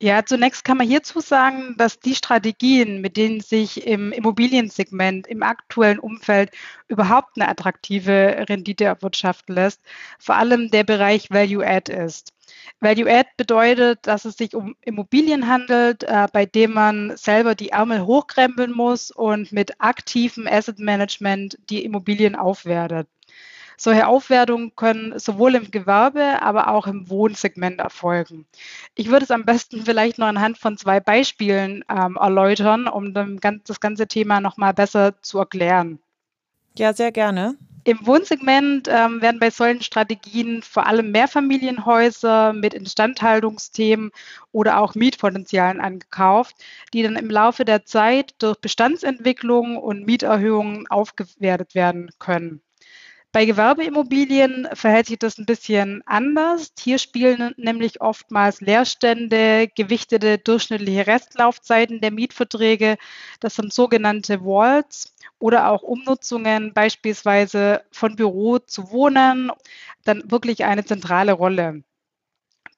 Ja, 0.00 0.24
zunächst 0.24 0.64
kann 0.64 0.76
man 0.76 0.86
hierzu 0.86 1.18
sagen, 1.20 1.74
dass 1.76 1.98
die 1.98 2.14
Strategien, 2.14 3.00
mit 3.00 3.16
denen 3.16 3.40
sich 3.40 3.84
im 3.84 4.12
Immobiliensegment 4.12 5.26
im 5.26 5.42
aktuellen 5.42 5.98
Umfeld 5.98 6.50
überhaupt 6.86 7.30
eine 7.36 7.48
attraktive 7.48 8.46
Rendite 8.48 8.84
erwirtschaften 8.84 9.56
lässt, 9.56 9.80
vor 10.20 10.36
allem 10.36 10.70
der 10.70 10.84
Bereich 10.84 11.30
Value 11.30 11.66
Add 11.66 11.92
ist. 11.92 12.32
Value 12.80 13.10
Add 13.12 13.28
bedeutet, 13.36 14.06
dass 14.06 14.24
es 14.24 14.36
sich 14.36 14.54
um 14.54 14.76
Immobilien 14.82 15.48
handelt, 15.48 16.04
äh, 16.04 16.28
bei 16.32 16.46
dem 16.46 16.74
man 16.74 17.16
selber 17.16 17.56
die 17.56 17.70
Ärmel 17.70 18.02
hochkrempeln 18.06 18.70
muss 18.72 19.10
und 19.10 19.50
mit 19.50 19.80
aktivem 19.80 20.46
Asset 20.46 20.78
Management 20.78 21.58
die 21.70 21.84
Immobilien 21.84 22.36
aufwertet. 22.36 23.08
Solche 23.80 24.08
Aufwertungen 24.08 24.74
können 24.74 25.18
sowohl 25.20 25.54
im 25.54 25.70
Gewerbe, 25.70 26.42
aber 26.42 26.68
auch 26.68 26.88
im 26.88 27.08
Wohnsegment 27.08 27.78
erfolgen. 27.78 28.44
Ich 28.96 29.08
würde 29.08 29.24
es 29.24 29.30
am 29.30 29.44
besten 29.44 29.84
vielleicht 29.84 30.18
noch 30.18 30.26
anhand 30.26 30.58
von 30.58 30.76
zwei 30.76 30.98
Beispielen 30.98 31.84
ähm, 31.88 32.16
erläutern, 32.20 32.88
um 32.88 33.14
das 33.14 33.80
ganze 33.80 34.08
Thema 34.08 34.40
noch 34.40 34.56
mal 34.56 34.72
besser 34.74 35.14
zu 35.22 35.38
erklären. 35.38 36.00
Ja, 36.76 36.92
sehr 36.92 37.12
gerne. 37.12 37.56
Im 37.84 38.04
Wohnsegment 38.04 38.88
ähm, 38.88 39.22
werden 39.22 39.40
bei 39.40 39.50
solchen 39.50 39.82
Strategien 39.82 40.62
vor 40.62 40.86
allem 40.86 41.10
Mehrfamilienhäuser 41.12 42.52
mit 42.52 42.74
Instandhaltungsthemen 42.74 44.10
oder 44.52 44.78
auch 44.78 44.94
Mietpotenzialen 44.94 45.80
angekauft, 45.80 46.56
die 46.92 47.02
dann 47.02 47.16
im 47.16 47.30
Laufe 47.30 47.64
der 47.64 47.84
Zeit 47.84 48.34
durch 48.38 48.58
Bestandsentwicklung 48.58 49.76
und 49.78 50.04
Mieterhöhungen 50.04 50.86
aufgewertet 50.88 51.74
werden 51.74 52.10
können. 52.18 52.60
Bei 53.32 53.44
Gewerbeimmobilien 53.44 54.68
verhält 54.72 55.06
sich 55.06 55.18
das 55.18 55.38
ein 55.38 55.44
bisschen 55.46 56.02
anders. 56.06 56.72
Hier 56.78 56.98
spielen 56.98 57.52
nämlich 57.58 58.00
oftmals 58.00 58.60
Leerstände, 58.62 59.68
gewichtete 59.68 60.38
durchschnittliche 60.38 61.06
Restlaufzeiten 61.06 62.00
der 62.00 62.10
Mietverträge, 62.10 62.96
das 63.40 63.56
sind 63.56 63.72
sogenannte 63.72 64.44
Walls 64.44 65.14
oder 65.38 65.68
auch 65.70 65.82
Umnutzungen 65.82 66.72
beispielsweise 66.72 67.82
von 67.92 68.16
Büro 68.16 68.58
zu 68.60 68.90
Wohnen, 68.90 69.52
dann 70.04 70.30
wirklich 70.30 70.64
eine 70.64 70.84
zentrale 70.84 71.32
Rolle. 71.32 71.82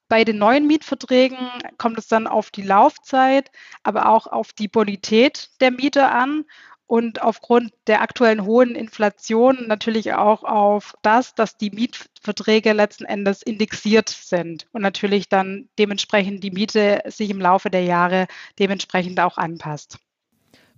Bei 0.09 0.25
den 0.25 0.37
neuen 0.37 0.67
Mietverträgen 0.67 1.37
kommt 1.77 1.97
es 1.97 2.07
dann 2.09 2.27
auf 2.27 2.51
die 2.51 2.63
Laufzeit, 2.63 3.49
aber 3.83 4.09
auch 4.09 4.27
auf 4.27 4.51
die 4.51 4.67
Bonität 4.67 5.49
der 5.61 5.71
Mieter 5.71 6.11
an 6.13 6.43
und 6.91 7.21
aufgrund 7.21 7.71
der 7.87 8.01
aktuellen 8.01 8.43
hohen 8.43 8.75
Inflation 8.75 9.65
natürlich 9.65 10.13
auch 10.13 10.43
auf 10.43 10.93
das, 11.03 11.33
dass 11.33 11.55
die 11.55 11.71
Mietverträge 11.71 12.73
letzten 12.73 13.05
Endes 13.05 13.41
indexiert 13.41 14.09
sind 14.09 14.67
und 14.73 14.81
natürlich 14.81 15.29
dann 15.29 15.69
dementsprechend 15.79 16.43
die 16.43 16.51
Miete 16.51 17.01
sich 17.05 17.29
im 17.29 17.39
Laufe 17.39 17.69
der 17.69 17.85
Jahre 17.85 18.27
dementsprechend 18.59 19.21
auch 19.21 19.37
anpasst. 19.37 19.99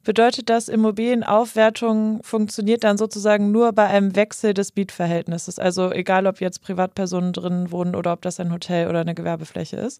Bedeutet 0.03 0.51
das, 0.51 0.67
Immobilienaufwertung 0.67 2.21
funktioniert 2.21 2.83
dann 2.83 2.99
sozusagen 2.99 3.51
nur 3.51 3.73
bei 3.73 3.87
einem 3.87 4.15
Wechsel 4.15 4.53
des 4.53 4.75
Mietverhältnisses? 4.75 5.57
Also 5.57 5.91
egal, 5.91 6.27
ob 6.27 6.41
jetzt 6.41 6.61
Privatpersonen 6.61 7.33
drin 7.33 7.71
wohnen 7.71 7.95
oder 7.95 8.13
ob 8.13 8.21
das 8.21 8.39
ein 8.39 8.53
Hotel 8.53 8.87
oder 8.87 9.01
eine 9.01 9.15
Gewerbefläche 9.15 9.77
ist? 9.77 9.99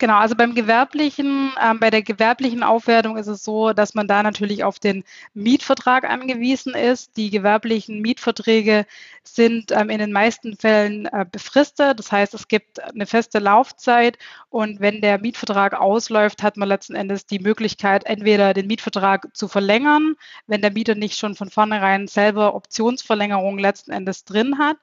Genau, 0.00 0.16
also 0.16 0.34
beim 0.34 0.54
gewerblichen, 0.54 1.52
ähm, 1.62 1.78
bei 1.78 1.90
der 1.90 2.00
gewerblichen 2.00 2.62
Aufwertung 2.62 3.18
ist 3.18 3.26
es 3.26 3.44
so, 3.44 3.74
dass 3.74 3.92
man 3.92 4.08
da 4.08 4.22
natürlich 4.22 4.64
auf 4.64 4.78
den 4.78 5.04
Mietvertrag 5.34 6.04
angewiesen 6.04 6.74
ist. 6.74 7.18
Die 7.18 7.28
gewerblichen 7.28 8.00
Mietverträge 8.00 8.86
sind 9.24 9.72
ähm, 9.72 9.90
in 9.90 9.98
den 9.98 10.10
meisten 10.10 10.56
Fällen 10.56 11.04
äh, 11.04 11.26
befristet. 11.30 11.98
Das 11.98 12.10
heißt, 12.10 12.32
es 12.32 12.48
gibt 12.48 12.82
eine 12.82 13.04
feste 13.04 13.40
Laufzeit 13.40 14.16
und 14.48 14.80
wenn 14.80 15.02
der 15.02 15.20
Mietvertrag 15.20 15.74
ausläuft, 15.74 16.42
hat 16.42 16.56
man 16.56 16.70
letzten 16.70 16.94
Endes 16.94 17.26
die 17.26 17.38
Möglichkeit, 17.38 18.06
entweder 18.06 18.54
den 18.54 18.68
Mietvertrag 18.68 19.28
zu 19.36 19.48
verlängern, 19.48 20.14
wenn 20.46 20.62
der 20.62 20.72
Mieter 20.72 20.94
nicht 20.94 21.18
schon 21.18 21.34
von 21.34 21.50
vornherein 21.50 22.08
selber 22.08 22.54
Optionsverlängerung 22.54 23.58
letzten 23.58 23.90
Endes 23.90 24.24
drin 24.24 24.56
hat 24.58 24.78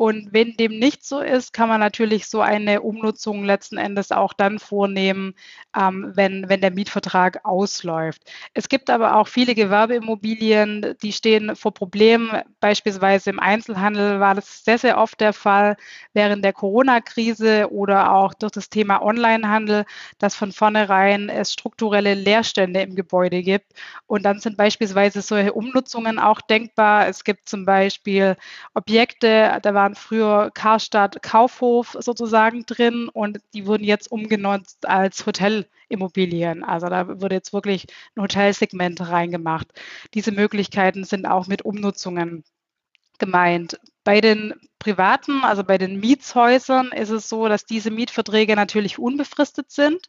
und 0.00 0.32
wenn 0.32 0.56
dem 0.56 0.78
nicht 0.78 1.04
so 1.04 1.20
ist, 1.20 1.52
kann 1.52 1.68
man 1.68 1.78
natürlich 1.78 2.26
so 2.26 2.40
eine 2.40 2.80
Umnutzung 2.80 3.44
letzten 3.44 3.76
Endes 3.76 4.12
auch 4.12 4.32
dann 4.32 4.58
vornehmen, 4.58 5.34
ähm, 5.78 6.12
wenn, 6.14 6.48
wenn 6.48 6.62
der 6.62 6.70
Mietvertrag 6.70 7.44
ausläuft. 7.44 8.22
Es 8.54 8.70
gibt 8.70 8.88
aber 8.88 9.16
auch 9.16 9.28
viele 9.28 9.54
Gewerbeimmobilien, 9.54 10.94
die 11.02 11.12
stehen 11.12 11.54
vor 11.54 11.74
Problemen. 11.74 12.30
Beispielsweise 12.60 13.28
im 13.28 13.38
Einzelhandel 13.38 14.20
war 14.20 14.34
das 14.34 14.64
sehr, 14.64 14.78
sehr 14.78 14.96
oft 14.96 15.20
der 15.20 15.34
Fall 15.34 15.76
während 16.14 16.46
der 16.46 16.54
Corona-Krise 16.54 17.70
oder 17.70 18.14
auch 18.14 18.32
durch 18.32 18.52
das 18.52 18.70
Thema 18.70 19.02
Onlinehandel, 19.02 19.84
dass 20.16 20.34
von 20.34 20.52
vornherein 20.52 21.28
es 21.28 21.52
strukturelle 21.52 22.14
Leerstände 22.14 22.80
im 22.80 22.94
Gebäude 22.94 23.42
gibt. 23.42 23.74
Und 24.06 24.22
dann 24.24 24.38
sind 24.38 24.56
beispielsweise 24.56 25.20
solche 25.20 25.52
Umnutzungen 25.52 26.18
auch 26.18 26.40
denkbar. 26.40 27.06
Es 27.06 27.22
gibt 27.22 27.50
zum 27.50 27.66
Beispiel 27.66 28.38
Objekte, 28.72 29.58
da 29.60 29.74
waren 29.74 29.89
waren 29.90 29.94
früher 29.94 30.50
Karstadt 30.54 31.22
Kaufhof 31.22 31.96
sozusagen 31.98 32.64
drin 32.66 33.08
und 33.12 33.40
die 33.54 33.66
wurden 33.66 33.84
jetzt 33.84 34.10
umgenutzt 34.12 34.88
als 34.88 35.26
Hotelimmobilien. 35.26 36.64
Also 36.64 36.88
da 36.88 37.20
wurde 37.20 37.34
jetzt 37.34 37.52
wirklich 37.52 37.86
ein 38.16 38.22
Hotelsegment 38.22 39.00
reingemacht. 39.00 39.68
Diese 40.14 40.32
Möglichkeiten 40.32 41.04
sind 41.04 41.26
auch 41.26 41.46
mit 41.46 41.62
Umnutzungen 41.62 42.44
gemeint. 43.18 43.78
Bei 44.04 44.20
den 44.20 44.54
privaten, 44.80 45.44
also 45.44 45.62
bei 45.62 45.78
den 45.78 46.00
Mietshäusern, 46.00 46.88
ist 46.88 47.10
es 47.10 47.28
so, 47.28 47.48
dass 47.48 47.66
diese 47.66 47.90
Mietverträge 47.90 48.56
natürlich 48.56 48.98
unbefristet 48.98 49.70
sind 49.70 50.08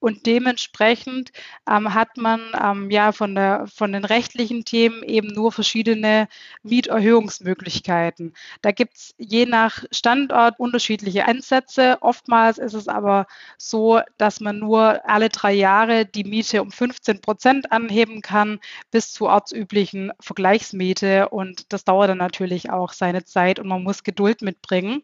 und 0.00 0.26
dementsprechend 0.26 1.32
ähm, 1.68 1.94
hat 1.94 2.16
man 2.16 2.40
ähm, 2.60 2.90
ja 2.90 3.12
von, 3.12 3.34
der, 3.34 3.66
von 3.66 3.92
den 3.92 4.04
rechtlichen 4.04 4.64
Themen 4.64 5.02
eben 5.02 5.28
nur 5.28 5.52
verschiedene 5.52 6.28
Mieterhöhungsmöglichkeiten. 6.62 8.34
Da 8.62 8.72
gibt 8.72 8.96
es 8.96 9.14
je 9.18 9.46
nach 9.46 9.84
Standort 9.90 10.58
unterschiedliche 10.58 11.26
Ansätze. 11.26 11.98
Oftmals 12.00 12.58
ist 12.58 12.74
es 12.74 12.88
aber 12.88 13.26
so, 13.58 14.00
dass 14.18 14.40
man 14.40 14.58
nur 14.58 15.00
alle 15.08 15.28
drei 15.28 15.52
Jahre 15.52 16.06
die 16.06 16.24
Miete 16.24 16.62
um 16.62 16.72
15 16.72 17.20
Prozent 17.20 17.72
anheben 17.72 18.22
kann 18.22 18.60
bis 18.90 19.12
zur 19.12 19.28
ortsüblichen 19.28 20.12
Vergleichsmiete 20.20 21.28
und 21.28 21.72
das 21.72 21.84
dauert 21.84 22.10
dann 22.10 22.18
natürlich 22.18 22.70
auch 22.70 22.92
seine 22.92 23.24
Zeit 23.30 23.58
und 23.58 23.68
man 23.68 23.82
muss 23.82 24.04
Geduld 24.04 24.42
mitbringen. 24.42 25.02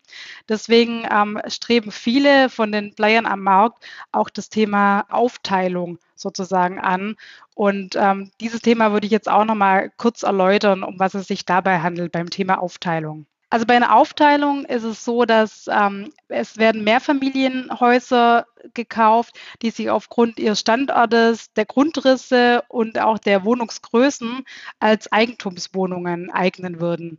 Deswegen 0.49 1.07
ähm, 1.11 1.41
streben 1.49 1.91
viele 1.91 2.49
von 2.51 2.73
den 2.73 2.95
Playern 2.95 3.27
am 3.27 3.41
Markt 3.43 3.85
auch 4.13 4.29
das 4.29 4.49
Thema 4.49 5.07
Aufteilung 5.09 5.99
sozusagen 6.15 6.81
an. 6.81 7.17
Und 7.55 7.97
ähm, 7.97 8.31
dieses 8.41 8.61
Thema 8.61 8.93
würde 8.93 9.07
ich 9.07 9.13
jetzt 9.13 9.29
auch 9.29 9.45
noch 9.45 9.55
mal 9.55 9.91
kurz 9.97 10.23
erläutern, 10.23 10.83
um 10.83 10.99
was 10.99 11.15
es 11.15 11.29
sich 11.29 11.45
dabei 11.45 11.81
handelt 11.81 12.13
beim 12.13 12.31
Thema 12.31 12.61
Aufteilung. 12.61 13.27
Also 13.49 13.65
bei 13.65 13.77
einer 13.77 13.95
Aufteilung 13.95 14.65
ist 14.65 14.83
es 14.83 15.05
so, 15.05 15.25
dass 15.25 15.67
ähm, 15.69 16.13
es 16.29 16.57
werden 16.57 16.83
Mehrfamilienhäuser 16.83 18.45
gekauft, 18.75 19.39
die 19.63 19.71
sich 19.71 19.89
aufgrund 19.89 20.41
ihres 20.41 20.61
Standortes, 20.61 21.53
der 21.53 21.65
Grundrisse 21.65 22.65
und 22.69 22.99
auch 22.99 23.19
der 23.19 23.45
Wohnungsgrößen 23.45 24.45
als 24.81 25.13
Eigentumswohnungen 25.13 26.31
eignen 26.33 26.81
würden. 26.81 27.19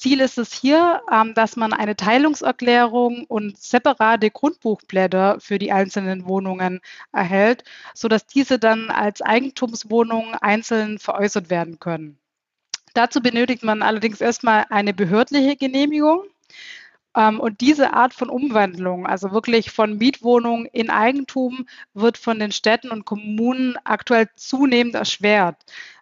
Ziel 0.00 0.20
ist 0.20 0.38
es 0.38 0.54
hier, 0.54 1.02
ähm, 1.12 1.34
dass 1.34 1.56
man 1.56 1.74
eine 1.74 1.94
Teilungserklärung 1.94 3.26
und 3.28 3.58
separate 3.58 4.30
Grundbuchblätter 4.30 5.38
für 5.40 5.58
die 5.58 5.72
einzelnen 5.72 6.26
Wohnungen 6.26 6.80
erhält, 7.12 7.64
sodass 7.94 8.26
diese 8.26 8.58
dann 8.58 8.90
als 8.90 9.20
Eigentumswohnungen 9.20 10.34
einzeln 10.36 10.98
veräußert 10.98 11.50
werden 11.50 11.78
können. 11.80 12.18
Dazu 12.94 13.20
benötigt 13.20 13.62
man 13.62 13.82
allerdings 13.82 14.22
erstmal 14.22 14.64
eine 14.70 14.94
behördliche 14.94 15.56
Genehmigung. 15.56 16.24
Ähm, 17.16 17.40
und 17.40 17.60
diese 17.60 17.92
Art 17.92 18.14
von 18.14 18.28
Umwandlung, 18.28 19.06
also 19.06 19.32
wirklich 19.32 19.70
von 19.70 19.98
Mietwohnung 19.98 20.66
in 20.66 20.90
Eigentum, 20.90 21.66
wird 21.94 22.18
von 22.18 22.38
den 22.38 22.52
Städten 22.52 22.90
und 22.90 23.04
Kommunen 23.04 23.76
aktuell 23.84 24.28
zunehmend 24.36 24.94
erschwert 24.94 25.56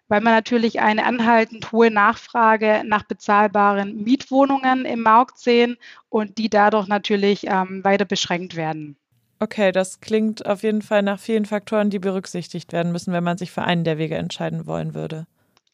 weil 0.09 0.21
wir 0.21 0.31
natürlich 0.31 0.81
eine 0.81 1.05
anhaltend 1.05 1.71
hohe 1.71 1.91
Nachfrage 1.91 2.81
nach 2.85 3.03
bezahlbaren 3.03 4.03
Mietwohnungen 4.03 4.83
im 4.83 5.01
Markt 5.01 5.37
sehen 5.37 5.77
und 6.09 6.37
die 6.37 6.49
dadurch 6.49 6.87
natürlich 6.87 7.45
ähm, 7.47 7.83
weiter 7.83 8.05
beschränkt 8.05 8.55
werden. 8.55 8.97
Okay, 9.39 9.71
das 9.71 10.01
klingt 10.01 10.45
auf 10.45 10.63
jeden 10.63 10.81
Fall 10.81 11.01
nach 11.03 11.19
vielen 11.19 11.45
Faktoren, 11.45 11.89
die 11.89 11.99
berücksichtigt 11.99 12.73
werden 12.73 12.91
müssen, 12.91 13.13
wenn 13.13 13.23
man 13.23 13.37
sich 13.37 13.51
für 13.51 13.61
einen 13.61 13.85
der 13.85 13.97
Wege 13.97 14.15
entscheiden 14.15 14.65
wollen 14.65 14.93
würde. 14.93 15.27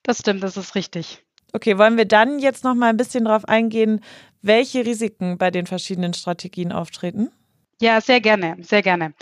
Das 0.04 0.20
stimmt, 0.20 0.44
das 0.44 0.56
ist 0.56 0.76
richtig. 0.76 1.24
Okay, 1.54 1.78
wollen 1.78 1.98
wir 1.98 2.06
dann 2.06 2.38
jetzt 2.38 2.64
noch 2.66 2.76
mal 2.76 2.90
ein 2.90 2.98
bisschen 2.98 3.26
darauf 3.26 3.46
eingehen, 3.46 4.02
welche 4.46 4.86
Risiken 4.86 5.38
bei 5.38 5.52
den 5.52 5.66
verschiedenen 5.66 6.14
Strategien 6.14 6.72
auftreten? 6.72 7.32
Ja, 7.82 8.00
sehr 8.00 8.22
gerne, 8.22 8.58
sehr 8.62 8.82
gerne. 8.82 9.14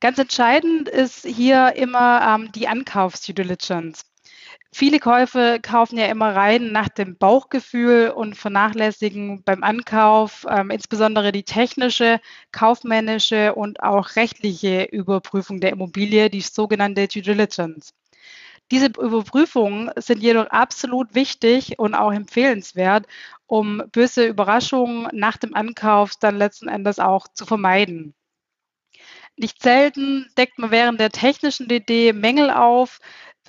Ganz 0.00 0.18
entscheidend 0.18 0.88
ist 0.88 1.26
hier 1.26 1.74
immer 1.74 2.20
ähm, 2.22 2.52
die 2.52 2.68
Ankaufs-Due 2.68 3.34
Diligence. 3.34 4.02
Viele 4.72 5.00
Käufe 5.00 5.58
kaufen 5.62 5.98
ja 5.98 6.06
immer 6.06 6.36
rein 6.36 6.70
nach 6.70 6.88
dem 6.90 7.16
Bauchgefühl 7.16 8.10
und 8.10 8.36
vernachlässigen 8.36 9.42
beim 9.42 9.62
Ankauf 9.62 10.44
ähm, 10.50 10.70
insbesondere 10.70 11.32
die 11.32 11.44
technische, 11.44 12.20
kaufmännische 12.52 13.54
und 13.54 13.82
auch 13.82 14.16
rechtliche 14.16 14.84
Überprüfung 14.84 15.60
der 15.60 15.70
Immobilie, 15.70 16.28
die 16.28 16.42
sogenannte 16.42 17.08
Due 17.08 17.22
Diligence. 17.22 17.94
Diese 18.70 18.86
Überprüfungen 18.86 19.90
sind 19.96 20.22
jedoch 20.22 20.46
absolut 20.50 21.14
wichtig 21.14 21.78
und 21.78 21.94
auch 21.94 22.12
empfehlenswert, 22.12 23.06
um 23.46 23.82
böse 23.92 24.26
Überraschungen 24.26 25.08
nach 25.12 25.36
dem 25.36 25.54
Ankauf 25.54 26.12
dann 26.20 26.36
letzten 26.36 26.68
Endes 26.68 26.98
auch 26.98 27.26
zu 27.28 27.44
vermeiden. 27.46 28.14
Nicht 29.36 29.62
selten 29.62 30.26
deckt 30.36 30.58
man 30.58 30.70
während 30.70 31.00
der 31.00 31.10
technischen 31.10 31.68
DD 31.68 32.12
Mängel 32.12 32.50
auf, 32.50 32.98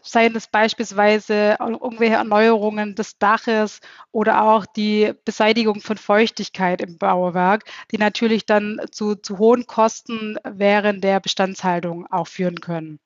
seien 0.03 0.35
es 0.35 0.47
beispielsweise 0.47 1.57
irgendwelche 1.59 2.15
Erneuerungen 2.15 2.95
des 2.95 3.17
Daches 3.17 3.81
oder 4.11 4.43
auch 4.43 4.65
die 4.65 5.13
Beseitigung 5.25 5.81
von 5.81 5.97
Feuchtigkeit 5.97 6.81
im 6.81 6.97
Bauwerk, 6.97 7.63
die 7.91 7.97
natürlich 7.97 8.45
dann 8.45 8.79
zu, 8.91 9.15
zu 9.15 9.37
hohen 9.37 9.65
Kosten 9.67 10.37
während 10.43 11.03
der 11.03 11.19
Bestandshaltung 11.19 12.05
auch 12.07 12.27
führen 12.27 12.61
können. 12.61 12.99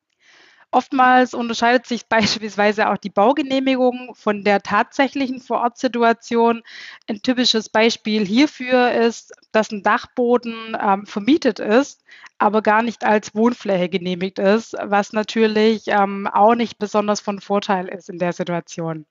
Oftmals 0.74 1.34
unterscheidet 1.34 1.86
sich 1.86 2.07
beispielsweise 2.07 2.89
auch 2.89 2.97
die 2.97 3.09
Baugenehmigung 3.09 4.15
von 4.15 4.43
der 4.43 4.61
tatsächlichen 4.61 5.41
Vorortsituation. 5.41 6.63
Ein 7.07 7.22
typisches 7.22 7.67
Beispiel 7.67 8.26
hierfür 8.26 8.91
ist, 8.91 9.34
dass 9.51 9.72
ein 9.72 9.84
Dachboden 9.84 10.78
ähm, 10.82 11.05
vermietet 11.05 11.59
ist, 11.59 12.03
aber 12.38 12.61
gar 12.61 12.84
nicht 12.84 13.03
als 13.03 13.36
Wohnfläche 13.36 13.89
genehmigt 13.89 14.39
ist, 14.39 14.74
was 14.82 15.11
natürlich 15.11 15.84
ähm, 15.88 16.28
auch 16.28 16.55
nicht 16.55 16.80
besonders 16.80 17.19
von 17.19 17.41
Vorteil 17.41 17.89
ist 17.89 18.09
in 18.09 18.17
der 18.17 18.32
Situation. 18.32 19.05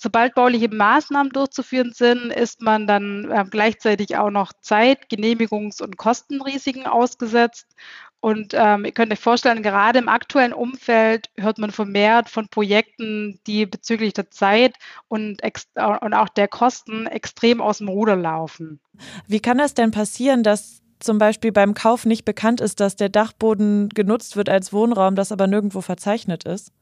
Sobald 0.00 0.34
bauliche 0.36 0.68
Maßnahmen 0.68 1.32
durchzuführen 1.32 1.92
sind, 1.92 2.32
ist 2.32 2.62
man 2.62 2.86
dann 2.86 3.28
äh, 3.32 3.44
gleichzeitig 3.50 4.16
auch 4.16 4.30
noch 4.30 4.52
Zeit-, 4.60 5.10
Genehmigungs- 5.10 5.82
und 5.82 5.96
Kostenrisiken 5.96 6.86
ausgesetzt. 6.86 7.66
Und 8.20 8.52
ähm, 8.52 8.84
ihr 8.84 8.92
könnt 8.92 9.12
euch 9.12 9.20
vorstellen, 9.20 9.62
gerade 9.62 10.00
im 10.00 10.08
aktuellen 10.08 10.52
Umfeld 10.52 11.30
hört 11.36 11.58
man 11.58 11.70
vermehrt 11.70 12.28
von 12.28 12.48
Projekten, 12.48 13.38
die 13.46 13.64
bezüglich 13.64 14.12
der 14.12 14.30
Zeit 14.30 14.74
und, 15.06 15.40
und 16.00 16.14
auch 16.14 16.28
der 16.28 16.48
Kosten 16.48 17.06
extrem 17.06 17.60
aus 17.60 17.78
dem 17.78 17.88
Ruder 17.88 18.16
laufen. 18.16 18.80
Wie 19.28 19.40
kann 19.40 19.58
das 19.58 19.74
denn 19.74 19.92
passieren, 19.92 20.42
dass 20.42 20.82
zum 20.98 21.18
Beispiel 21.18 21.52
beim 21.52 21.74
Kauf 21.74 22.06
nicht 22.06 22.24
bekannt 22.24 22.60
ist, 22.60 22.80
dass 22.80 22.96
der 22.96 23.08
Dachboden 23.08 23.88
genutzt 23.90 24.36
wird 24.36 24.48
als 24.48 24.72
Wohnraum, 24.72 25.14
das 25.14 25.30
aber 25.30 25.46
nirgendwo 25.46 25.80
verzeichnet 25.80 26.42
ist? 26.42 26.72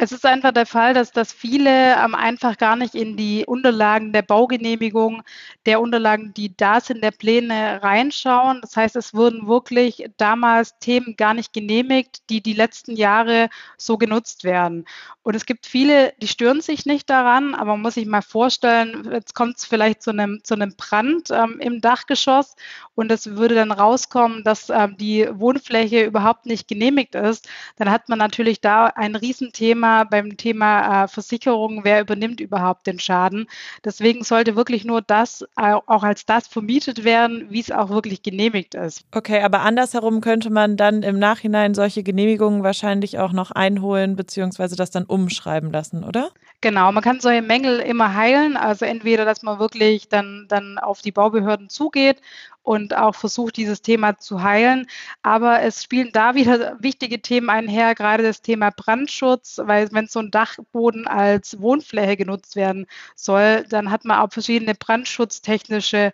Es 0.00 0.12
ist 0.12 0.24
einfach 0.24 0.52
der 0.52 0.64
Fall, 0.64 0.94
dass, 0.94 1.10
dass 1.10 1.32
viele 1.32 1.96
ähm, 1.96 2.14
einfach 2.14 2.56
gar 2.56 2.76
nicht 2.76 2.94
in 2.94 3.16
die 3.16 3.44
Unterlagen 3.44 4.12
der 4.12 4.22
Baugenehmigung, 4.22 5.24
der 5.66 5.80
Unterlagen, 5.80 6.32
die 6.34 6.56
da 6.56 6.80
sind, 6.80 7.02
der 7.02 7.10
Pläne 7.10 7.82
reinschauen. 7.82 8.60
Das 8.60 8.76
heißt, 8.76 8.94
es 8.94 9.12
wurden 9.12 9.48
wirklich 9.48 10.08
damals 10.16 10.78
Themen 10.78 11.16
gar 11.16 11.34
nicht 11.34 11.52
genehmigt, 11.52 12.30
die 12.30 12.40
die 12.40 12.52
letzten 12.52 12.94
Jahre 12.94 13.48
so 13.76 13.98
genutzt 13.98 14.44
werden. 14.44 14.84
Und 15.24 15.34
es 15.34 15.46
gibt 15.46 15.66
viele, 15.66 16.12
die 16.22 16.28
stören 16.28 16.60
sich 16.60 16.86
nicht 16.86 17.10
daran, 17.10 17.56
aber 17.56 17.72
man 17.72 17.82
muss 17.82 17.94
sich 17.94 18.06
mal 18.06 18.22
vorstellen, 18.22 19.08
jetzt 19.12 19.34
kommt 19.34 19.58
es 19.58 19.64
vielleicht 19.64 20.02
zu 20.02 20.10
einem, 20.10 20.40
zu 20.44 20.54
einem 20.54 20.76
Brand 20.76 21.32
ähm, 21.32 21.58
im 21.58 21.80
Dachgeschoss 21.80 22.54
und 22.94 23.10
es 23.10 23.34
würde 23.36 23.56
dann 23.56 23.72
rauskommen, 23.72 24.44
dass 24.44 24.70
ähm, 24.70 24.96
die 24.96 25.28
Wohnfläche 25.32 26.04
überhaupt 26.04 26.46
nicht 26.46 26.68
genehmigt 26.68 27.16
ist. 27.16 27.48
Dann 27.76 27.90
hat 27.90 28.08
man 28.08 28.18
natürlich 28.18 28.60
da 28.60 28.86
ein 28.86 29.16
Riesenthema 29.16 29.87
Thema, 29.88 30.04
beim 30.04 30.36
Thema 30.36 31.04
äh, 31.04 31.08
Versicherung, 31.08 31.80
wer 31.84 32.00
übernimmt 32.00 32.40
überhaupt 32.40 32.86
den 32.86 32.98
Schaden. 32.98 33.46
Deswegen 33.84 34.22
sollte 34.22 34.56
wirklich 34.56 34.84
nur 34.84 35.00
das 35.00 35.42
äh, 35.56 35.72
auch 35.86 36.02
als 36.02 36.26
das 36.26 36.46
vermietet 36.46 37.04
werden, 37.04 37.46
wie 37.50 37.60
es 37.60 37.70
auch 37.70 37.88
wirklich 37.88 38.22
genehmigt 38.22 38.74
ist. 38.74 39.04
Okay, 39.12 39.42
aber 39.42 39.60
andersherum 39.60 40.20
könnte 40.20 40.50
man 40.50 40.76
dann 40.76 41.02
im 41.02 41.18
Nachhinein 41.18 41.74
solche 41.74 42.02
Genehmigungen 42.02 42.62
wahrscheinlich 42.62 43.18
auch 43.18 43.32
noch 43.32 43.50
einholen, 43.50 44.16
beziehungsweise 44.16 44.76
das 44.76 44.90
dann 44.90 45.04
umschreiben 45.04 45.72
lassen, 45.72 46.04
oder? 46.04 46.30
Genau, 46.60 46.90
man 46.92 47.02
kann 47.02 47.20
solche 47.20 47.42
Mängel 47.42 47.78
immer 47.78 48.14
heilen. 48.14 48.56
Also 48.56 48.84
entweder, 48.84 49.24
dass 49.24 49.42
man 49.42 49.58
wirklich 49.58 50.08
dann, 50.08 50.46
dann 50.48 50.78
auf 50.78 51.00
die 51.00 51.12
Baubehörden 51.12 51.68
zugeht 51.68 52.20
und 52.68 52.94
auch 52.94 53.14
versucht, 53.14 53.56
dieses 53.56 53.80
Thema 53.80 54.18
zu 54.18 54.42
heilen. 54.42 54.86
Aber 55.22 55.62
es 55.62 55.82
spielen 55.82 56.10
da 56.12 56.34
wieder 56.34 56.76
wichtige 56.80 57.22
Themen 57.22 57.48
einher, 57.48 57.94
gerade 57.94 58.22
das 58.22 58.42
Thema 58.42 58.70
Brandschutz, 58.70 59.58
weil 59.64 59.88
wenn 59.92 60.06
so 60.06 60.18
ein 60.20 60.30
Dachboden 60.30 61.08
als 61.08 61.58
Wohnfläche 61.62 62.18
genutzt 62.18 62.56
werden 62.56 62.86
soll, 63.14 63.64
dann 63.70 63.90
hat 63.90 64.04
man 64.04 64.18
auch 64.18 64.30
verschiedene 64.30 64.74
brandschutztechnische 64.74 66.12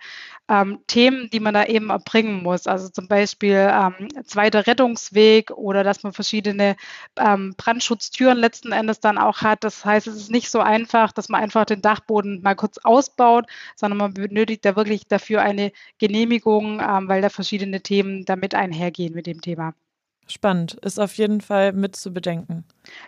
ähm, 0.48 0.80
Themen, 0.86 1.30
die 1.30 1.40
man 1.40 1.54
da 1.54 1.64
eben 1.64 1.90
erbringen 1.90 2.42
muss. 2.42 2.66
Also 2.66 2.88
zum 2.88 3.08
Beispiel 3.08 3.70
ähm, 3.72 4.08
zweiter 4.24 4.66
Rettungsweg 4.66 5.50
oder 5.52 5.82
dass 5.84 6.02
man 6.02 6.12
verschiedene 6.12 6.76
ähm, 7.16 7.54
Brandschutztüren 7.56 8.38
letzten 8.38 8.72
Endes 8.72 9.00
dann 9.00 9.18
auch 9.18 9.40
hat. 9.40 9.64
Das 9.64 9.84
heißt, 9.84 10.06
es 10.06 10.16
ist 10.16 10.30
nicht 10.30 10.50
so 10.50 10.60
einfach, 10.60 11.12
dass 11.12 11.28
man 11.28 11.42
einfach 11.42 11.64
den 11.64 11.80
Dachboden 11.80 12.42
mal 12.42 12.54
kurz 12.54 12.78
ausbaut, 12.78 13.46
sondern 13.74 13.98
man 13.98 14.14
benötigt 14.14 14.64
da 14.64 14.76
wirklich 14.76 15.08
dafür 15.08 15.42
eine 15.42 15.72
Genehmigung, 15.98 16.43
ähm, 16.46 17.08
weil 17.08 17.22
da 17.22 17.28
verschiedene 17.28 17.80
Themen 17.80 18.24
damit 18.24 18.54
einhergehen 18.54 19.14
mit 19.14 19.26
dem 19.26 19.40
Thema. 19.40 19.74
Spannend, 20.26 20.74
ist 20.80 20.98
auf 20.98 21.14
jeden 21.18 21.42
Fall 21.42 21.72
mit 21.72 21.96
zu 21.96 22.12
bedenken. 22.12 22.64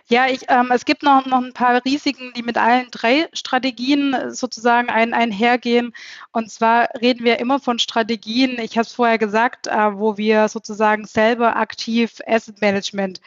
Ja, 0.07 0.27
ich, 0.27 0.41
ähm, 0.49 0.69
es 0.71 0.85
gibt 0.85 1.01
noch, 1.01 1.25
noch 1.25 1.41
ein 1.43 1.53
paar 1.53 1.83
Risiken, 1.83 2.31
die 2.35 2.43
mit 2.43 2.57
allen 2.57 2.89
drei 2.91 3.27
Strategien 3.33 4.15
sozusagen 4.29 4.89
ein, 4.89 5.15
einhergehen. 5.15 5.93
Und 6.31 6.51
zwar 6.51 6.89
reden 7.01 7.25
wir 7.25 7.39
immer 7.39 7.59
von 7.59 7.79
Strategien, 7.79 8.59
ich 8.59 8.77
habe 8.77 8.85
es 8.85 8.93
vorher 8.93 9.17
gesagt, 9.17 9.65
äh, 9.65 9.97
wo 9.97 10.17
wir 10.17 10.47
sozusagen 10.47 11.05
selber 11.05 11.55
aktiv 11.55 12.19
Asset 12.27 12.61
Management 12.61 13.19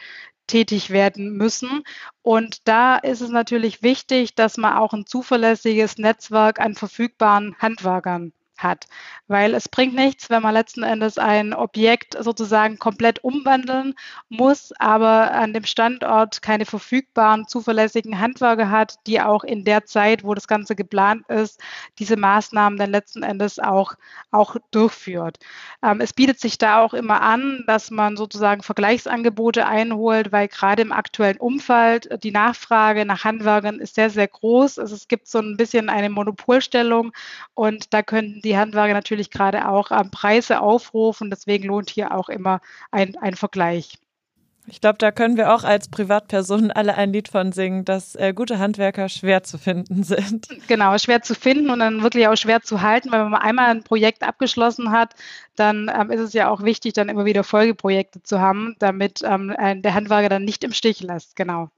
tätig 0.47 0.89
werden 0.89 1.35
müssen. 1.35 1.83
Und 2.21 2.67
da 2.67 2.97
ist 2.97 3.21
es 3.21 3.29
natürlich 3.29 3.83
wichtig, 3.83 4.35
dass 4.35 4.55
man 4.55 4.77
auch 4.77 4.93
ein 4.93 5.05
zuverlässiges 5.05 5.97
Netzwerk 5.97 6.61
an 6.61 6.75
verfügbaren 6.75 7.55
Handwerkern 7.59 8.31
hat. 8.63 8.87
Weil 9.27 9.53
es 9.53 9.69
bringt 9.69 9.95
nichts, 9.95 10.29
wenn 10.29 10.41
man 10.41 10.53
letzten 10.53 10.83
Endes 10.83 11.17
ein 11.17 11.53
Objekt 11.53 12.17
sozusagen 12.19 12.77
komplett 12.77 13.23
umwandeln 13.23 13.93
muss, 14.29 14.73
aber 14.79 15.31
an 15.31 15.53
dem 15.53 15.63
Standort 15.63 16.41
keine 16.41 16.65
verfügbaren, 16.65 17.47
zuverlässigen 17.47 18.19
Handwerker 18.19 18.69
hat, 18.69 18.95
die 19.07 19.21
auch 19.21 19.43
in 19.43 19.63
der 19.63 19.85
Zeit, 19.85 20.23
wo 20.23 20.33
das 20.33 20.47
Ganze 20.47 20.75
geplant 20.75 21.27
ist, 21.29 21.61
diese 21.99 22.17
Maßnahmen 22.17 22.77
dann 22.77 22.91
letzten 22.91 23.23
Endes 23.23 23.59
auch, 23.59 23.93
auch 24.31 24.55
durchführt. 24.71 25.39
Ähm, 25.83 26.01
es 26.01 26.13
bietet 26.13 26.39
sich 26.39 26.57
da 26.57 26.81
auch 26.81 26.93
immer 26.93 27.21
an, 27.21 27.63
dass 27.67 27.91
man 27.91 28.17
sozusagen 28.17 28.63
Vergleichsangebote 28.63 29.65
einholt, 29.65 30.31
weil 30.31 30.47
gerade 30.47 30.81
im 30.81 30.91
aktuellen 30.91 31.37
Umfeld 31.37 32.09
die 32.23 32.31
Nachfrage 32.31 33.05
nach 33.05 33.23
Handwerkern 33.23 33.79
ist 33.79 33.95
sehr, 33.95 34.09
sehr 34.09 34.27
groß. 34.27 34.79
Also 34.79 34.95
es 34.95 35.07
gibt 35.07 35.27
so 35.27 35.39
ein 35.39 35.57
bisschen 35.57 35.89
eine 35.89 36.09
Monopolstellung 36.09 37.11
und 37.53 37.93
da 37.93 38.01
könnten 38.03 38.41
die 38.41 38.50
Handwerker 38.57 38.93
natürlich 38.93 39.31
gerade 39.31 39.67
auch 39.67 39.91
ähm, 39.91 40.11
Preise 40.11 40.61
aufrufen. 40.61 41.29
Deswegen 41.29 41.67
lohnt 41.67 41.89
hier 41.89 42.15
auch 42.15 42.29
immer 42.29 42.61
ein, 42.91 43.17
ein 43.17 43.35
Vergleich. 43.35 43.97
Ich 44.67 44.79
glaube, 44.79 44.99
da 44.99 45.11
können 45.11 45.37
wir 45.37 45.53
auch 45.53 45.63
als 45.63 45.89
Privatpersonen 45.89 46.71
alle 46.71 46.95
ein 46.95 47.11
Lied 47.11 47.29
von 47.29 47.51
singen, 47.51 47.83
dass 47.83 48.15
äh, 48.15 48.31
gute 48.33 48.59
Handwerker 48.59 49.09
schwer 49.09 49.43
zu 49.43 49.57
finden 49.57 50.03
sind. 50.03 50.47
Genau, 50.67 50.97
schwer 50.97 51.21
zu 51.21 51.33
finden 51.33 51.69
und 51.69 51.79
dann 51.79 52.03
wirklich 52.03 52.27
auch 52.27 52.35
schwer 52.35 52.61
zu 52.61 52.81
halten, 52.81 53.11
weil 53.11 53.23
wenn 53.23 53.31
man 53.31 53.41
einmal 53.41 53.69
ein 53.69 53.83
Projekt 53.83 54.23
abgeschlossen 54.23 54.91
hat, 54.91 55.15
dann 55.55 55.91
ähm, 55.93 56.11
ist 56.11 56.21
es 56.21 56.33
ja 56.33 56.49
auch 56.49 56.61
wichtig, 56.63 56.93
dann 56.93 57.09
immer 57.09 57.25
wieder 57.25 57.43
Folgeprojekte 57.43 58.21
zu 58.23 58.39
haben, 58.39 58.75
damit 58.79 59.21
ähm, 59.23 59.49
äh, 59.57 59.75
der 59.75 59.93
Handwerker 59.93 60.29
dann 60.29 60.45
nicht 60.45 60.63
im 60.63 60.73
Stich 60.73 61.01
lässt. 61.01 61.35
Genau. 61.35 61.69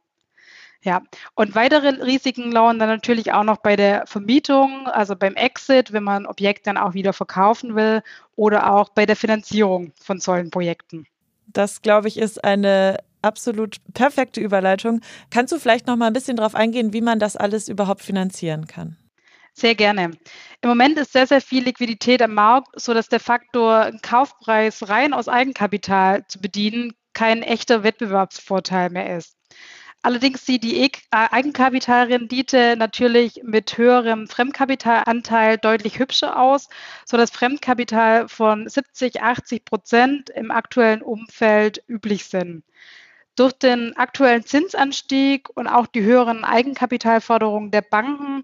Ja, 0.84 1.02
und 1.36 1.56
weitere 1.56 1.90
Risiken 2.04 2.52
lauern 2.52 2.78
dann 2.78 2.90
natürlich 2.90 3.32
auch 3.32 3.46
noch 3.46 3.58
bei 3.58 3.78
der 3.78 4.06
Vermietung, 4.06 4.88
also 4.88 5.16
beim 5.16 5.36
Exit, 5.36 5.94
wenn 5.94 6.04
man 6.04 6.24
ein 6.24 6.28
Objekt 6.28 6.68
dann 6.68 6.78
auch 6.78 6.94
wieder 6.94 7.14
verkaufen 7.14 7.76
will 7.76 8.04
oder 8.36 8.74
auch 8.74 8.90
bei 8.90 9.06
der 9.06 9.16
Finanzierung 9.16 9.94
von 10.02 10.20
solchen 10.20 10.52
Projekten. 10.52 11.08
Das, 11.48 11.82
glaube 11.82 12.10
ich, 12.10 12.18
ist 12.18 12.44
eine 12.44 12.98
absolut 13.22 13.78
perfekte 13.94 14.42
Überleitung. 14.42 15.00
Kannst 15.30 15.54
du 15.54 15.60
vielleicht 15.60 15.88
noch 15.88 15.96
mal 15.96 16.08
ein 16.08 16.14
bisschen 16.14 16.36
darauf 16.36 16.54
eingehen, 16.54 16.92
wie 16.92 17.02
man 17.02 17.18
das 17.18 17.38
alles 17.38 17.70
überhaupt 17.70 18.02
finanzieren 18.02 18.68
kann? 18.68 18.98
Sehr 19.54 19.76
gerne. 19.76 20.12
Im 20.62 20.70
Moment 20.70 20.98
ist 20.98 21.14
sehr, 21.14 21.28
sehr 21.28 21.40
viel 21.40 21.64
Liquidität 21.64 22.22
am 22.22 22.34
Markt, 22.34 22.70
sodass 22.76 23.08
der 23.08 23.20
Faktor 23.22 23.92
Kaufpreis 24.02 24.90
rein 24.90 25.14
aus 25.14 25.30
Eigenkapital 25.30 26.26
zu 26.28 26.42
bedienen 26.42 26.94
kein 27.14 27.44
echter 27.44 27.84
Wettbewerbsvorteil 27.84 28.90
mehr 28.90 29.16
ist. 29.16 29.38
Allerdings 30.06 30.46
sieht 30.46 30.66
die 30.66 30.82
e 30.82 30.90
Eigenkapitalrendite 31.12 32.76
natürlich 32.78 33.42
mit 33.44 33.78
höherem 33.78 34.28
Fremdkapitalanteil 34.28 35.58
deutlich 35.58 35.98
hübscher 35.98 36.38
aus, 36.38 36.68
sodass 37.06 37.32
Fremdkapital 37.32 38.28
von 38.28 38.68
70, 38.68 39.22
80 39.22 39.64
Prozent 39.64 40.30
im 40.30 40.52
aktuellen 40.52 41.02
Umfeld 41.02 41.82
üblich 41.88 42.26
sind. 42.26 42.66
Durch 43.38 43.54
den 43.54 43.96
aktuellen 43.96 44.44
Zinsanstieg 44.44 45.48
und 45.56 45.68
auch 45.68 45.88
die 45.88 46.04
höheren 46.04 46.44
Eigenkapitalforderungen 46.44 47.72
der 47.72 47.82
Banken, 47.82 48.44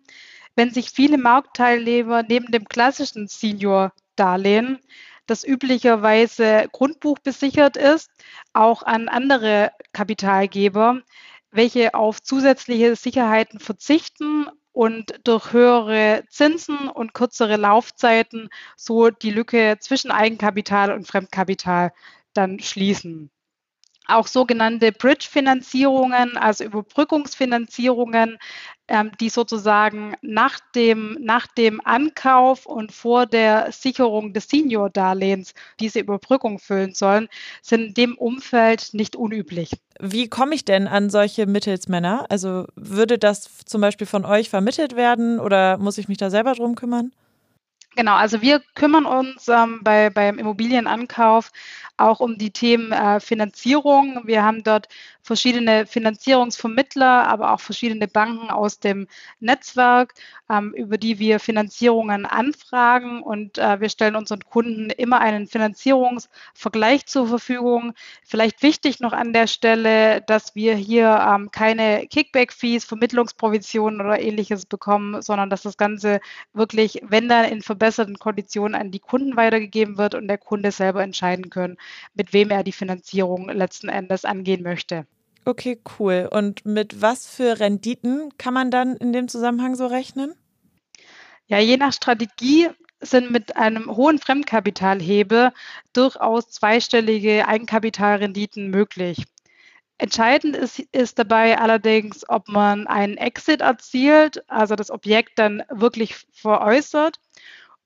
wenn 0.56 0.72
sich 0.72 0.92
viele 0.92 1.18
Marktteilnehmer 1.18 2.24
neben 2.24 2.54
dem 2.54 2.70
klassischen 2.70 3.28
Senior-Darlehen 3.28 4.80
das 5.26 5.46
üblicherweise 5.46 6.70
grundbuchbesichert 6.72 7.76
ist, 7.76 8.10
auch 8.54 8.82
an 8.82 9.10
andere 9.10 9.74
Kapitalgeber, 9.92 11.02
welche 11.52 11.94
auf 11.94 12.22
zusätzliche 12.22 12.96
Sicherheiten 12.96 13.60
verzichten 13.60 14.48
und 14.72 15.20
durch 15.24 15.54
höhere 15.54 16.24
Zinsen 16.30 16.90
und 16.90 17.14
kürzere 17.14 17.58
Laufzeiten 17.58 18.50
so 18.78 19.10
die 19.10 19.32
Lücke 19.32 19.78
zwischen 19.80 20.12
Eigenkapital 20.12 20.92
und 20.94 21.08
Fremdkapital 21.08 21.92
dann 22.34 22.60
schließen. 22.60 23.32
Auch 24.10 24.28
sogenannte 24.28 24.92
Bridge-Finanzierungen, 24.92 26.36
also 26.38 26.64
Überbrückungsfinanzierungen, 26.64 28.38
ähm, 28.88 29.12
die 29.20 29.30
sozusagen 29.30 30.16
nach 30.22 30.60
dem, 30.76 31.18
nach 31.22 31.48
dem 31.48 31.80
Ankauf 31.86 32.66
und 32.66 32.92
vor 32.92 33.26
der 33.26 33.72
Sicherung 33.72 34.34
des 34.34 34.50
Senior-Darlehens 34.50 35.54
diese 35.80 36.00
Überbrückung 36.00 36.60
füllen 36.60 36.94
sollen, 36.94 37.30
sind 37.62 37.82
in 37.90 37.94
dem 37.94 38.18
Umfeld 38.18 38.90
nicht 38.94 39.16
unüblich. 39.16 39.72
Wie 40.00 40.28
komme 40.28 40.56
ich 40.56 40.66
denn 40.66 40.88
an 40.88 41.10
solche 41.10 41.46
Mittelsmänner? 41.46 42.26
Also 42.30 42.66
würde 42.76 43.18
das 43.18 43.64
zum 43.66 43.82
Beispiel 43.82 44.08
von 44.08 44.26
euch 44.26 44.50
vermittelt 44.50 44.96
werden 44.96 45.40
oder 45.40 45.78
muss 45.78 45.98
ich 45.98 46.08
mich 46.08 46.18
da 46.18 46.30
selber 46.30 46.54
drum 46.54 46.76
kümmern? 46.76 47.12
Genau, 47.96 48.16
also 48.16 48.42
wir 48.42 48.62
kümmern 48.76 49.06
uns 49.06 49.48
ähm, 49.48 49.82
bei, 49.84 50.10
beim 50.10 50.38
Immobilienankauf 50.40 51.52
auch 51.98 52.20
um 52.22 52.38
die 52.38 52.52
Themen 52.52 52.92
äh, 52.94 53.20
Finanzierung. 53.20 54.22
Wir 54.26 54.44
haben 54.44 54.64
dort 54.64 54.88
verschiedene 55.22 55.86
Finanzierungsvermittler, 55.86 57.28
aber 57.28 57.52
auch 57.54 57.60
verschiedene 57.60 58.08
Banken 58.08 58.50
aus 58.50 58.80
dem 58.80 59.08
Netzwerk, 59.40 60.14
ähm, 60.50 60.74
über 60.74 60.98
die 60.98 61.20
wir 61.20 61.40
Finanzierungen 61.40 62.26
anfragen. 62.26 63.22
Und 63.22 63.58
äh, 63.58 63.82
wir 63.82 63.90
stellen 63.90 64.16
unseren 64.16 64.40
Kunden 64.46 64.90
immer 64.92 65.20
einen 65.20 65.46
Finanzierungsvergleich 65.48 67.06
zur 67.06 67.28
Verfügung. 67.28 67.94
Vielleicht 68.24 68.64
wichtig 68.64 69.02
noch 69.02 69.14
an 69.14 69.34
der 69.34 69.48
Stelle, 69.48 70.22
dass 70.22 70.56
wir 70.56 70.76
hier 70.76 71.20
ähm, 71.30 71.52
keine 71.52 72.08
Kickback-Fees, 72.08 72.86
Vermittlungsprovisionen 72.86 74.00
oder 74.02 74.20
ähnliches 74.20 74.66
bekommen, 74.66 75.22
sondern 75.22 75.50
dass 75.50 75.64
das 75.64 75.76
Ganze 75.78 76.22
wirklich, 76.54 77.02
wenn 77.04 77.28
dann 77.28 77.46
in 77.46 77.62
verbesserten 77.80 78.20
Konditionen 78.20 78.76
an 78.76 78.92
die 78.92 79.00
Kunden 79.00 79.38
weitergegeben 79.38 79.98
wird 79.98 80.14
und 80.14 80.28
der 80.28 80.38
Kunde 80.38 80.72
selber 80.72 81.02
entscheiden 81.02 81.50
können, 81.50 81.78
mit 82.14 82.34
wem 82.34 82.52
er 82.52 82.64
die 82.64 82.74
Finanzierung 82.74 83.50
letzten 83.50 83.88
Endes 83.88 84.26
angehen 84.26 84.64
möchte. 84.64 85.08
Okay, 85.46 85.80
cool. 85.98 86.28
Und 86.30 86.66
mit 86.66 87.02
was 87.02 87.26
für 87.26 87.60
Renditen 87.60 88.38
kann 88.38 88.54
man 88.54 88.70
dann 88.70 88.98
in 88.98 89.14
dem 89.14 89.30
Zusammenhang 89.30 89.76
so 89.76 89.88
rechnen? 89.88 90.36
Ja, 91.48 91.58
je 91.60 91.78
nach 91.78 91.94
Strategie 91.94 92.68
sind 93.00 93.32
mit 93.32 93.56
einem 93.56 93.96
hohen 93.96 94.20
Fremdkapitalhebel 94.20 95.52
durchaus 95.94 96.50
zweistellige 96.50 97.48
Eigenkapitalrenditen 97.48 98.70
möglich. 98.70 99.24
Entscheidend 99.98 100.56
ist, 100.56 100.80
ist, 100.92 101.18
dabei 101.18 101.58
allerdings, 101.58 102.28
ob 102.30 102.50
man 102.50 102.88
einen 102.88 103.18
Exit 103.18 103.62
erzielt, 103.62 104.44
also 104.50 104.76
das 104.76 104.92
Objekt 104.92 105.40
dann 105.40 105.64
wirklich 105.70 106.16
veräußert 106.32 107.20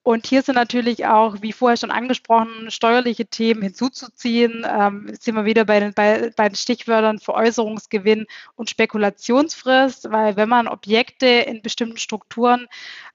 und 0.03 0.27
hier 0.27 0.41
sind 0.41 0.55
natürlich 0.55 1.05
auch, 1.05 1.37
wie 1.41 1.53
vorher 1.53 1.77
schon 1.77 1.89
angesprochen, 1.89 2.69
steuerliche 2.69 3.25
Themen 3.25 3.61
hinzuzuziehen. 3.61 4.65
Ähm, 4.69 5.09
sind 5.17 5.35
wir 5.35 5.45
wieder 5.45 5.63
bei 5.63 5.79
den, 5.79 5.93
bei, 5.93 6.29
bei 6.35 6.49
den 6.49 6.55
Stichwörtern 6.55 7.19
Veräußerungsgewinn 7.19 8.27
und 8.57 8.69
Spekulationsfrist, 8.69 10.11
weil 10.11 10.35
wenn 10.35 10.49
man 10.49 10.67
Objekte 10.67 11.25
in 11.25 11.61
bestimmten 11.61 11.97
Strukturen 11.97 12.67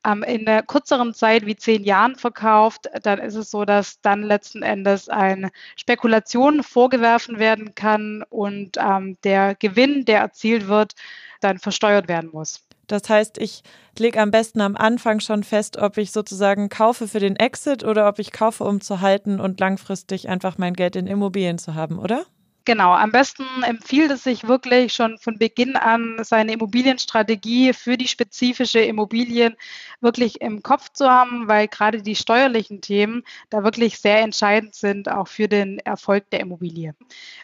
ähm, 0.03 0.23
in 0.23 0.49
einer 0.49 0.63
kürzeren 0.63 1.13
Zeit 1.13 1.45
wie 1.45 1.57
zehn 1.57 1.85
Jahren 1.85 2.17
verkauft, 2.17 2.89
dann 3.03 3.19
ist 3.19 3.35
es 3.35 3.51
so, 3.51 3.67
dass 3.67 4.01
dann 4.01 4.23
letzten 4.23 4.63
Endes 4.63 5.11
eine 5.11 5.51
Spekulation 5.77 6.63
vorgeworfen 6.63 7.39
werden 7.39 7.75
kann 7.75 8.25
und 8.31 8.79
ähm, 8.79 9.19
der 9.25 9.55
Gewinn, 9.57 10.07
der 10.07 10.21
erzielt 10.21 10.69
wird, 10.69 10.95
dann 11.41 11.59
versteuert 11.59 12.09
werden 12.09 12.31
muss. 12.33 12.63
Das 12.87 13.09
heißt, 13.09 13.39
ich 13.39 13.63
lege 13.99 14.21
am 14.21 14.31
besten 14.31 14.61
am 14.61 14.75
Anfang 14.77 15.21
schon 15.21 15.45
fest, 15.45 15.77
ob 15.77 15.99
ich 15.99 16.11
sozusagen 16.11 16.69
kaufe 16.71 17.07
für 17.07 17.21
den 17.21 17.37
Exit 17.37 17.85
oder 17.85 18.09
ob 18.09 18.19
ich 18.19 18.33
kaufe, 18.33 18.65
um 18.65 18.81
zu 18.81 19.01
halten 19.01 19.41
und 19.41 19.61
langfristig 19.61 20.29
einfach 20.29 20.57
mein 20.59 20.75
Geld 20.75 20.97
in 20.97 21.07
Immobilien 21.07 21.59
zu 21.59 21.75
haben, 21.75 21.99
oder? 21.99 22.25
Genau, 22.69 22.93
am 22.93 23.13
besten 23.13 23.47
empfiehlt 23.63 24.11
es 24.11 24.25
sich 24.25 24.47
wirklich 24.47 24.93
schon 24.93 25.17
von 25.17 25.39
Beginn 25.39 25.75
an, 25.75 26.19
seine 26.23 26.53
Immobilienstrategie 26.53 27.73
für 27.73 27.97
die 27.97 28.09
spezifische 28.09 28.81
Immobilien 28.81 29.57
wirklich 30.03 30.43
im 30.43 30.63
Kopf 30.63 30.91
zu 30.93 31.09
haben, 31.09 31.49
weil 31.49 31.69
gerade 31.69 32.03
die 32.03 32.15
steuerlichen 32.15 32.83
Themen 32.83 33.25
da 33.49 33.65
wirklich 33.65 33.99
sehr 34.01 34.21
entscheidend 34.21 34.75
sind, 34.75 35.11
auch 35.11 35.29
für 35.29 35.49
den 35.49 35.79
Erfolg 35.79 36.29
der 36.29 36.41
Immobilie. 36.41 36.95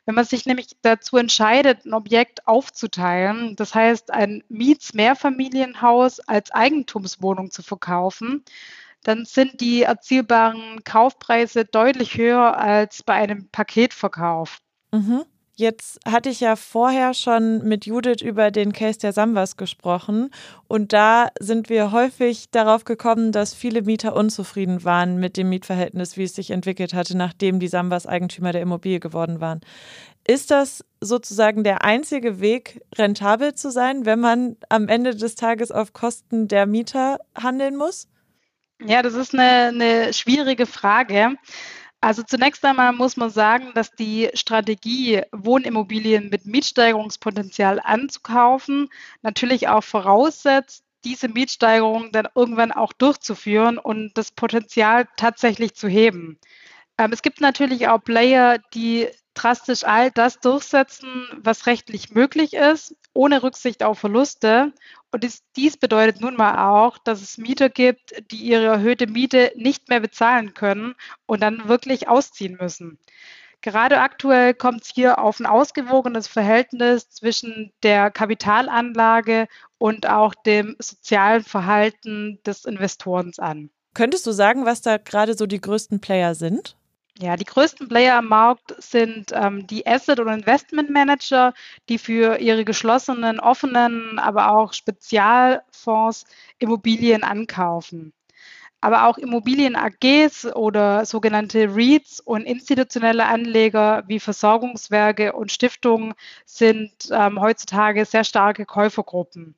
Wenn 0.04 0.14
man 0.14 0.26
sich 0.26 0.44
nämlich 0.44 0.76
dazu 0.82 1.16
entscheidet, 1.16 1.86
ein 1.86 1.94
Objekt 1.94 2.46
aufzuteilen, 2.46 3.56
das 3.56 3.74
heißt 3.74 4.12
ein 4.12 4.44
Miets-Mehrfamilienhaus 4.50 6.20
als 6.20 6.50
Eigentumswohnung 6.50 7.50
zu 7.50 7.62
verkaufen, 7.62 8.44
dann 9.04 9.24
sind 9.24 9.62
die 9.62 9.84
erzielbaren 9.84 10.84
Kaufpreise 10.84 11.64
deutlich 11.64 12.18
höher 12.18 12.58
als 12.58 13.02
bei 13.02 13.14
einem 13.14 13.48
Paketverkauf. 13.48 14.60
Mhm. 14.94 15.24
Jetzt 15.56 16.00
hatte 16.04 16.30
ich 16.30 16.40
ja 16.40 16.56
vorher 16.56 17.14
schon 17.14 17.62
mit 17.62 17.86
Judith 17.86 18.22
über 18.22 18.50
den 18.50 18.72
Case 18.72 18.98
der 18.98 19.12
Samwas 19.12 19.56
gesprochen 19.56 20.30
und 20.66 20.92
da 20.92 21.28
sind 21.38 21.68
wir 21.68 21.92
häufig 21.92 22.50
darauf 22.50 22.84
gekommen, 22.84 23.30
dass 23.30 23.54
viele 23.54 23.82
Mieter 23.82 24.16
unzufrieden 24.16 24.82
waren 24.82 25.20
mit 25.20 25.36
dem 25.36 25.50
Mietverhältnis, 25.50 26.16
wie 26.16 26.24
es 26.24 26.34
sich 26.34 26.50
entwickelt 26.50 26.92
hatte, 26.92 27.16
nachdem 27.16 27.60
die 27.60 27.68
Samwas 27.68 28.04
Eigentümer 28.04 28.50
der 28.50 28.62
Immobilie 28.62 28.98
geworden 28.98 29.40
waren. 29.40 29.60
Ist 30.26 30.50
das 30.50 30.84
sozusagen 31.00 31.62
der 31.62 31.84
einzige 31.84 32.40
Weg, 32.40 32.80
rentabel 32.96 33.54
zu 33.54 33.70
sein, 33.70 34.06
wenn 34.06 34.18
man 34.18 34.56
am 34.70 34.88
Ende 34.88 35.14
des 35.14 35.36
Tages 35.36 35.70
auf 35.70 35.92
Kosten 35.92 36.48
der 36.48 36.66
Mieter 36.66 37.18
handeln 37.40 37.76
muss? 37.76 38.08
Ja, 38.84 39.02
das 39.02 39.14
ist 39.14 39.34
eine, 39.34 39.68
eine 39.68 40.12
schwierige 40.12 40.66
Frage. 40.66 41.36
Also 42.04 42.22
zunächst 42.22 42.62
einmal 42.66 42.92
muss 42.92 43.16
man 43.16 43.30
sagen, 43.30 43.72
dass 43.74 43.90
die 43.90 44.28
Strategie, 44.34 45.22
Wohnimmobilien 45.32 46.28
mit 46.28 46.44
Mietsteigerungspotenzial 46.44 47.80
anzukaufen, 47.82 48.90
natürlich 49.22 49.68
auch 49.68 49.82
voraussetzt, 49.82 50.84
diese 51.04 51.28
Mietsteigerung 51.28 52.12
dann 52.12 52.28
irgendwann 52.34 52.72
auch 52.72 52.92
durchzuführen 52.92 53.78
und 53.78 54.12
das 54.18 54.32
Potenzial 54.32 55.08
tatsächlich 55.16 55.76
zu 55.76 55.88
heben. 55.88 56.38
Ähm, 56.98 57.10
es 57.14 57.22
gibt 57.22 57.40
natürlich 57.40 57.88
auch 57.88 58.04
Player, 58.04 58.58
die 58.74 59.08
drastisch 59.34 59.84
all 59.84 60.10
das 60.10 60.40
durchsetzen, 60.40 61.26
was 61.36 61.66
rechtlich 61.66 62.10
möglich 62.10 62.54
ist, 62.54 62.96
ohne 63.12 63.42
Rücksicht 63.42 63.82
auf 63.82 63.98
Verluste. 63.98 64.72
Und 65.10 65.24
dies, 65.24 65.42
dies, 65.56 65.76
bedeutet 65.76 66.20
nun 66.20 66.36
mal 66.36 66.68
auch, 66.68 66.98
dass 66.98 67.22
es 67.22 67.38
Mieter 67.38 67.68
gibt, 67.68 68.14
die 68.30 68.38
ihre 68.38 68.66
erhöhte 68.66 69.06
Miete 69.06 69.52
nicht 69.56 69.88
mehr 69.88 70.00
bezahlen 70.00 70.54
können 70.54 70.94
und 71.26 71.42
dann 71.42 71.68
wirklich 71.68 72.08
ausziehen 72.08 72.56
müssen. 72.60 72.98
Gerade 73.64 74.00
aktuell 74.00 74.52
kommt 74.52 74.82
es 74.82 74.90
hier 74.94 75.18
auf 75.18 75.40
ein 75.40 75.46
ausgewogenes 75.46 76.26
Verhältnis 76.26 77.08
zwischen 77.08 77.72
der 77.82 78.10
Kapitalanlage 78.10 79.48
und 79.78 80.06
auch 80.06 80.34
dem 80.34 80.76
sozialen 80.78 81.42
Verhalten 81.42 82.40
des 82.44 82.66
Investorens 82.66 83.38
an. 83.38 83.70
Könntest 83.94 84.26
du 84.26 84.32
sagen, 84.32 84.66
was 84.66 84.82
da 84.82 84.98
gerade 84.98 85.34
so 85.34 85.46
die 85.46 85.60
größten 85.60 86.00
Player 86.00 86.34
sind? 86.34 86.76
Ja, 87.18 87.36
die 87.36 87.44
größten 87.44 87.88
Player 87.88 88.16
am 88.18 88.26
Markt 88.28 88.74
sind 88.82 89.30
ähm, 89.32 89.66
die 89.68 89.86
Asset- 89.86 90.18
und 90.20 90.28
Investment 90.28 90.90
Manager, 90.90 91.52
die 91.88 91.98
für 91.98 92.38
ihre 92.38 92.64
geschlossenen, 92.64 93.38
offenen, 93.40 94.18
aber 94.18 94.50
auch 94.52 94.72
Spezialfonds 94.72 96.24
Immobilien 96.58 97.22
ankaufen. 97.24 98.12
Aber 98.80 99.08
auch 99.08 99.18
Immobilien-AGs 99.18 100.46
oder 100.56 101.06
sogenannte 101.06 101.74
REITs 101.76 102.20
und 102.20 102.42
institutionelle 102.44 103.26
Anleger 103.26 104.04
wie 104.08 104.20
Versorgungswerke 104.20 105.34
und 105.34 105.52
Stiftungen 105.52 106.14
sind 106.46 106.92
ähm, 107.12 107.40
heutzutage 107.40 108.04
sehr 108.06 108.24
starke 108.24 108.66
Käufergruppen. 108.66 109.56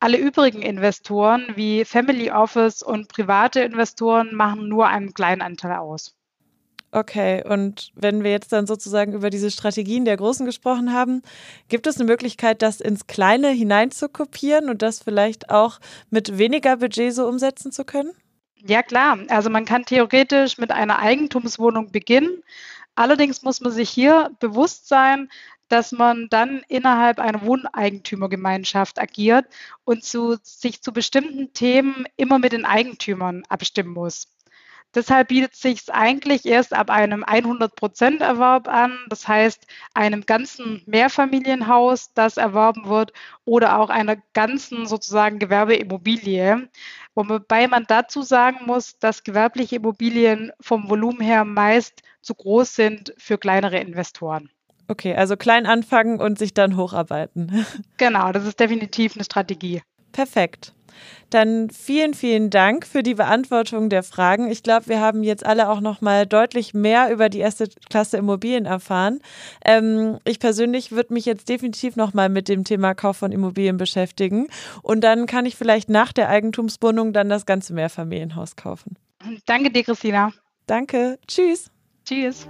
Alle 0.00 0.18
übrigen 0.18 0.62
Investoren 0.62 1.48
wie 1.56 1.84
Family 1.86 2.30
Office 2.32 2.82
und 2.82 3.08
private 3.08 3.60
Investoren 3.62 4.34
machen 4.34 4.68
nur 4.68 4.88
einen 4.88 5.14
kleinen 5.14 5.42
Anteil 5.42 5.76
aus. 5.78 6.16
Okay, 6.94 7.42
und 7.48 7.90
wenn 7.94 8.22
wir 8.22 8.30
jetzt 8.30 8.52
dann 8.52 8.66
sozusagen 8.66 9.14
über 9.14 9.30
diese 9.30 9.50
Strategien 9.50 10.04
der 10.04 10.18
Großen 10.18 10.44
gesprochen 10.44 10.92
haben, 10.92 11.22
gibt 11.68 11.86
es 11.86 11.96
eine 11.96 12.04
Möglichkeit, 12.04 12.60
das 12.60 12.82
ins 12.82 13.06
Kleine 13.06 13.48
hinein 13.48 13.90
zu 13.90 14.10
kopieren 14.10 14.68
und 14.68 14.82
das 14.82 15.02
vielleicht 15.02 15.48
auch 15.48 15.80
mit 16.10 16.36
weniger 16.36 16.76
Budget 16.76 17.14
so 17.14 17.26
umsetzen 17.26 17.72
zu 17.72 17.86
können? 17.86 18.12
Ja, 18.64 18.82
klar. 18.82 19.18
Also 19.28 19.50
man 19.50 19.64
kann 19.64 19.84
theoretisch 19.84 20.58
mit 20.58 20.70
einer 20.70 20.98
Eigentumswohnung 20.98 21.90
beginnen. 21.92 22.42
Allerdings 22.94 23.42
muss 23.42 23.60
man 23.60 23.72
sich 23.72 23.90
hier 23.90 24.30
bewusst 24.38 24.88
sein, 24.88 25.30
dass 25.68 25.92
man 25.92 26.28
dann 26.28 26.62
innerhalb 26.68 27.18
einer 27.18 27.42
Wohneigentümergemeinschaft 27.46 29.00
agiert 29.00 29.46
und 29.84 30.04
zu, 30.04 30.36
sich 30.42 30.82
zu 30.82 30.92
bestimmten 30.92 31.52
Themen 31.54 32.04
immer 32.16 32.38
mit 32.38 32.52
den 32.52 32.66
Eigentümern 32.66 33.44
abstimmen 33.48 33.94
muss. 33.94 34.31
Deshalb 34.94 35.28
bietet 35.28 35.54
sich 35.54 35.92
eigentlich 35.92 36.44
erst 36.44 36.74
ab 36.74 36.90
einem 36.90 37.24
100% 37.24 38.20
Erwerb 38.20 38.68
an, 38.68 38.98
das 39.08 39.26
heißt 39.26 39.66
einem 39.94 40.26
ganzen 40.26 40.82
Mehrfamilienhaus, 40.86 42.12
das 42.12 42.36
erworben 42.36 42.88
wird, 42.88 43.12
oder 43.44 43.78
auch 43.78 43.88
einer 43.88 44.16
ganzen 44.34 44.86
sozusagen 44.86 45.38
Gewerbeimmobilie. 45.38 46.68
Wobei 47.14 47.68
man 47.68 47.84
dazu 47.88 48.22
sagen 48.22 48.66
muss, 48.66 48.98
dass 48.98 49.24
gewerbliche 49.24 49.76
Immobilien 49.76 50.52
vom 50.60 50.90
Volumen 50.90 51.20
her 51.20 51.44
meist 51.44 52.02
zu 52.20 52.34
groß 52.34 52.74
sind 52.74 53.14
für 53.16 53.38
kleinere 53.38 53.78
Investoren. 53.78 54.50
Okay, 54.88 55.14
also 55.14 55.36
klein 55.36 55.64
anfangen 55.64 56.20
und 56.20 56.38
sich 56.38 56.52
dann 56.52 56.76
hocharbeiten. 56.76 57.64
Genau, 57.96 58.32
das 58.32 58.44
ist 58.44 58.60
definitiv 58.60 59.14
eine 59.14 59.24
Strategie. 59.24 59.82
Perfekt. 60.12 60.74
Dann 61.30 61.70
vielen, 61.70 62.14
vielen 62.14 62.50
Dank 62.50 62.86
für 62.86 63.02
die 63.02 63.14
Beantwortung 63.14 63.88
der 63.88 64.02
Fragen. 64.02 64.50
Ich 64.50 64.62
glaube, 64.62 64.88
wir 64.88 65.00
haben 65.00 65.22
jetzt 65.22 65.44
alle 65.46 65.68
auch 65.68 65.80
noch 65.80 66.00
mal 66.00 66.26
deutlich 66.26 66.74
mehr 66.74 67.10
über 67.10 67.28
die 67.28 67.38
erste 67.38 67.68
Klasse 67.88 68.16
Immobilien 68.16 68.66
erfahren. 68.66 69.20
Ähm, 69.64 70.18
ich 70.24 70.38
persönlich 70.38 70.92
würde 70.92 71.14
mich 71.14 71.24
jetzt 71.24 71.48
definitiv 71.48 71.96
noch 71.96 72.14
mal 72.14 72.28
mit 72.28 72.48
dem 72.48 72.64
Thema 72.64 72.94
Kauf 72.94 73.16
von 73.16 73.32
Immobilien 73.32 73.76
beschäftigen. 73.76 74.48
Und 74.82 75.02
dann 75.02 75.26
kann 75.26 75.46
ich 75.46 75.56
vielleicht 75.56 75.88
nach 75.88 76.12
der 76.12 76.28
Eigentumswohnung 76.28 77.12
dann 77.12 77.28
das 77.28 77.46
ganze 77.46 77.72
Mehrfamilienhaus 77.72 78.56
kaufen. 78.56 78.96
Danke 79.46 79.70
dir, 79.70 79.84
Christina. 79.84 80.32
Danke. 80.66 81.18
Tschüss. 81.26 81.70
Tschüss. 82.04 82.48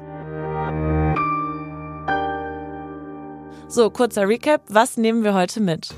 So, 3.68 3.90
kurzer 3.90 4.28
Recap. 4.28 4.62
Was 4.68 4.96
nehmen 4.96 5.24
wir 5.24 5.34
heute 5.34 5.60
mit? 5.60 5.94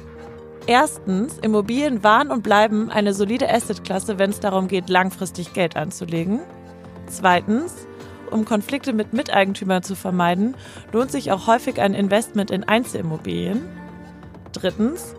Erstens, 0.67 1.39
Immobilien 1.39 2.03
waren 2.03 2.31
und 2.31 2.43
bleiben 2.43 2.91
eine 2.91 3.12
solide 3.12 3.53
Assetklasse, 3.53 4.19
wenn 4.19 4.31
es 4.31 4.41
darum 4.41 4.67
geht, 4.67 4.89
langfristig 4.89 5.53
Geld 5.53 5.77
anzulegen. 5.77 6.41
Zweitens, 7.07 7.87
um 8.31 8.47
Konflikte 8.47 8.95
mit 8.95 9.12
Miteigentümern 9.12 9.83
zu 9.83 9.95
vermeiden, 9.95 10.57
lohnt 10.91 11.12
sich 11.12 11.33
auch 11.33 11.47
häufig 11.47 11.81
ein 11.81 11.93
Investment 11.93 12.51
in 12.51 12.65
Einzelimmobilien. 12.65 13.69
Drittens, 14.53 15.15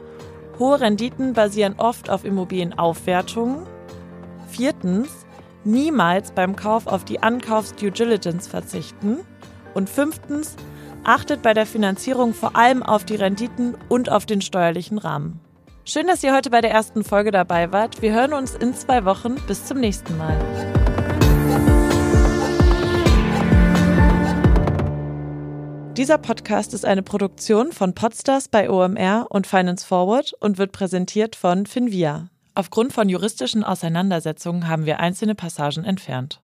hohe 0.58 0.82
Renditen 0.82 1.34
basieren 1.34 1.76
oft 1.78 2.10
auf 2.10 2.26
Immobilienaufwertungen. 2.26 3.68
Viertens, 4.50 5.28
niemals 5.64 6.32
beim 6.32 6.56
Kauf 6.56 6.88
auf 6.88 7.06
die 7.06 7.22
Ankaufs-Due 7.22 7.92
Diligence 7.92 8.48
verzichten. 8.48 9.20
Und 9.76 9.90
fünftens, 9.90 10.56
Achtet 11.08 11.44
bei 11.44 11.54
der 11.54 11.68
Finanzierung 11.68 12.34
vor 12.34 12.56
allem 12.56 12.82
auf 12.82 13.06
die 13.06 13.16
Renditen 13.16 13.78
und 13.90 14.12
auf 14.12 14.26
den 14.26 14.42
steuerlichen 14.42 14.98
Rahmen. 14.98 15.40
Schön, 15.86 16.08
dass 16.08 16.24
ihr 16.24 16.34
heute 16.36 16.50
bei 16.50 16.62
der 16.62 16.72
ersten 16.72 17.04
Folge 17.04 17.30
dabei 17.30 17.72
wart. 17.72 18.02
Wir 18.02 18.12
hören 18.12 18.34
uns 18.34 18.56
in 18.56 18.74
zwei 18.74 19.06
Wochen. 19.06 19.36
Bis 19.46 19.66
zum 19.66 19.80
nächsten 19.80 20.18
Mal. 20.18 20.36
Dieser 25.96 26.18
Podcast 26.18 26.74
ist 26.74 26.86
eine 26.86 27.04
Produktion 27.04 27.72
von 27.72 27.94
Podstars 27.94 28.48
bei 28.48 28.68
OMR 28.68 29.28
und 29.30 29.46
Finance 29.46 29.86
Forward 29.86 30.34
und 30.40 30.58
wird 30.58 30.72
präsentiert 30.72 31.36
von 31.36 31.68
Finvia. 31.68 32.30
Aufgrund 32.56 32.94
von 32.94 33.10
juristischen 33.10 33.64
Auseinandersetzungen 33.64 34.68
haben 34.68 34.88
wir 34.88 35.00
einzelne 35.00 35.36
Passagen 35.36 35.84
entfernt. 35.84 36.34